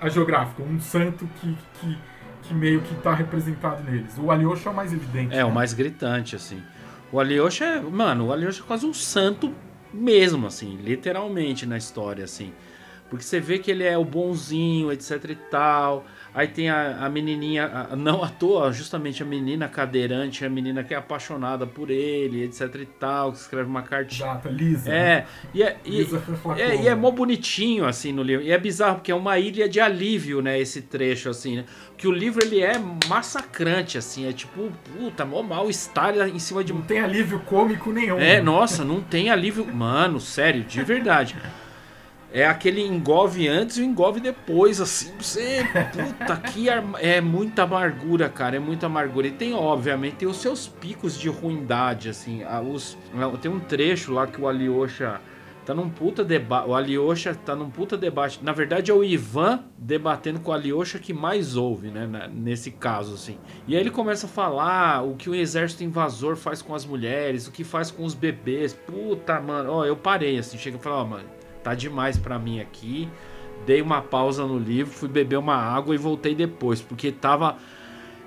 [0.00, 1.98] a geográfica, um santo que, que
[2.46, 4.16] que meio que tá representado neles.
[4.18, 5.34] O Alyosha é o mais evidente.
[5.34, 5.44] É, né?
[5.44, 6.62] o mais gritante, assim.
[7.10, 9.54] O Alyosha é, mano, o Alyosha é quase um santo
[9.92, 12.52] mesmo, assim, literalmente na história, assim.
[13.08, 16.04] Porque você vê que ele é o bonzinho, etc e tal.
[16.34, 20.82] Aí tem a, a menininha, a, não à toa, justamente a menina cadeirante, a menina
[20.82, 24.30] que é apaixonada por ele, etc e tal, que escreve uma cartinha.
[24.30, 24.90] Exato, Lisa.
[24.90, 25.26] É, né?
[25.54, 26.20] e é, Lisa
[26.56, 28.44] e, é, e é mó bonitinho, assim, no livro.
[28.44, 31.64] E é bizarro, porque é uma ilha de alívio, né, esse trecho, assim, né?
[31.96, 32.74] Que o livro, ele é
[33.08, 36.72] massacrante, assim, é tipo, puta, mó mal-estar em cima de...
[36.72, 38.18] Não tem alívio cômico nenhum.
[38.18, 39.72] É, nossa, não tem alívio...
[39.72, 41.36] Mano, sério, de verdade
[42.34, 45.12] é aquele engove antes e o engove depois, assim.
[45.20, 49.28] Você, puta, aqui é muita amargura, cara, é muita amargura.
[49.28, 52.42] E tem, obviamente, tem os seus picos de ruindade, assim.
[52.68, 52.98] Os,
[53.40, 55.20] tem um trecho lá que o Alyosha
[55.64, 56.68] tá num puta debate.
[56.68, 58.40] O Alyosha tá num puta debate.
[58.42, 62.28] Na verdade, é o Ivan debatendo com o Alyosha que mais ouve, né?
[62.34, 63.38] Nesse caso, assim.
[63.68, 67.46] E aí ele começa a falar o que o exército invasor faz com as mulheres,
[67.46, 68.72] o que faz com os bebês.
[68.72, 69.70] Puta, mano.
[69.70, 70.58] Ó, eu parei, assim.
[70.58, 71.33] Chega e falo, ó, mano
[71.64, 73.08] tá demais para mim aqui.
[73.66, 77.56] Dei uma pausa no livro, fui beber uma água e voltei depois, porque tava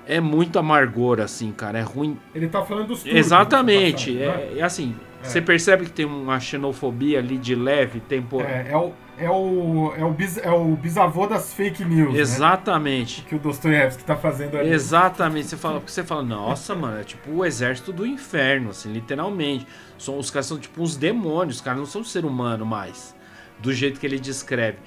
[0.04, 2.18] é muito amargor assim, cara, é ruim.
[2.34, 4.12] Ele tá falando dos turcos, Exatamente.
[4.12, 4.24] Né?
[4.24, 5.26] é, é, assim, é.
[5.26, 9.92] você percebe que tem uma xenofobia ali de leve, tempo É, é o é o,
[9.96, 12.14] é o, bis, é o bisavô das fake news.
[12.14, 12.20] Né?
[12.20, 13.22] Exatamente.
[13.22, 13.26] Né?
[13.28, 14.70] Que o Dostoiévski tá fazendo ali.
[14.70, 15.48] Exatamente.
[15.48, 19.66] Você fala, porque você fala, nossa, mano, é tipo o exército do inferno, assim, literalmente.
[19.98, 23.17] São, os caras são tipo uns demônios, os caras não são ser humano mais
[23.60, 24.78] do jeito que ele descreve.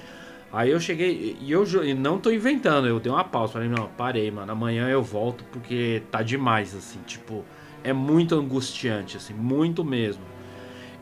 [0.52, 3.88] Aí eu cheguei e eu e não tô inventando, eu dei uma pausa, falei, não,
[3.88, 7.42] parei, mano, amanhã eu volto porque tá demais, assim, tipo,
[7.82, 10.22] é muito angustiante, assim, muito mesmo.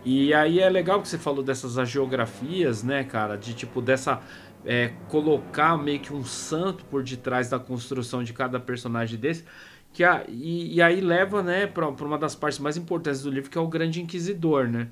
[0.05, 4.21] E aí é legal que você falou dessas geografias, né, cara, de tipo, dessa.
[4.63, 9.45] É, colocar meio que um santo por detrás da construção de cada personagem desse.
[9.93, 13.31] Que a, e, e aí leva, né, pra, pra uma das partes mais importantes do
[13.31, 14.89] livro, que é o Grande Inquisidor, né?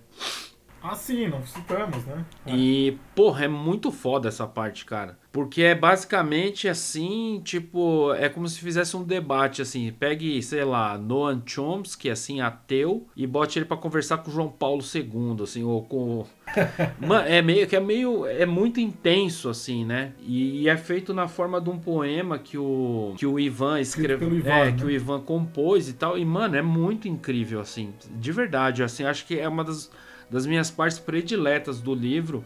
[0.83, 2.25] Ah, sim, não citamos, né?
[2.47, 2.55] É.
[2.55, 5.19] E, porra, é muito foda essa parte, cara.
[5.33, 9.93] Porque é basicamente assim, tipo, é como se fizesse um debate, assim.
[9.93, 14.83] Pegue, sei lá, Noam Chomsky, assim, ateu, e bote ele para conversar com João Paulo
[14.83, 16.25] II, assim, ou com.
[16.99, 18.25] Mano, é meio que é meio.
[18.27, 20.13] É muito intenso, assim, né?
[20.21, 24.29] E, e, é feito na forma de um poema que o, que o Ivan escreveu.
[24.45, 24.73] É, né?
[24.73, 26.17] que o Ivan compôs e tal.
[26.17, 27.93] E, mano, é muito incrível, assim.
[28.11, 29.91] De verdade, assim, acho que é uma das
[30.31, 32.45] das minhas partes prediletas do livro,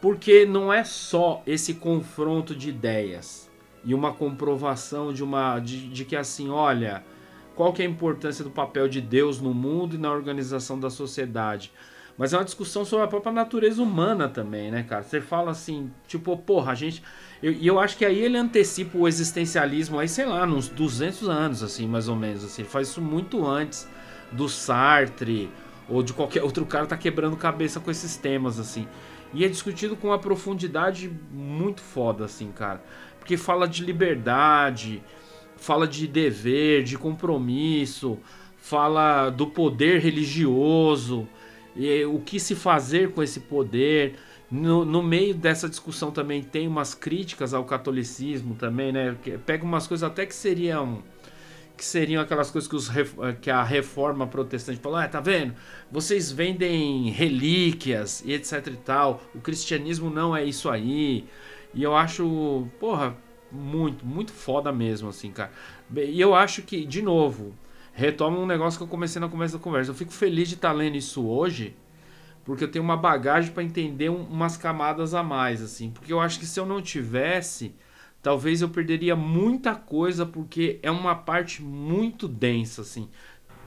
[0.00, 3.50] porque não é só esse confronto de ideias
[3.84, 7.02] e uma comprovação de uma de, de que assim, olha,
[7.54, 10.90] qual que é a importância do papel de Deus no mundo e na organização da
[10.90, 11.72] sociedade.
[12.16, 15.04] Mas é uma discussão sobre a própria natureza humana também, né, cara?
[15.04, 17.02] Você fala assim, tipo, porra, a gente.
[17.40, 21.28] E eu, eu, acho que aí ele antecipa o existencialismo aí, sei lá, uns 200
[21.28, 22.44] anos, assim, mais ou menos.
[22.44, 22.62] Assim.
[22.62, 23.88] Ele faz isso muito antes
[24.32, 25.48] do Sartre,
[25.88, 28.86] ou de qualquer outro cara tá quebrando cabeça com esses temas assim.
[29.32, 32.82] E é discutido com uma profundidade muito foda assim, cara.
[33.18, 35.02] Porque fala de liberdade,
[35.56, 38.18] fala de dever, de compromisso,
[38.56, 41.28] fala do poder religioso,
[41.76, 44.16] e o que se fazer com esse poder.
[44.50, 49.14] No, no, meio dessa discussão também tem umas críticas ao catolicismo também, né?
[49.44, 51.02] Pega umas coisas até que seriam
[51.78, 52.90] que seriam aquelas coisas que, os,
[53.40, 55.54] que a reforma protestante falou: ah, tá vendo?
[55.90, 59.22] Vocês vendem relíquias e etc e tal.
[59.34, 61.24] O cristianismo não é isso aí.
[61.72, 63.16] E eu acho, porra,
[63.52, 65.52] muito, muito foda mesmo, assim, cara.
[65.94, 67.54] E eu acho que, de novo,
[67.92, 69.92] retoma um negócio que eu comecei na começo da conversa.
[69.92, 71.76] Eu fico feliz de estar tá lendo isso hoje,
[72.44, 75.90] porque eu tenho uma bagagem para entender umas camadas a mais, assim.
[75.90, 77.74] Porque eu acho que se eu não tivesse
[78.22, 83.08] talvez eu perderia muita coisa porque é uma parte muito densa assim.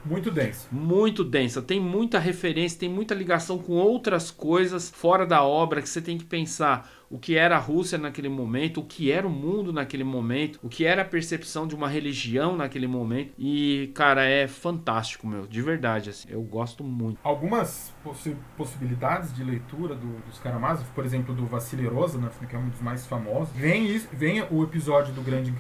[0.03, 0.67] Muito densa.
[0.71, 1.61] Muito densa.
[1.61, 6.17] Tem muita referência, tem muita ligação com outras coisas fora da obra que você tem
[6.17, 10.03] que pensar o que era a Rússia naquele momento, o que era o mundo naquele
[10.03, 13.33] momento, o que era a percepção de uma religião naquele momento.
[13.38, 17.19] E, cara, é fantástico, meu, de verdade, assim, eu gosto muito.
[17.23, 22.55] Algumas possi possibilidades de leitura do, dos Karamazov, por exemplo, do Vassili Rozanov, né, que
[22.55, 25.53] é um dos mais famosos, vem, vem o episódio do Grande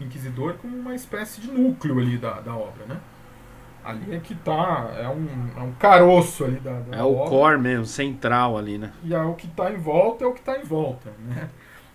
[0.00, 3.00] Inquisidor como uma espécie de núcleo ali da, da obra, né?
[3.88, 7.58] Ali é que tá, é um, é um caroço ali da, da É o core
[7.58, 8.92] mesmo, central ali, né?
[9.02, 11.48] E é o que tá em volta é o que tá em volta, né?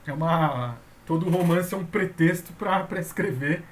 [0.06, 0.76] É uma...
[1.06, 3.64] Todo romance é um pretexto para escrever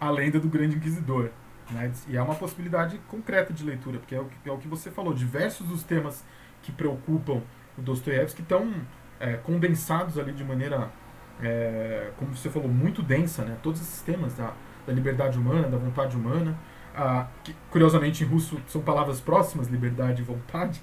[0.00, 1.30] a lenda do Grande Inquisidor.
[1.70, 1.92] Né?
[2.08, 4.90] E é uma possibilidade concreta de leitura, porque é o que, é o que você
[4.90, 6.24] falou, diversos dos temas
[6.62, 7.42] que preocupam
[7.76, 8.72] o Dostoiévski estão
[9.20, 10.90] é, condensados ali de maneira,
[11.40, 13.56] é, como você falou, muito densa, né?
[13.62, 14.52] Todos esses temas da,
[14.86, 16.56] da liberdade humana, da vontade humana,
[16.94, 20.80] ah, que, curiosamente em russo são palavras próximas, liberdade e vontade.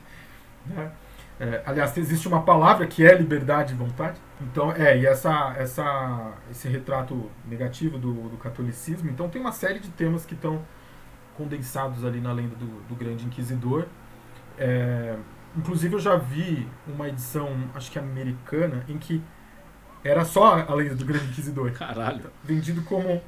[0.65, 0.91] Né?
[1.40, 4.19] É, aliás, existe uma palavra que é liberdade e vontade.
[4.41, 9.10] Então, é, e essa, essa, esse retrato negativo do, do catolicismo.
[9.10, 10.61] Então, tem uma série de temas que estão
[11.38, 13.86] condensados ali na lenda do, do Grande Inquisidor.
[14.57, 15.15] É,
[15.56, 19.23] inclusive, eu já vi uma edição, acho que americana, em que
[20.03, 21.72] era só a lenda do Grande Inquisidor.
[21.72, 22.30] Caralho.
[22.44, 23.22] Vendido como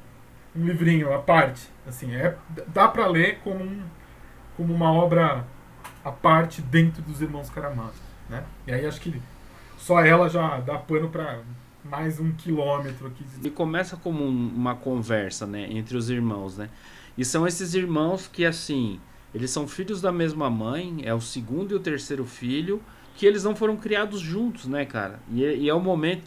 [0.54, 1.68] um livrinho à parte.
[1.86, 2.36] Assim, é,
[2.68, 3.82] dá para ler como, um,
[4.56, 5.44] como uma obra
[6.04, 7.94] à parte dentro dos Irmãos Karamazov.
[8.28, 8.44] Né?
[8.66, 9.20] E aí acho que
[9.78, 11.40] só ela já dá pano para
[11.84, 13.24] mais um quilômetro aqui.
[13.42, 16.56] E começa como um, uma conversa né, entre os irmãos.
[16.56, 16.68] Né?
[17.16, 19.00] E são esses irmãos que, assim,
[19.34, 22.80] eles são filhos da mesma mãe, é o segundo e o terceiro filho,
[23.16, 25.20] que eles não foram criados juntos, né, cara?
[25.30, 26.22] E, e é o momento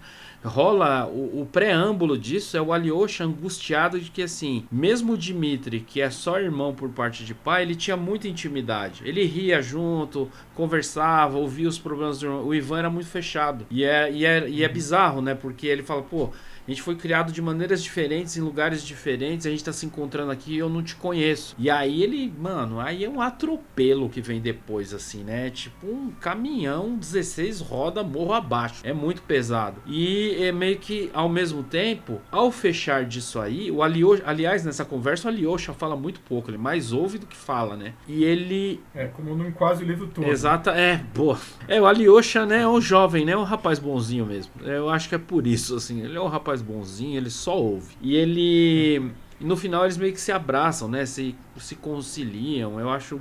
[0.45, 5.79] rola o, o, preâmbulo disso é o Alyosha angustiado de que assim, mesmo o Dmitri,
[5.79, 9.01] que é só irmão por parte de pai, ele tinha muita intimidade.
[9.03, 12.45] Ele ria junto, conversava, ouvia os problemas do irmão.
[12.45, 13.65] O Ivan era muito fechado.
[13.69, 15.33] E é, e é, e é bizarro, né?
[15.33, 16.29] Porque ele fala, pô,
[16.67, 20.31] a gente foi criado de maneiras diferentes, em lugares diferentes, a gente tá se encontrando
[20.31, 21.55] aqui e eu não te conheço.
[21.57, 25.49] E aí ele, mano, aí é um atropelo que vem depois, assim, né?
[25.49, 28.81] Tipo um caminhão 16 roda morro abaixo.
[28.83, 29.81] É muito pesado.
[29.85, 34.83] E é meio que, ao mesmo tempo, ao fechar disso aí, o Alyosha, aliás, nessa
[34.83, 37.93] conversa, o Alyosha fala muito pouco, ele mais ouve do que fala, né?
[38.07, 38.81] E ele.
[38.93, 40.27] É, como não quase o livro todo.
[40.27, 41.37] Exata, é, boa.
[41.67, 43.33] É, o Alyosha, né, é um jovem, né?
[43.33, 44.51] É um rapaz bonzinho mesmo.
[44.61, 46.01] Eu acho que é por isso, assim.
[46.01, 47.95] Ele é um rapaz bonzinho, ele só ouve.
[48.01, 49.11] E ele.
[49.39, 51.05] no final eles meio que se abraçam, né?
[51.05, 52.79] Se, se conciliam.
[52.79, 53.19] Eu acho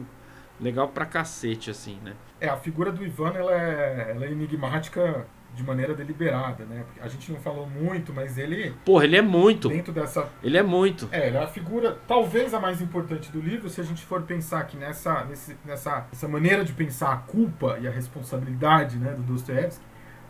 [0.61, 2.15] legal pra cacete, assim, né?
[2.41, 6.85] É, a figura do Ivan ela é, ela é enigmática de maneira deliberada, né?
[7.01, 8.75] A gente não falou muito, mas ele.
[8.85, 9.69] Porra, ele é muito.
[9.69, 10.29] Dentro dessa.
[10.43, 11.09] Ele é muito.
[11.13, 14.23] É, ele é a figura, talvez a mais importante do livro, se a gente for
[14.23, 19.13] pensar que nessa, nesse, nessa, nessa maneira de pensar a culpa e a responsabilidade né,
[19.13, 19.85] do Dostoevsky,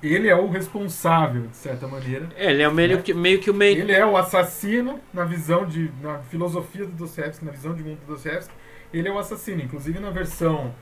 [0.07, 2.29] ele é o responsável, de certa maneira.
[2.37, 3.03] É, ele é meio, né?
[3.03, 3.79] que, meio que o meio.
[3.79, 5.91] Ele é o assassino na visão de.
[6.03, 8.53] na filosofia do Dostoevsky, na visão de mundo do Dostoevsky.
[8.93, 9.63] Ele é o assassino.
[9.63, 10.73] Inclusive na versão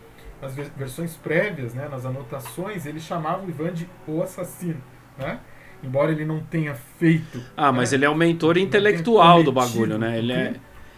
[0.43, 4.83] nas versões prévias, né, nas anotações, ele chamava o Ivan de o assassino,
[5.17, 5.39] né?
[5.85, 7.41] Embora ele não tenha feito.
[7.57, 10.19] Ah, né, mas ele é o mentor intelectual do bagulho, né?
[10.19, 10.55] Ele é,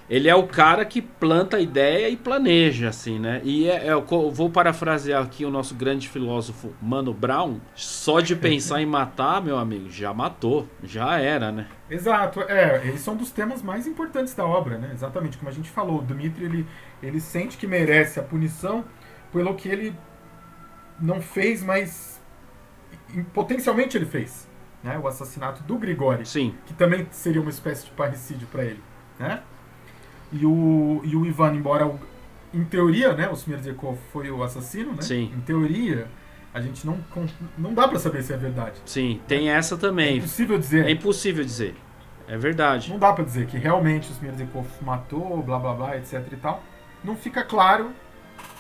[0.09, 3.41] ele é o cara que planta a ideia e planeja, assim, né?
[3.43, 7.59] E é, é, eu vou parafrasear aqui o nosso grande filósofo Mano Brown.
[7.75, 11.67] Só de pensar em matar, meu amigo, já matou, já era, né?
[11.89, 14.91] Exato, é, eles são dos temas mais importantes da obra, né?
[14.93, 16.67] Exatamente, como a gente falou, o Dmitri ele,
[17.03, 18.85] ele sente que merece a punição
[19.33, 19.95] pelo que ele
[21.01, 22.23] não fez, mas
[23.33, 24.49] potencialmente ele fez.
[24.83, 24.99] Né?
[24.99, 26.27] O assassinato do Grigori.
[26.27, 26.55] Sim.
[26.67, 28.83] Que também seria uma espécie de parricídio para ele.
[29.19, 29.43] Né?
[30.33, 31.91] E, o, e o Ivan, embora
[32.53, 35.03] em teoria, né, o Smerdyakov foi o assassino, né?
[35.03, 35.33] Sim.
[35.37, 36.09] Em teoria,
[36.53, 36.99] a gente não,
[37.59, 38.81] não dá para saber se é verdade.
[38.85, 40.15] Sim, tem essa também.
[40.15, 40.87] É impossível dizer.
[40.87, 41.75] É impossível dizer.
[42.27, 42.91] É verdade.
[42.91, 46.63] Não dá para dizer que realmente o Smerdyakov matou, blá blá blá, etc e tal.
[47.03, 47.93] Não fica claro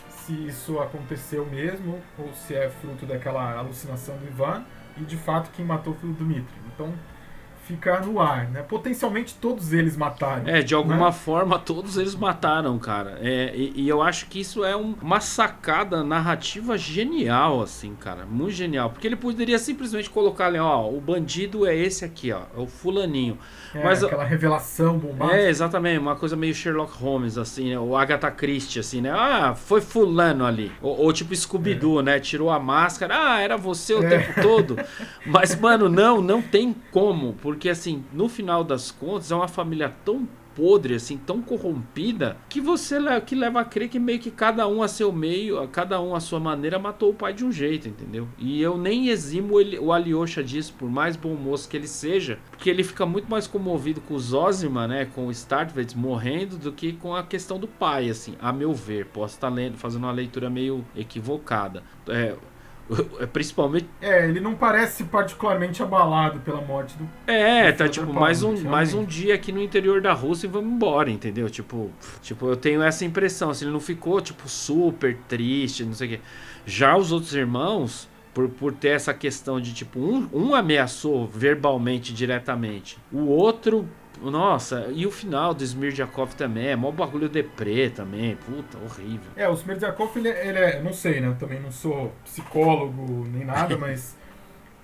[0.09, 4.65] se isso aconteceu mesmo ou se é fruto daquela alucinação do Ivan
[4.97, 6.45] e de fato quem matou foi o Dmitry.
[6.75, 6.93] Então
[7.67, 8.63] fica no ar, né?
[8.63, 10.47] Potencialmente todos eles mataram.
[10.47, 11.13] É, de alguma né?
[11.13, 13.19] forma todos eles mataram, cara.
[13.21, 18.27] É, e, e, eu acho que isso é um, uma sacada narrativa genial, assim, cara.
[18.27, 18.91] Muito genial.
[18.91, 22.67] Porque ele poderia simplesmente colocar ali, ó, o bandido é esse aqui, ó, é o
[22.67, 23.39] fulaninho.
[23.75, 25.41] É, Mas, aquela revelação bombástica.
[25.41, 27.79] É, exatamente, uma coisa meio Sherlock Holmes, assim, né?
[27.79, 29.11] O Agatha Christie, assim, né?
[29.11, 30.71] Ah, foi fulano ali.
[30.83, 32.03] Ou, ou tipo Scooby-Doo, é.
[32.03, 32.21] né?
[32.21, 34.09] Tirou a máscara, ah, era você o é.
[34.09, 34.77] tempo todo.
[35.25, 39.95] Mas, mano, não, não tem como, porque assim, no final das contas, é uma família
[40.05, 44.67] tão podre, assim, tão corrompida, que você que leva a crer que meio que cada
[44.69, 47.89] um a seu meio, cada um a sua maneira, matou o pai de um jeito,
[47.89, 48.29] entendeu?
[48.39, 52.39] E eu nem eximo ele, o Alyosha disso, por mais bom moço que ele seja,
[52.51, 56.73] porque ele fica muito mais comovido com o Zosima, né, com o Startvets morrendo, do
[56.73, 59.07] que com a questão do pai, assim, a meu ver.
[59.07, 61.83] Posso estar lendo, fazendo uma leitura meio equivocada.
[62.09, 62.37] É,
[63.33, 63.89] Principalmente.
[64.01, 67.09] É, ele não parece particularmente abalado pela morte do.
[67.27, 70.51] É, do tá tipo, mais um, mais um dia aqui no interior da Rússia e
[70.51, 71.49] vamos embora, entendeu?
[71.49, 71.91] Tipo,
[72.21, 73.51] tipo, eu tenho essa impressão.
[73.51, 76.21] Assim, ele não ficou, tipo, super triste, não sei o quê.
[76.67, 82.13] Já os outros irmãos, por, por ter essa questão de, tipo, um, um ameaçou verbalmente
[82.13, 83.89] diretamente, o outro
[84.23, 89.31] nossa, e o final do Smirjakov também, é mó bagulho deprê também, puta, horrível.
[89.37, 93.45] É, o Smirjakov, ele, ele é, não sei, né, eu também não sou psicólogo nem
[93.45, 94.17] nada, mas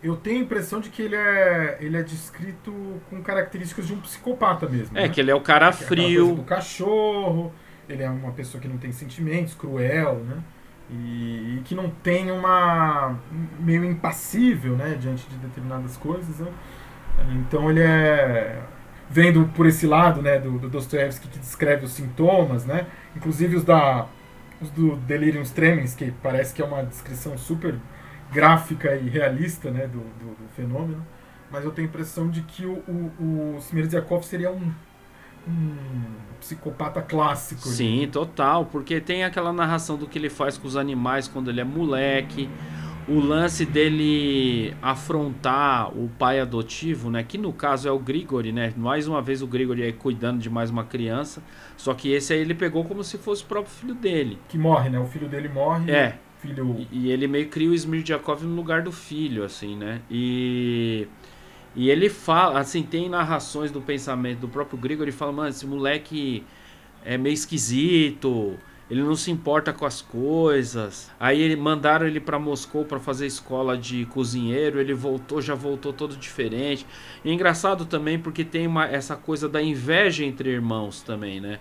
[0.02, 2.72] eu tenho a impressão de que ele é, ele é descrito
[3.08, 4.96] com características de um psicopata mesmo.
[4.96, 5.08] É, né?
[5.08, 6.34] que ele é o cara é frio.
[6.34, 7.52] do cachorro,
[7.88, 10.38] ele é uma pessoa que não tem sentimentos, cruel, né?
[10.92, 13.16] E, e, que não tem uma.
[13.60, 16.50] meio impassível, né, diante de determinadas coisas, né?
[17.32, 18.60] Então ele é
[19.10, 23.64] vendo por esse lado, né, do, do Dostoevsky que descreve os sintomas, né, inclusive os
[23.64, 24.06] da
[24.60, 27.76] os do Delirium Tremens, que parece que é uma descrição super
[28.30, 31.04] gráfica e realista, né, do, do, do fenômeno,
[31.50, 34.70] mas eu tenho a impressão de que o, o, o seria um,
[35.48, 35.72] um
[36.38, 37.68] psicopata clássico.
[37.68, 41.60] Sim, total, porque tem aquela narração do que ele faz com os animais quando ele
[41.60, 42.48] é moleque,
[43.08, 47.22] o lance dele afrontar o pai adotivo, né?
[47.22, 48.72] Que no caso é o Grigori, né?
[48.76, 51.42] Mais uma vez o Grigori aí cuidando de mais uma criança.
[51.76, 54.38] Só que esse aí ele pegou como se fosse o próprio filho dele.
[54.48, 54.98] Que morre, né?
[54.98, 55.90] O filho dele morre.
[55.90, 56.18] É.
[56.38, 56.86] Filho...
[56.90, 60.00] E, e ele meio cria o Smirjakov no lugar do filho, assim, né?
[60.10, 61.06] E.
[61.74, 66.44] E ele fala, assim, tem narrações do pensamento do próprio Grigori, fala, mano, esse moleque
[67.04, 68.58] é meio esquisito,
[68.90, 71.10] ele não se importa com as coisas.
[71.18, 75.92] Aí ele, mandaram ele para Moscou para fazer escola de cozinheiro, ele voltou, já voltou
[75.92, 76.84] todo diferente.
[77.24, 81.60] E é engraçado também porque tem uma, essa coisa da inveja entre irmãos também, né?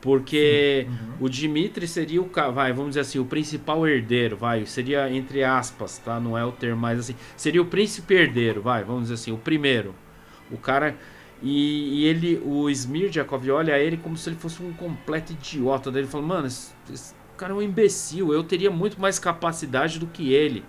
[0.00, 1.26] Porque uhum.
[1.26, 5.98] o Dimitri seria o, vai, vamos dizer assim, o principal herdeiro, vai, seria entre aspas,
[5.98, 6.20] tá?
[6.20, 7.16] Não é o termo mais assim.
[7.36, 9.92] Seria o príncipe herdeiro, vai, vamos dizer assim, o primeiro.
[10.52, 10.96] O cara
[11.42, 15.90] e, e, ele, o Smirjakov olha ele como se ele fosse um completo idiota.
[15.90, 19.98] Daí ele fala, mano, esse, esse, cara é um imbecil, eu teria muito mais capacidade
[19.98, 20.64] do que ele.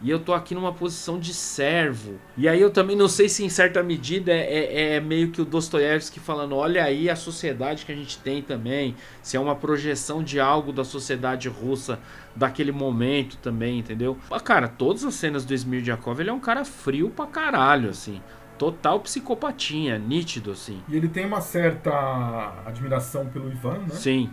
[0.00, 2.18] e eu tô aqui numa posição de servo.
[2.36, 5.42] E aí eu também não sei se em certa medida é, é, é meio que
[5.42, 9.56] o Dostoiévski falando, olha aí a sociedade que a gente tem também, se é uma
[9.56, 11.98] projeção de algo da sociedade russa
[12.34, 14.16] daquele momento também, entendeu?
[14.44, 18.20] Cara, todas as cenas do Smirjakov, ele é um cara frio pra caralho, assim.
[18.62, 20.80] Total psicopatinha, nítido, assim.
[20.88, 23.88] E ele tem uma certa admiração pelo Ivan, né?
[23.90, 24.30] Sim.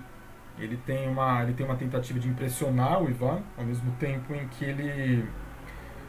[0.59, 4.47] Ele tem uma, ele tem uma tentativa de impressionar o Ivan, ao mesmo tempo em
[4.49, 5.25] que ele,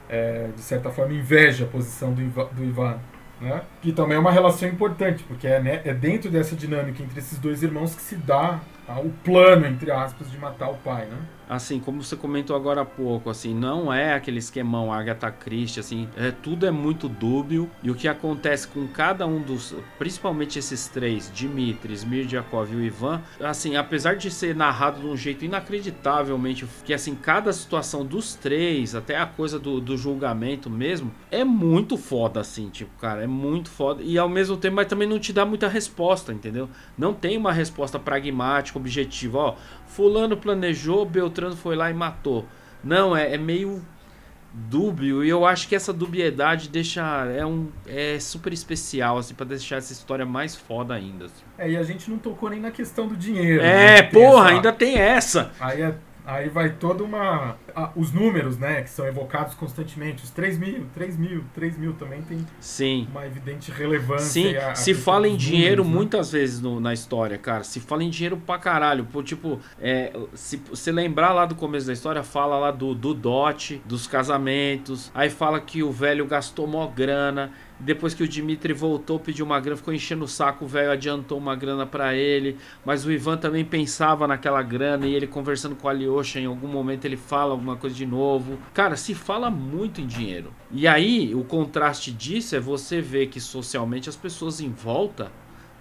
[0.06, 2.48] é, de certa forma, inveja a posição do Ivan.
[2.52, 2.98] Do Ivan
[3.40, 3.62] né?
[3.80, 7.38] Que também é uma relação importante, porque é, né, é dentro dessa dinâmica entre esses
[7.38, 11.16] dois irmãos que se dá tá, o plano, entre aspas, de matar o pai, né?
[11.50, 16.08] Assim, como você comentou agora há pouco, assim, não é aquele esquemão Agatha Christie, assim,
[16.16, 20.86] é, tudo é muito dúbio e o que acontece com cada um dos, principalmente esses
[20.86, 26.64] três, Dmitry, Smirjakov e o Ivan, assim, apesar de ser narrado de um jeito inacreditavelmente,
[26.84, 31.96] que assim, cada situação dos três, até a coisa do, do julgamento mesmo, é muito
[31.96, 35.32] foda, assim, tipo, cara, é muito foda e ao mesmo tempo, mas também não te
[35.32, 36.68] dá muita resposta, entendeu?
[36.96, 39.54] Não tem uma resposta pragmática, objetiva, ó,
[39.88, 42.46] fulano planejou, Beltrano foi lá e matou.
[42.82, 43.82] Não, é, é meio
[44.52, 49.46] dúbio e eu acho que essa dubiedade deixa é um é super especial assim para
[49.46, 51.26] deixar essa história mais foda ainda.
[51.26, 51.44] Assim.
[51.56, 53.62] É, e a gente não tocou nem na questão do dinheiro.
[53.62, 54.02] É, né?
[54.02, 54.54] porra, essa...
[54.54, 55.52] ainda tem essa.
[55.60, 55.94] Aí é
[56.30, 57.56] Aí vai toda uma.
[57.96, 60.22] os números, né, que são evocados constantemente.
[60.22, 63.08] Os 3 mil, 3 mil, 3 mil também tem Sim.
[63.10, 64.42] uma evidente relevância.
[64.42, 65.94] Sim, a, a se fala em dinheiro números, né?
[65.96, 67.64] muitas vezes no, na história, cara.
[67.64, 69.04] Se fala em dinheiro pra caralho.
[69.06, 73.12] Por, tipo, é, se você lembrar lá do começo da história, fala lá do, do
[73.12, 75.10] dote, dos casamentos.
[75.12, 77.52] Aí fala que o velho gastou mó grana.
[77.80, 81.38] Depois que o Dimitri voltou, pediu uma grana, ficou enchendo o saco, o velho adiantou
[81.38, 82.58] uma grana para ele.
[82.84, 86.68] Mas o Ivan também pensava naquela grana e ele conversando com a Alyosha, em algum
[86.68, 88.58] momento ele fala alguma coisa de novo.
[88.74, 90.52] Cara, se fala muito em dinheiro.
[90.70, 95.32] E aí, o contraste disso é você ver que socialmente as pessoas em volta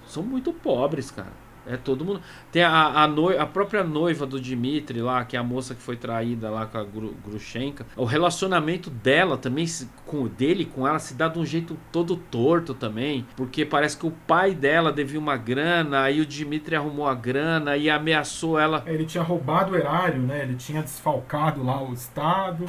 [0.08, 1.49] são muito pobres, cara.
[1.70, 2.20] É todo mundo.
[2.52, 5.96] Tem a, a, a própria noiva do Dimitri lá, que é a moça que foi
[5.96, 7.86] traída lá com a Gru, Grushenka.
[7.96, 9.68] O relacionamento dela também,
[10.06, 13.26] com dele com ela, se dá de um jeito todo torto também.
[13.38, 17.78] Porque parece que o pai dela devia uma grana, aí o Dimitri arrumou a grana
[17.78, 18.84] e ameaçou ela.
[18.88, 20.41] Ele tinha roubado o erário, né?
[20.41, 22.66] Ele tinha desfalcado lá o Estado.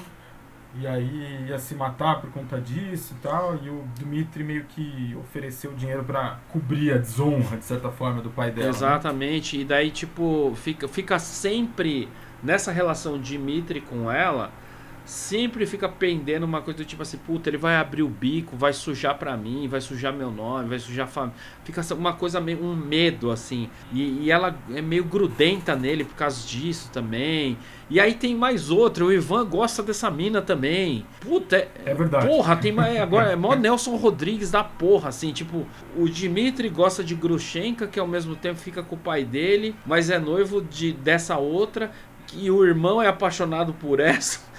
[0.79, 3.57] E aí ia se matar por conta disso e tal.
[3.63, 8.31] E o Dmitry meio que ofereceu dinheiro para cobrir a desonra, de certa forma, do
[8.31, 8.67] pai dela.
[8.67, 8.71] Né?
[8.71, 9.57] Exatamente.
[9.57, 9.63] Né?
[9.63, 12.09] E daí, tipo, fica, fica sempre
[12.43, 14.53] nessa relação Dmitry com ela
[15.11, 18.73] sempre fica pendendo uma coisa do tipo assim, puta, ele vai abrir o bico, vai
[18.73, 21.33] sujar pra mim, vai sujar meu nome, vai sujar fam...
[21.65, 23.69] Fica uma coisa meio um medo, assim.
[23.93, 27.59] E, e, ela é meio grudenta nele por causa disso também.
[27.91, 31.05] E aí tem mais outra, o Ivan gosta dessa mina também.
[31.19, 32.29] Puta, é, é verdade.
[32.29, 32.97] Porra, tem mais.
[33.03, 35.67] Agora é mó Nelson Rodrigues da porra, assim, tipo,
[35.97, 40.09] o Dimitri gosta de Grushenka, que ao mesmo tempo fica com o pai dele, mas
[40.09, 41.91] é noivo de dessa outra.
[42.33, 44.50] E o irmão é apaixonado por essa.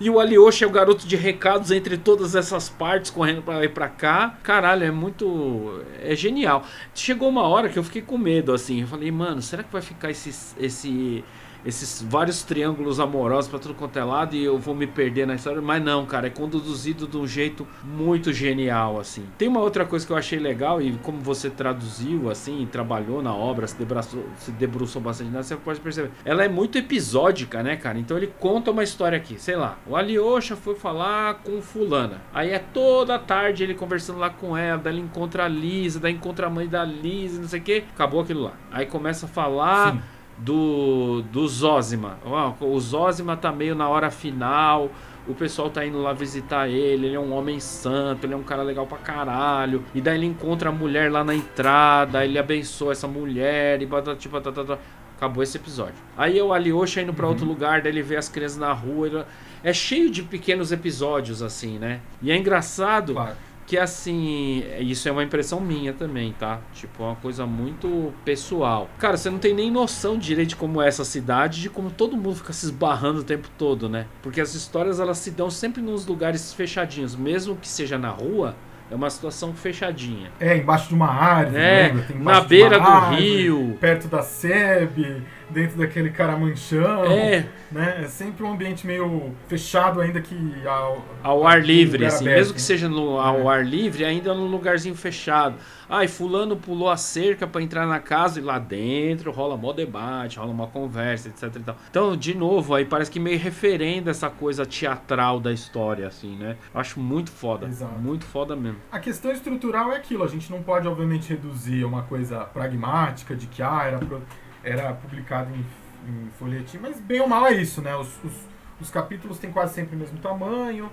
[0.00, 3.64] E o Alyosha é o garoto de recados entre todas essas partes, correndo para lá
[3.64, 4.36] e pra cá.
[4.42, 5.80] Caralho, é muito.
[6.02, 6.66] É genial.
[6.92, 8.80] Chegou uma hora que eu fiquei com medo, assim.
[8.80, 11.24] Eu falei, mano, será que vai ficar esse, esse
[11.64, 15.34] esses vários triângulos amorosos para tudo quanto é lado e eu vou me perder na
[15.34, 15.62] história.
[15.62, 19.24] Mas não, cara, é conduzido de um jeito muito genial, assim.
[19.38, 23.34] Tem uma outra coisa que eu achei legal e como você traduziu, assim, trabalhou na
[23.34, 26.10] obra, se debruçou, se debruçou bastante nela, você pode perceber.
[26.24, 27.98] Ela é muito episódica, né, cara?
[27.98, 32.22] Então ele conta uma história aqui, sei lá, o Alyosha foi falar com fulana.
[32.32, 36.12] Aí é toda tarde ele conversando lá com ela, daí ele encontra a Lisa, daí
[36.14, 37.84] encontra a mãe da Lisa, não sei o que.
[37.94, 38.52] Acabou aquilo lá.
[38.70, 39.92] Aí começa a falar...
[39.92, 40.11] Sim
[40.42, 42.18] do, do Zózima.
[42.60, 44.90] O Zózima tá meio na hora final.
[45.26, 47.06] O pessoal tá indo lá visitar ele.
[47.06, 49.84] Ele é um homem santo, ele é um cara legal pra caralho.
[49.94, 52.24] E daí ele encontra a mulher lá na entrada.
[52.24, 54.78] Ele abençoa essa mulher e batata, batata,
[55.16, 55.94] Acabou esse episódio.
[56.16, 57.30] Aí o Alyosha indo pra uhum.
[57.30, 59.06] outro lugar, daí ele vê as crianças na rua.
[59.06, 59.24] Ele...
[59.62, 62.00] É cheio de pequenos episódios, assim, né?
[62.20, 63.12] E é engraçado.
[63.12, 63.36] Claro
[63.66, 66.60] que assim, isso é uma impressão minha também, tá?
[66.74, 68.88] Tipo, é uma coisa muito pessoal.
[68.98, 72.16] Cara, você não tem nem noção direito de como é essa cidade, de como todo
[72.16, 74.06] mundo fica se esbarrando o tempo todo, né?
[74.22, 78.54] Porque as histórias elas se dão sempre nos lugares fechadinhos, mesmo que seja na rua,
[78.90, 80.30] é uma situação fechadinha.
[80.38, 83.78] É, embaixo de uma árvore, É, na beira do árvore, rio.
[83.80, 85.22] Perto da sebe,
[85.52, 87.04] dentro daquele caramanchão.
[87.06, 88.02] É, Né?
[88.04, 92.54] É sempre um ambiente meio fechado, ainda que ao, ao ar livre, assim, aberto, mesmo
[92.54, 92.66] que né?
[92.66, 95.56] seja no, ao ar livre, ainda num lugarzinho fechado.
[95.88, 100.38] Ai, fulano pulou a cerca pra entrar na casa e lá dentro rola mó debate,
[100.38, 101.74] rola uma conversa, etc.
[101.90, 106.56] Então, de novo, aí parece que meio referenda essa coisa teatral da história, assim, né?
[106.74, 107.92] Acho muito foda, Exato.
[107.98, 108.78] muito foda mesmo.
[108.90, 113.34] A questão estrutural é aquilo, a gente não pode, obviamente, reduzir a uma coisa pragmática
[113.34, 114.22] de que ah, era, pro-
[114.64, 115.64] era publicado em,
[116.08, 117.94] em folhetim, mas bem ou mal é isso, né?
[117.96, 118.32] Os, os,
[118.80, 120.90] os capítulos têm quase sempre o mesmo tamanho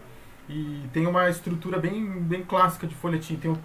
[0.48, 3.36] e tem uma estrutura bem, bem clássica de folhetim.
[3.36, 3.58] Tem um,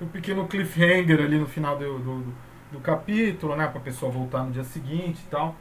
[0.00, 2.24] um pequeno cliffhanger ali no final do, do,
[2.72, 3.66] do capítulo, né?
[3.66, 5.54] Pra pessoa voltar no dia seguinte e tal.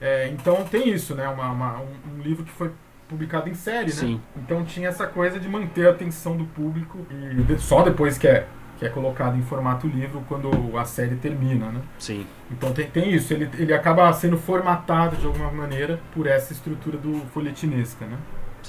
[0.00, 1.28] É, então tem isso, né?
[1.28, 2.70] Uma, uma- um, um livro que foi
[3.08, 3.92] publicado em série, né?
[3.92, 4.20] Sim.
[4.36, 8.46] Então tinha essa coisa de manter a atenção do público e só depois que é,
[8.84, 11.80] que é colocado em formato livro quando a série termina, né?
[11.98, 12.26] Sim.
[12.50, 16.98] Então tem, tem isso, ele, ele acaba sendo formatado de alguma maneira por essa estrutura
[16.98, 18.18] do folhetinesca, né?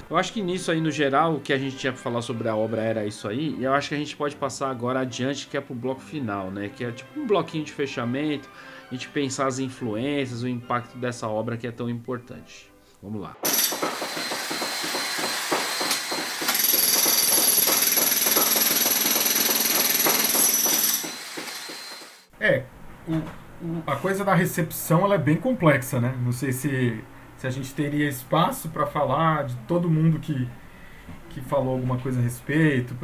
[0.09, 2.47] Eu acho que nisso aí, no geral, o que a gente tinha pra falar sobre
[2.47, 3.55] a obra era isso aí.
[3.59, 6.49] E eu acho que a gente pode passar agora adiante, que é pro bloco final,
[6.51, 6.69] né?
[6.73, 8.49] Que é tipo um bloquinho de fechamento.
[8.89, 12.69] A gente pensar as influências, o impacto dessa obra que é tão importante.
[13.01, 13.35] Vamos lá.
[22.39, 22.63] É,
[23.07, 23.15] o,
[23.65, 26.15] o- a coisa da recepção ela é bem complexa, né?
[26.21, 27.03] Não sei se,
[27.37, 30.47] se a gente teria espaço para falar de todo mundo que,
[31.29, 32.95] que falou alguma coisa a respeito.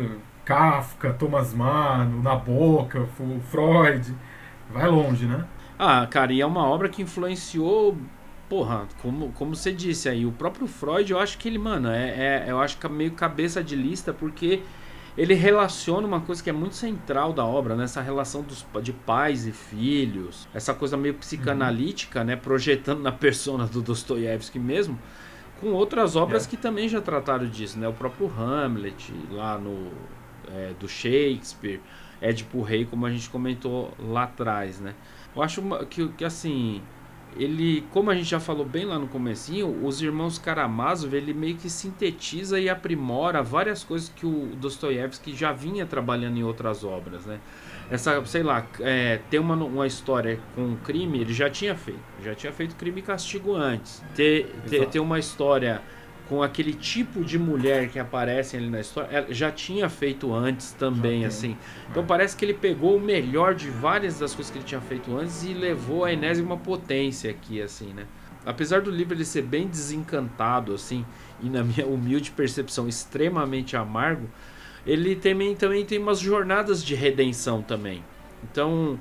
[0.45, 4.15] Kafka, Thomas Mann, Naboca, Fu- Freud.
[4.69, 5.45] Vai longe, né?
[5.77, 7.97] Ah, cara, e é uma obra que influenciou.
[8.47, 12.45] Porra, como, como você disse aí, o próprio Freud, eu acho que ele, mano, é,
[12.47, 14.63] é- eu acho que é meio cabeça de lista, porque
[15.17, 17.83] ele relaciona uma coisa que é muito central da obra, né?
[17.83, 22.35] Essa relação dos, de pais e filhos, essa coisa meio psicanalítica, né?
[22.35, 24.97] Projetando na persona do Dostoiévski mesmo,
[25.59, 26.49] com outras obras É.
[26.49, 27.87] que também já trataram disso, né?
[27.87, 29.91] O próprio Hamlet, lá no.
[30.47, 31.81] é, do Shakespeare,
[32.21, 34.95] Édipo Rei, como a gente comentou lá atrás, né?
[35.35, 36.81] Eu acho que, que assim,
[37.37, 41.55] ele, como a gente já falou bem lá no comecinho, os irmãos Karamazov, ele meio
[41.55, 47.25] que sintetiza e aprimora várias coisas que o Dostoiévski já vinha trabalhando em outras obras,
[47.25, 47.39] né?
[47.89, 51.99] Essa, sei lá, é, ter uma, uma história com crime, ele já tinha feito.
[52.23, 54.01] Já tinha feito crime e castigo antes.
[54.15, 55.81] Ter, ter, ter uma história
[56.31, 61.25] com aquele tipo de mulher que aparece ali na história, já tinha feito antes também,
[61.25, 61.57] assim.
[61.89, 65.13] Então parece que ele pegou o melhor de várias das coisas que ele tinha feito
[65.13, 68.05] antes e levou a enésima potência aqui, assim, né?
[68.45, 71.05] Apesar do livro ele ser bem desencantado, assim,
[71.43, 74.29] e na minha humilde percepção extremamente amargo,
[74.87, 78.05] ele também, também tem umas jornadas de redenção também.
[78.41, 78.97] Então,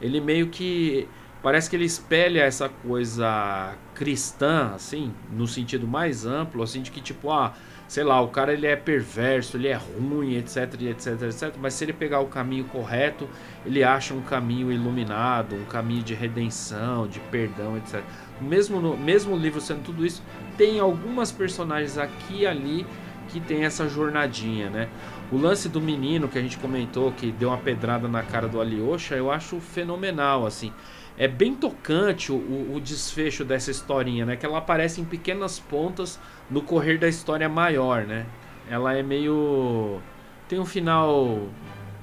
[0.00, 1.08] ele meio que
[1.42, 7.00] parece que ele espelha essa coisa cristã, assim, no sentido mais amplo, assim, de que
[7.00, 7.54] tipo, ah,
[7.88, 11.84] sei lá, o cara ele é perverso, ele é ruim, etc, etc, etc, mas se
[11.84, 13.28] ele pegar o caminho correto,
[13.64, 18.02] ele acha um caminho iluminado, um caminho de redenção, de perdão, etc.
[18.40, 20.22] Mesmo no mesmo livro sendo tudo isso,
[20.56, 22.86] tem algumas personagens aqui e ali
[23.28, 24.88] que tem essa jornadinha, né?
[25.30, 28.60] O lance do menino que a gente comentou, que deu uma pedrada na cara do
[28.60, 30.72] Alyosha, eu acho fenomenal, assim.
[31.18, 34.36] É bem tocante o, o- desfecho dessa historinha, né?
[34.36, 36.18] Que ela aparece em pequenas pontas
[36.48, 38.24] no correr da história maior, né?
[38.70, 40.00] Ela é meio...
[40.48, 41.48] Tem um final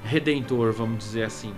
[0.04, 1.54] redentor, vamos dizer assim,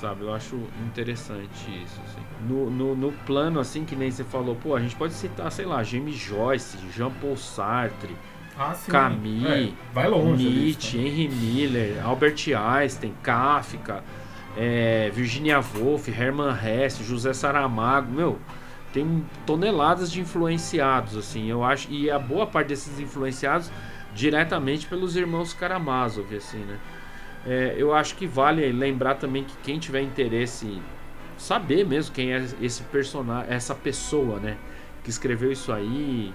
[0.00, 0.22] sabe?
[0.22, 0.56] Eu acho
[0.86, 2.20] interessante isso, assim.
[2.48, 5.64] No, no, no plano, assim, que nem você falou, pô, a gente pode citar, sei
[5.64, 8.14] lá, James Joyce, Jean-Paul Sartre,
[8.56, 8.90] Ah, sim.
[8.92, 9.72] Camus, É,
[10.36, 10.96] Nietzsche, lista.
[10.98, 14.04] Henry Miller, Albert Einstein, Kafka,
[14.58, 18.38] é, Virginia Woolf, Hermann Hesse, José Saramago, meu,
[18.92, 23.70] tem toneladas de influenciados, assim, eu acho, e a boa parte desses influenciados
[24.12, 26.78] diretamente pelos irmãos Karamazov, assim, né?
[27.46, 30.82] É, eu acho que vale lembrar também que quem tiver interesse
[31.36, 34.56] saber mesmo quem é esse personagem, essa pessoa, né,
[35.04, 36.34] que escreveu isso aí,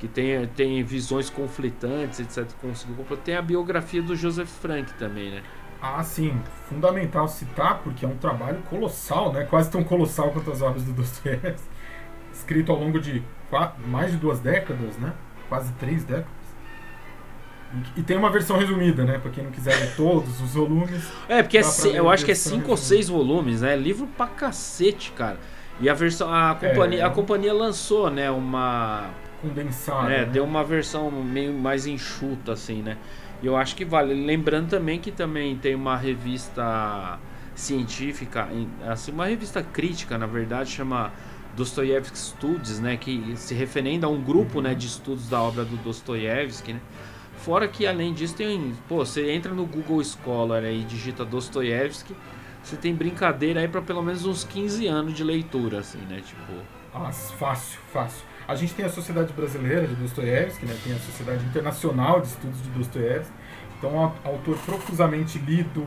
[0.00, 2.50] que tem, tem visões conflitantes, etc.
[2.60, 3.04] Conseguiu.
[3.24, 5.42] Tem a biografia do Joseph Frank também, né?
[5.80, 6.40] Ah, sim.
[6.68, 9.44] Fundamental citar, porque é um trabalho colossal, né?
[9.44, 11.68] Quase tão colossal quanto as obras do Dostoiévski.
[12.32, 15.12] Escrito ao longo de quatro, mais de duas décadas, né?
[15.48, 16.38] Quase três décadas.
[17.96, 19.18] E, tem uma versão resumida, né?
[19.18, 21.06] Pra quem não quiser ler todos os volumes.
[21.28, 21.62] É, porque é
[21.94, 23.76] eu acho que é cinco ou seis volumes, né?
[23.76, 25.38] Livro pra cacete, cara.
[25.80, 26.32] E a versão.
[26.32, 27.04] A companhia, É.
[27.04, 28.30] a companhia lançou, né?
[28.30, 29.10] Uma.
[29.42, 30.10] condensada.
[30.10, 30.24] É, né?
[30.24, 32.96] deu uma versão meio mais enxuta, assim, né?
[33.42, 34.14] E eu acho que vale.
[34.14, 37.18] Lembrando também que também tem uma revista
[37.54, 38.48] científica,
[38.86, 41.12] assim, uma revista crítica, na verdade, chama
[41.56, 42.96] Dostoiévski Studies, né?
[42.96, 46.80] Que se referenda a um grupo né, de estudos da obra do Dostoiévski, né?
[47.38, 48.74] Fora que além disso tem.
[48.88, 52.14] Pô, você entra no Google Scholar e digita Dostoiévski,
[52.62, 56.20] você tem brincadeira aí para pelo menos uns 15 anos de leitura, assim, né?
[56.20, 56.52] Tipo.
[56.92, 58.27] Ah, fácil, fácil.
[58.48, 60.74] A gente tem a Sociedade Brasileira de Dostoiévski, né?
[60.82, 63.30] tem a Sociedade Internacional de Estudos de Dostoiévski.
[63.76, 65.86] Então, é um autor profusamente lido,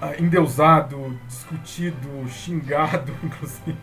[0.00, 3.76] ah, endeusado, discutido, xingado, inclusive.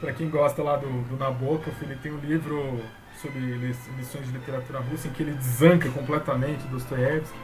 [0.00, 2.82] Para quem gosta lá do, do Nabokov, ele tem um livro
[3.22, 7.38] sobre lições de literatura russa em que ele desanca completamente Dostoiévski.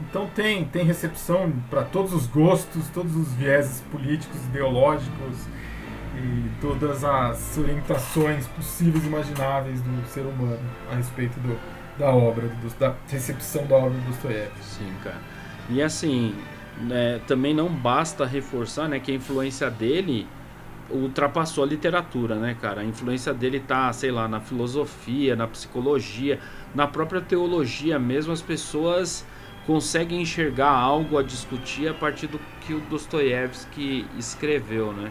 [0.00, 5.46] Então tem, tem recepção para todos os gostos, todos os vieses políticos, ideológicos
[6.16, 10.60] e todas as orientações possíveis e imagináveis do ser humano
[10.90, 11.58] a respeito do,
[11.98, 14.62] da obra, do, da recepção da obra do Dostoiévski.
[14.62, 15.20] Sim, cara.
[15.70, 16.34] E assim,
[16.80, 20.26] né, também não basta reforçar né, que a influência dele
[20.90, 22.82] ultrapassou a literatura, né, cara?
[22.82, 26.38] A influência dele tá, sei lá, na filosofia, na psicologia,
[26.74, 28.32] na própria teologia mesmo.
[28.32, 29.24] As pessoas
[29.66, 35.10] conseguem enxergar algo a discutir a partir do que o Dostoiévski escreveu, né?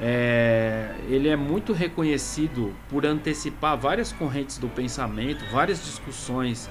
[0.00, 6.68] É, ele é muito reconhecido por antecipar várias correntes do pensamento, várias discussões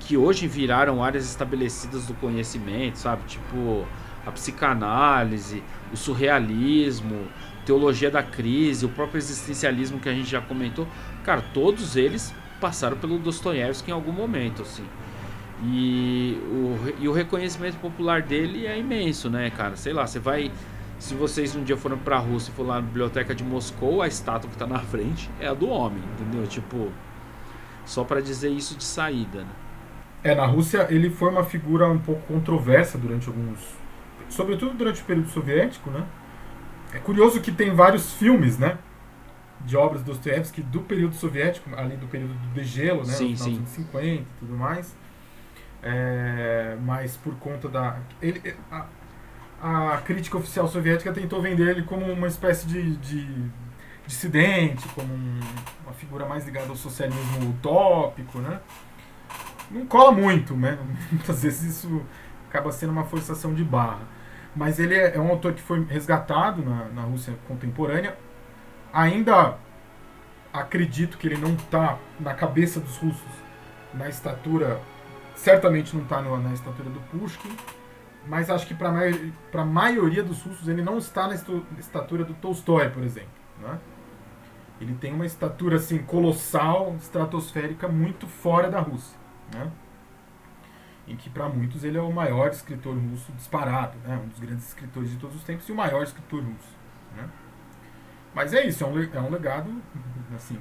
[0.00, 3.22] que hoje viraram áreas estabelecidas do conhecimento, sabe?
[3.26, 3.86] Tipo
[4.26, 7.26] a psicanálise, o surrealismo,
[7.64, 10.86] teologia da crise, o próprio existencialismo que a gente já comentou.
[11.22, 14.84] Cara, todos eles passaram pelo Dostoiévski em algum momento, assim.
[15.62, 19.76] E o, e o reconhecimento popular dele é imenso, né, cara?
[19.76, 20.50] Sei lá, você vai.
[20.98, 24.08] Se vocês um dia foram pra Rússia e for lá na biblioteca de Moscou, a
[24.08, 26.46] estátua que tá na frente é a do homem, entendeu?
[26.46, 26.90] Tipo,
[27.84, 29.50] só para dizer isso de saída, né?
[30.22, 33.60] É, na Rússia ele foi uma figura um pouco controversa durante alguns.
[34.30, 36.06] Sobretudo durante o período soviético, né?
[36.94, 38.78] É curioso que tem vários filmes, né?
[39.60, 43.12] De obras do Dostoiévski do período soviético, ali do período do degelo, né?
[43.12, 43.50] Sim, sim.
[43.50, 44.96] dos anos 50 e tudo mais.
[45.82, 47.98] É, mas por conta da.
[48.22, 48.86] Ele, a,
[49.66, 53.50] a crítica oficial soviética tentou vender ele como uma espécie de, de
[54.06, 55.40] dissidente, como um,
[55.82, 58.60] uma figura mais ligada ao socialismo utópico, né?
[59.70, 60.78] Não cola muito, né?
[61.10, 62.02] Muitas vezes isso
[62.46, 64.02] acaba sendo uma forçação de barra.
[64.54, 68.18] Mas ele é, é um autor que foi resgatado na, na Rússia contemporânea.
[68.92, 69.56] Ainda
[70.52, 73.32] acredito que ele não está na cabeça dos russos
[73.94, 74.78] na estatura
[75.34, 77.56] certamente não está na estatura do Pushkin,
[78.26, 78.90] mas acho que para
[79.52, 81.34] a maioria dos russos ele não está na
[81.78, 83.30] estatura do Tolstói, por exemplo.
[83.60, 83.78] Né?
[84.80, 89.18] Ele tem uma estatura assim colossal, estratosférica, muito fora da Rússia.
[89.52, 89.70] Né?
[91.06, 94.20] Em que para muitos ele é o maior escritor russo disparado, né?
[94.22, 96.76] um dos grandes escritores de todos os tempos e o maior escritor russo.
[97.16, 97.28] Né?
[98.34, 99.70] Mas é isso, é um, é um legado
[100.34, 100.58] assim,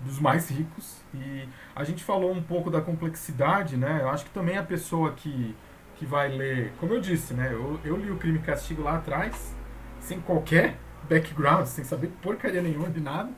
[0.00, 1.02] dos mais ricos.
[1.14, 4.00] E a gente falou um pouco da complexidade, né?
[4.02, 5.56] Eu acho que também a pessoa que,
[6.00, 7.50] que vai ler, como eu disse, né?
[7.52, 9.54] Eu, eu li o Crime e Castigo lá atrás,
[10.00, 13.28] sem qualquer background, sem saber porcaria nenhuma de nada.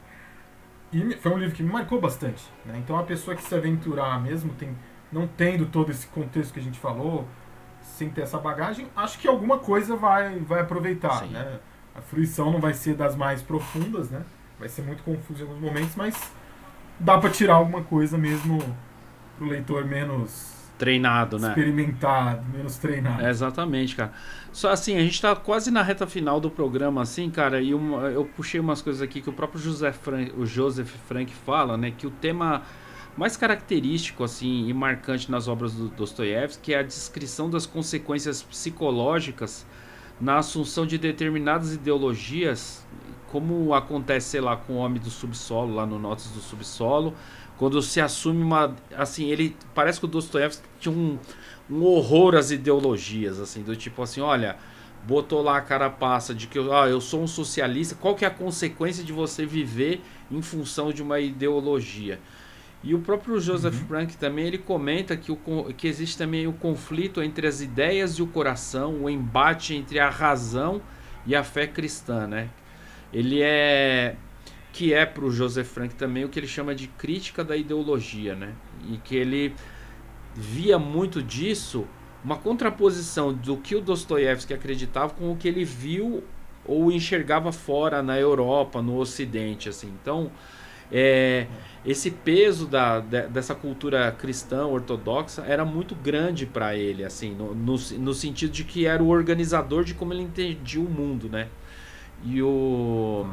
[0.93, 2.49] E foi um livro que me marcou bastante.
[2.65, 2.79] Né?
[2.79, 4.79] Então a pessoa que se aventurar mesmo, tem,
[5.11, 7.27] não tendo todo esse contexto que a gente falou,
[7.83, 11.27] sem ter essa bagagem, acho que alguma coisa vai, vai aproveitar.
[11.27, 11.59] Né?
[11.97, 14.23] A fruição não vai ser das mais profundas, né?
[14.57, 16.33] vai ser muito confuso em alguns momentos, mas
[17.01, 18.61] dá para tirar alguma coisa mesmo
[19.37, 20.52] pro leitor menos
[20.83, 21.51] treinado, né?
[21.51, 23.23] Experimentado, menos treinado.
[23.23, 24.13] É, exatamente, cara.
[24.53, 28.09] Só assim, a gente tá quase na reta final do programa, assim, cara, e uma,
[28.09, 31.93] eu puxei umas coisas aqui que o próprio José Frank, o Joseph Frank fala, né,
[31.97, 32.63] que o tema
[33.17, 39.65] mais característico assim e marcante nas obras do Dostoiévski é a descrição das consequências psicológicas
[40.21, 42.82] na assunção de determinadas ideologias,
[43.33, 47.15] como acontece, sei lá, com o Homem do Subsolo, lá no Notas do Subsolo,
[47.57, 48.77] quando se assume uma.
[48.95, 49.57] Assim, ele.
[49.75, 51.19] Parece que o Dostoiévski tinha um,
[51.71, 54.57] um horror às ideologias, assim, do tipo assim, olha.
[55.05, 57.97] Botou lá a carapaça de que ah, eu sou um socialista.
[57.97, 60.01] Qual que é a consequência de você viver
[60.31, 62.21] em função de uma ideologia?
[62.85, 63.87] E o próprio Joseph uhum.
[63.89, 65.39] Frank também ele comenta que, o,
[65.77, 70.09] que existe também o conflito entre as ideias e o coração, o embate entre a
[70.09, 70.81] razão
[71.27, 72.49] e a fé cristã, né?
[73.13, 74.17] Ele é
[74.73, 78.35] que é para o Joseph Frank também o que ele chama de crítica da ideologia,
[78.35, 78.55] né?
[78.89, 79.55] E que ele
[80.35, 81.87] via muito disso
[82.25, 86.25] uma contraposição do que o Dostoiévski acreditava com o que ele viu
[86.65, 89.93] ou enxergava fora na Europa, no Ocidente, assim.
[90.01, 90.31] Então,
[90.91, 91.47] é,
[91.85, 97.77] esse peso da, dessa cultura cristã ortodoxa era muito grande para ele, assim, no, no,
[97.99, 101.49] no, sentido de que era o organizador de como ele entendia o mundo, né?
[102.23, 103.27] E o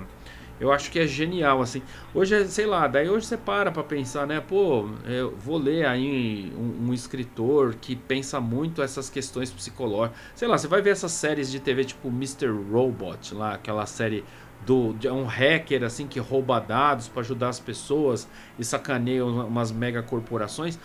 [0.59, 1.81] eu acho que é genial, assim.
[2.13, 4.41] Hoje, sei lá, daí hoje você para pra pensar, né?
[4.41, 10.19] Pô, eu vou ler aí um, um, escritor que pensa muito essas questões psicológicas.
[10.35, 12.47] Sei lá, você vai ver essas séries de TV tipo Mr.
[12.71, 14.23] Robot, lá, aquela série
[14.65, 19.71] do de um hacker assim que rouba dados para ajudar as pessoas e sacaneia umas
[19.71, 20.77] mega corporações.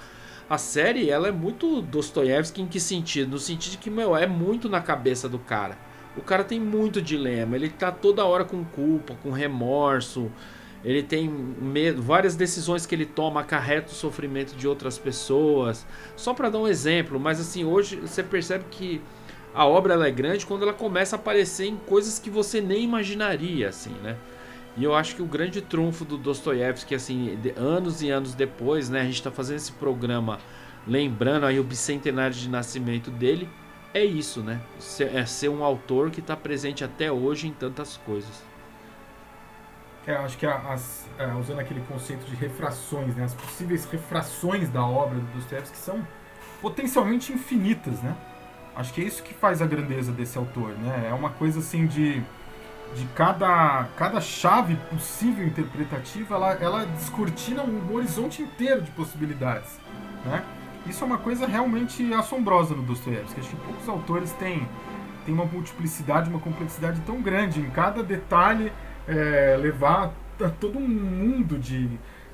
[0.48, 3.32] A série ela é muito Dostoiévski em que sentido?
[3.32, 5.76] No sentido de que meu é muito na cabeça do cara.
[6.16, 10.30] O cara tem muito dilema, ele tá toda hora com culpa, com remorso.
[10.84, 15.86] Ele tem medo, várias decisões que ele toma acarretam o sofrimento de outras pessoas.
[16.14, 19.00] Só para dar um exemplo, mas assim, hoje você percebe que
[19.54, 22.82] a obra ela é grande quando ela começa a aparecer em coisas que você nem
[22.84, 24.16] imaginaria, assim, né?
[24.76, 29.00] E eu acho que o grande trunfo do Dostoiévski, assim, anos e anos depois, né?
[29.00, 30.38] A gente está fazendo esse programa
[30.86, 33.48] lembrando aí o bicentenário de nascimento dele,
[33.94, 34.60] é isso, né?
[35.12, 38.42] É ser um autor que está presente até hoje em tantas coisas.
[40.06, 43.24] É, acho que as, é, usando aquele conceito de refrações, né?
[43.24, 46.06] As possíveis refrações da obra do Dostoiévski são
[46.60, 48.14] potencialmente infinitas, né?
[48.76, 51.06] Acho que é isso que faz a grandeza desse autor, né?
[51.08, 52.22] É uma coisa assim de
[52.94, 59.80] de cada, cada chave possível interpretativa, ela, ela descortina um horizonte inteiro de possibilidades,
[60.24, 60.44] né?
[60.86, 63.40] Isso é uma coisa realmente assombrosa no Dostoiévski.
[63.40, 64.68] Acho que poucos autores têm,
[65.24, 68.72] têm uma multiplicidade, uma complexidade tão grande em cada detalhe
[69.08, 70.12] é, levar
[70.42, 71.88] a todo um mundo de,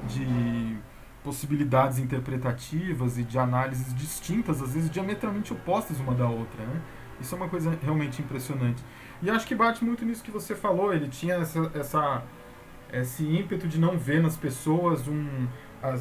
[0.09, 0.77] de
[1.23, 6.65] possibilidades interpretativas e de análises distintas, às vezes diametralmente opostas uma da outra.
[6.65, 6.81] Né?
[7.21, 8.83] Isso é uma coisa realmente impressionante.
[9.23, 10.93] E acho que bate muito nisso que você falou.
[10.93, 12.23] Ele tinha essa, essa
[12.93, 15.47] esse ímpeto de não ver nas pessoas um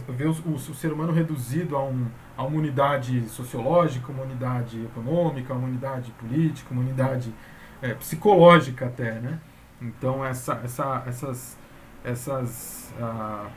[0.10, 2.08] ver o, o, o, ser humano reduzido a, um,
[2.40, 7.34] a uma unidade sociológica, uma unidade econômica, uma unidade política, uma unidade
[7.82, 9.42] é, psicológica até, né?
[9.82, 11.58] Então essa, essa, essas,
[12.02, 13.48] essas ah,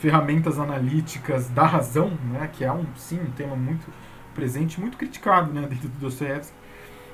[0.00, 3.86] ferramentas analíticas da razão, né, que é um sim um tema muito
[4.34, 6.56] presente, muito criticado, né, dentro do Dostoiévski,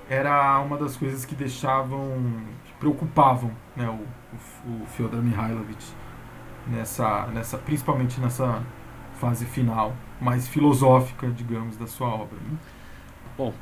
[0.09, 5.93] era uma das coisas que deixavam, que preocupavam, né, o, o, o Fyodor Mikhailovich
[6.67, 8.63] nessa, nessa, principalmente nessa
[9.21, 12.39] fase final, mais filosófica, digamos, da sua obra.
[12.39, 12.59] Né?
[13.37, 13.53] Bom,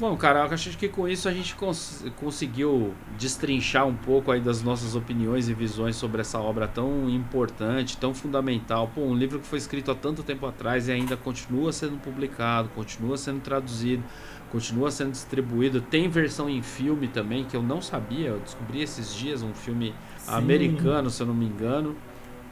[0.00, 4.40] Bom, cara, eu acho que com isso a gente cons conseguiu destrinchar um pouco aí
[4.40, 8.90] das nossas opiniões e visões sobre essa obra tão importante, tão fundamental.
[8.94, 12.70] Pô, um livro que foi escrito há tanto tempo atrás e ainda continua sendo publicado,
[12.70, 14.02] continua sendo traduzido,
[14.50, 15.82] continua sendo distribuído.
[15.82, 19.94] Tem versão em filme também, que eu não sabia, eu descobri esses dias, um filme
[20.16, 20.32] Sim.
[20.32, 21.94] americano, se eu não me engano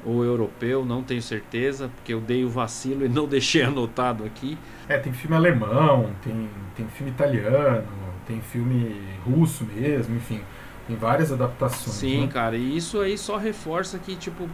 [0.05, 4.57] ou europeu, não tenho certeza, porque eu dei o vacilo e não deixei anotado aqui.
[4.89, 7.87] É, tem filme alemão, tem, tem filme italiano,
[8.27, 10.41] tem filme russo mesmo, enfim,
[10.87, 11.97] tem várias adaptações.
[11.97, 12.29] Sim, né?
[12.29, 14.49] cara, e isso aí só reforça que, tipo,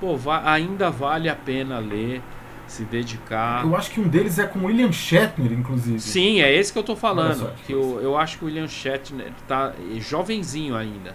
[0.00, 2.22] pô, ainda vale a pena ler,
[2.66, 3.62] se dedicar.
[3.62, 6.00] Eu acho que um deles é com William Shatner, inclusive.
[6.00, 7.52] Sim, é esse que eu tô falando.
[7.66, 11.14] que eu, eu acho que o William Shatner tá jovenzinho ainda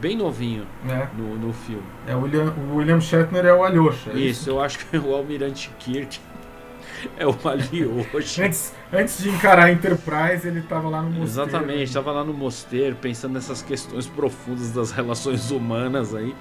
[0.00, 1.06] bem novinho é.
[1.16, 1.82] no, no filme.
[2.06, 4.10] É, o William, o William Shatner é o Alyosha.
[4.10, 6.18] É isso, isso, eu acho que o Almirante Kirk
[7.18, 8.44] é o Alyosha.
[8.44, 11.48] antes, antes de encarar a Enterprise, ele estava lá no mosteiro.
[11.48, 16.34] Exatamente, estava lá no mosteiro, pensando nessas questões profundas das relações humanas aí.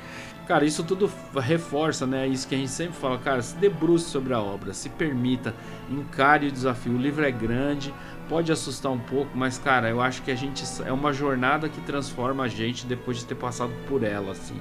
[0.47, 2.27] Cara, isso tudo reforça, né?
[2.27, 5.53] Isso que a gente sempre fala, cara, se debruce sobre a obra, se permita,
[5.87, 6.93] encare o desafio.
[6.93, 7.93] O livro é grande,
[8.29, 11.81] pode assustar um pouco, mas cara, eu acho que a gente é uma jornada que
[11.81, 14.55] transforma a gente depois de ter passado por ela, assim.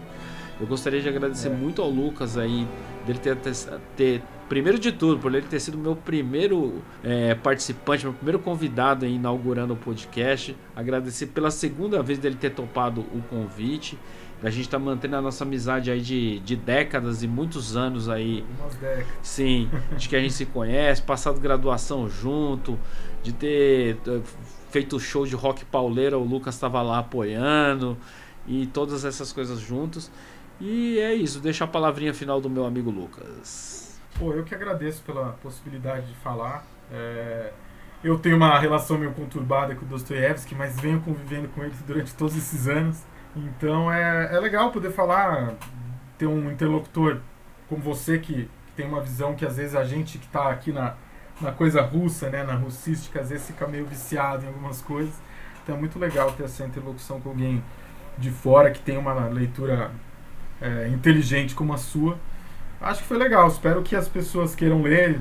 [0.60, 1.52] Eu gostaria de agradecer é.
[1.52, 2.66] muito ao Lucas aí,
[3.06, 3.36] dele ter,
[3.96, 9.04] ter, primeiro de tudo, por ele ter sido meu primeiro é, participante, meu primeiro convidado
[9.04, 10.56] aí, inaugurando o podcast.
[10.74, 13.96] Agradecer pela segunda vez dele ter topado o convite.
[14.42, 18.44] A gente tá mantendo a nossa amizade aí de, de décadas e muitos anos aí.
[18.60, 19.06] Umas décadas.
[19.22, 22.78] Sim, de que a gente se conhece, passado graduação junto,
[23.22, 24.20] de ter eh,
[24.70, 27.98] feito show de rock pauleira, o Lucas estava lá apoiando
[28.46, 30.10] e todas essas coisas juntos.
[30.60, 34.00] E é isso, deixa a palavrinha final do meu amigo Lucas.
[34.18, 36.64] Pô, eu que agradeço pela possibilidade de falar.
[36.92, 37.52] É...
[38.02, 42.14] Eu tenho uma relação meio conturbada com o Dostoiévski, mas venho convivendo com ele durante
[42.14, 43.02] todos esses anos.
[43.46, 45.54] Então é, é legal poder falar,
[46.16, 47.20] ter um interlocutor
[47.68, 50.72] como você que, que tem uma visão que às vezes a gente que está aqui
[50.72, 50.94] na,
[51.40, 55.14] na coisa russa, né, na russística, às vezes fica meio viciado em algumas coisas.
[55.62, 57.62] Então é muito legal ter essa interlocução com alguém
[58.16, 59.90] de fora que tem uma leitura
[60.60, 62.18] é, inteligente como a sua.
[62.80, 63.46] Acho que foi legal.
[63.48, 65.20] Espero que as pessoas queiram ler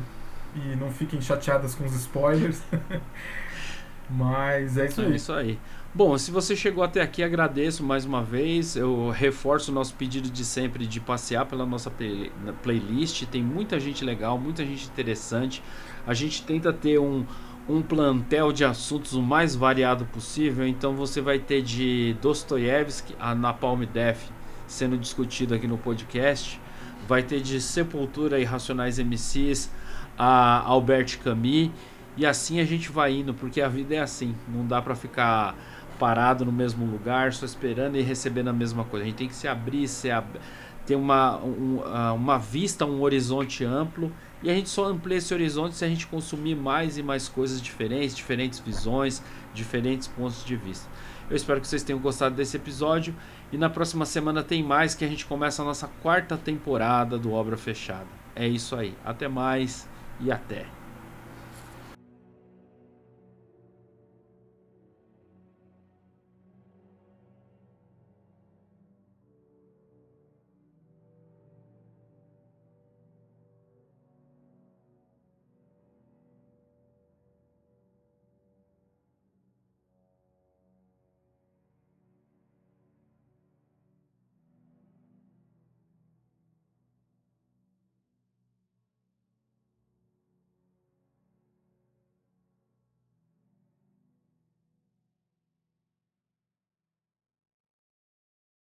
[0.56, 2.62] e não fiquem chateadas com os spoilers.
[4.10, 5.12] Mas é isso aí.
[5.12, 5.60] É isso aí.
[5.98, 8.76] Bom, se você chegou até aqui, agradeço mais uma vez.
[8.76, 13.26] Eu reforço o nosso pedido de sempre de passear pela nossa play playlist.
[13.26, 15.64] Tem muita gente legal, muita gente interessante.
[16.06, 17.26] A gente tenta ter um,
[17.68, 20.68] um plantel de assuntos o mais variado possível.
[20.68, 24.20] Então você vai ter de Dostoiévski a Napalm Death
[24.68, 26.62] sendo discutido aqui no podcast.
[27.08, 29.72] Vai ter de Sepultura e Racionais MCs
[30.16, 31.72] a Albert Camus.
[32.16, 34.36] E assim a gente vai indo, porque a vida é assim.
[34.48, 35.56] Não dá para ficar
[36.00, 39.06] parado no mesmo lugar, só esperando e recebendo a mesma coisa.
[39.06, 40.40] A gente tem que se abrir, se ab...
[40.86, 41.82] ter uma, um,
[42.16, 44.12] uma vista, um horizonte amplo.
[44.42, 47.62] E a gente só amplia esse horizonte se a gente consumir mais e mais coisas
[47.62, 50.88] diferentes, diferentes visões, diferentes pontos de vista.
[51.30, 53.16] Eu espero que vocês tenham gostado desse episódio.
[53.52, 57.32] E na próxima semana tem mais que a gente começa a nossa quarta temporada do
[57.32, 58.08] Obra Fechada.
[58.36, 58.94] É isso aí.
[59.04, 60.77] Até mais e até.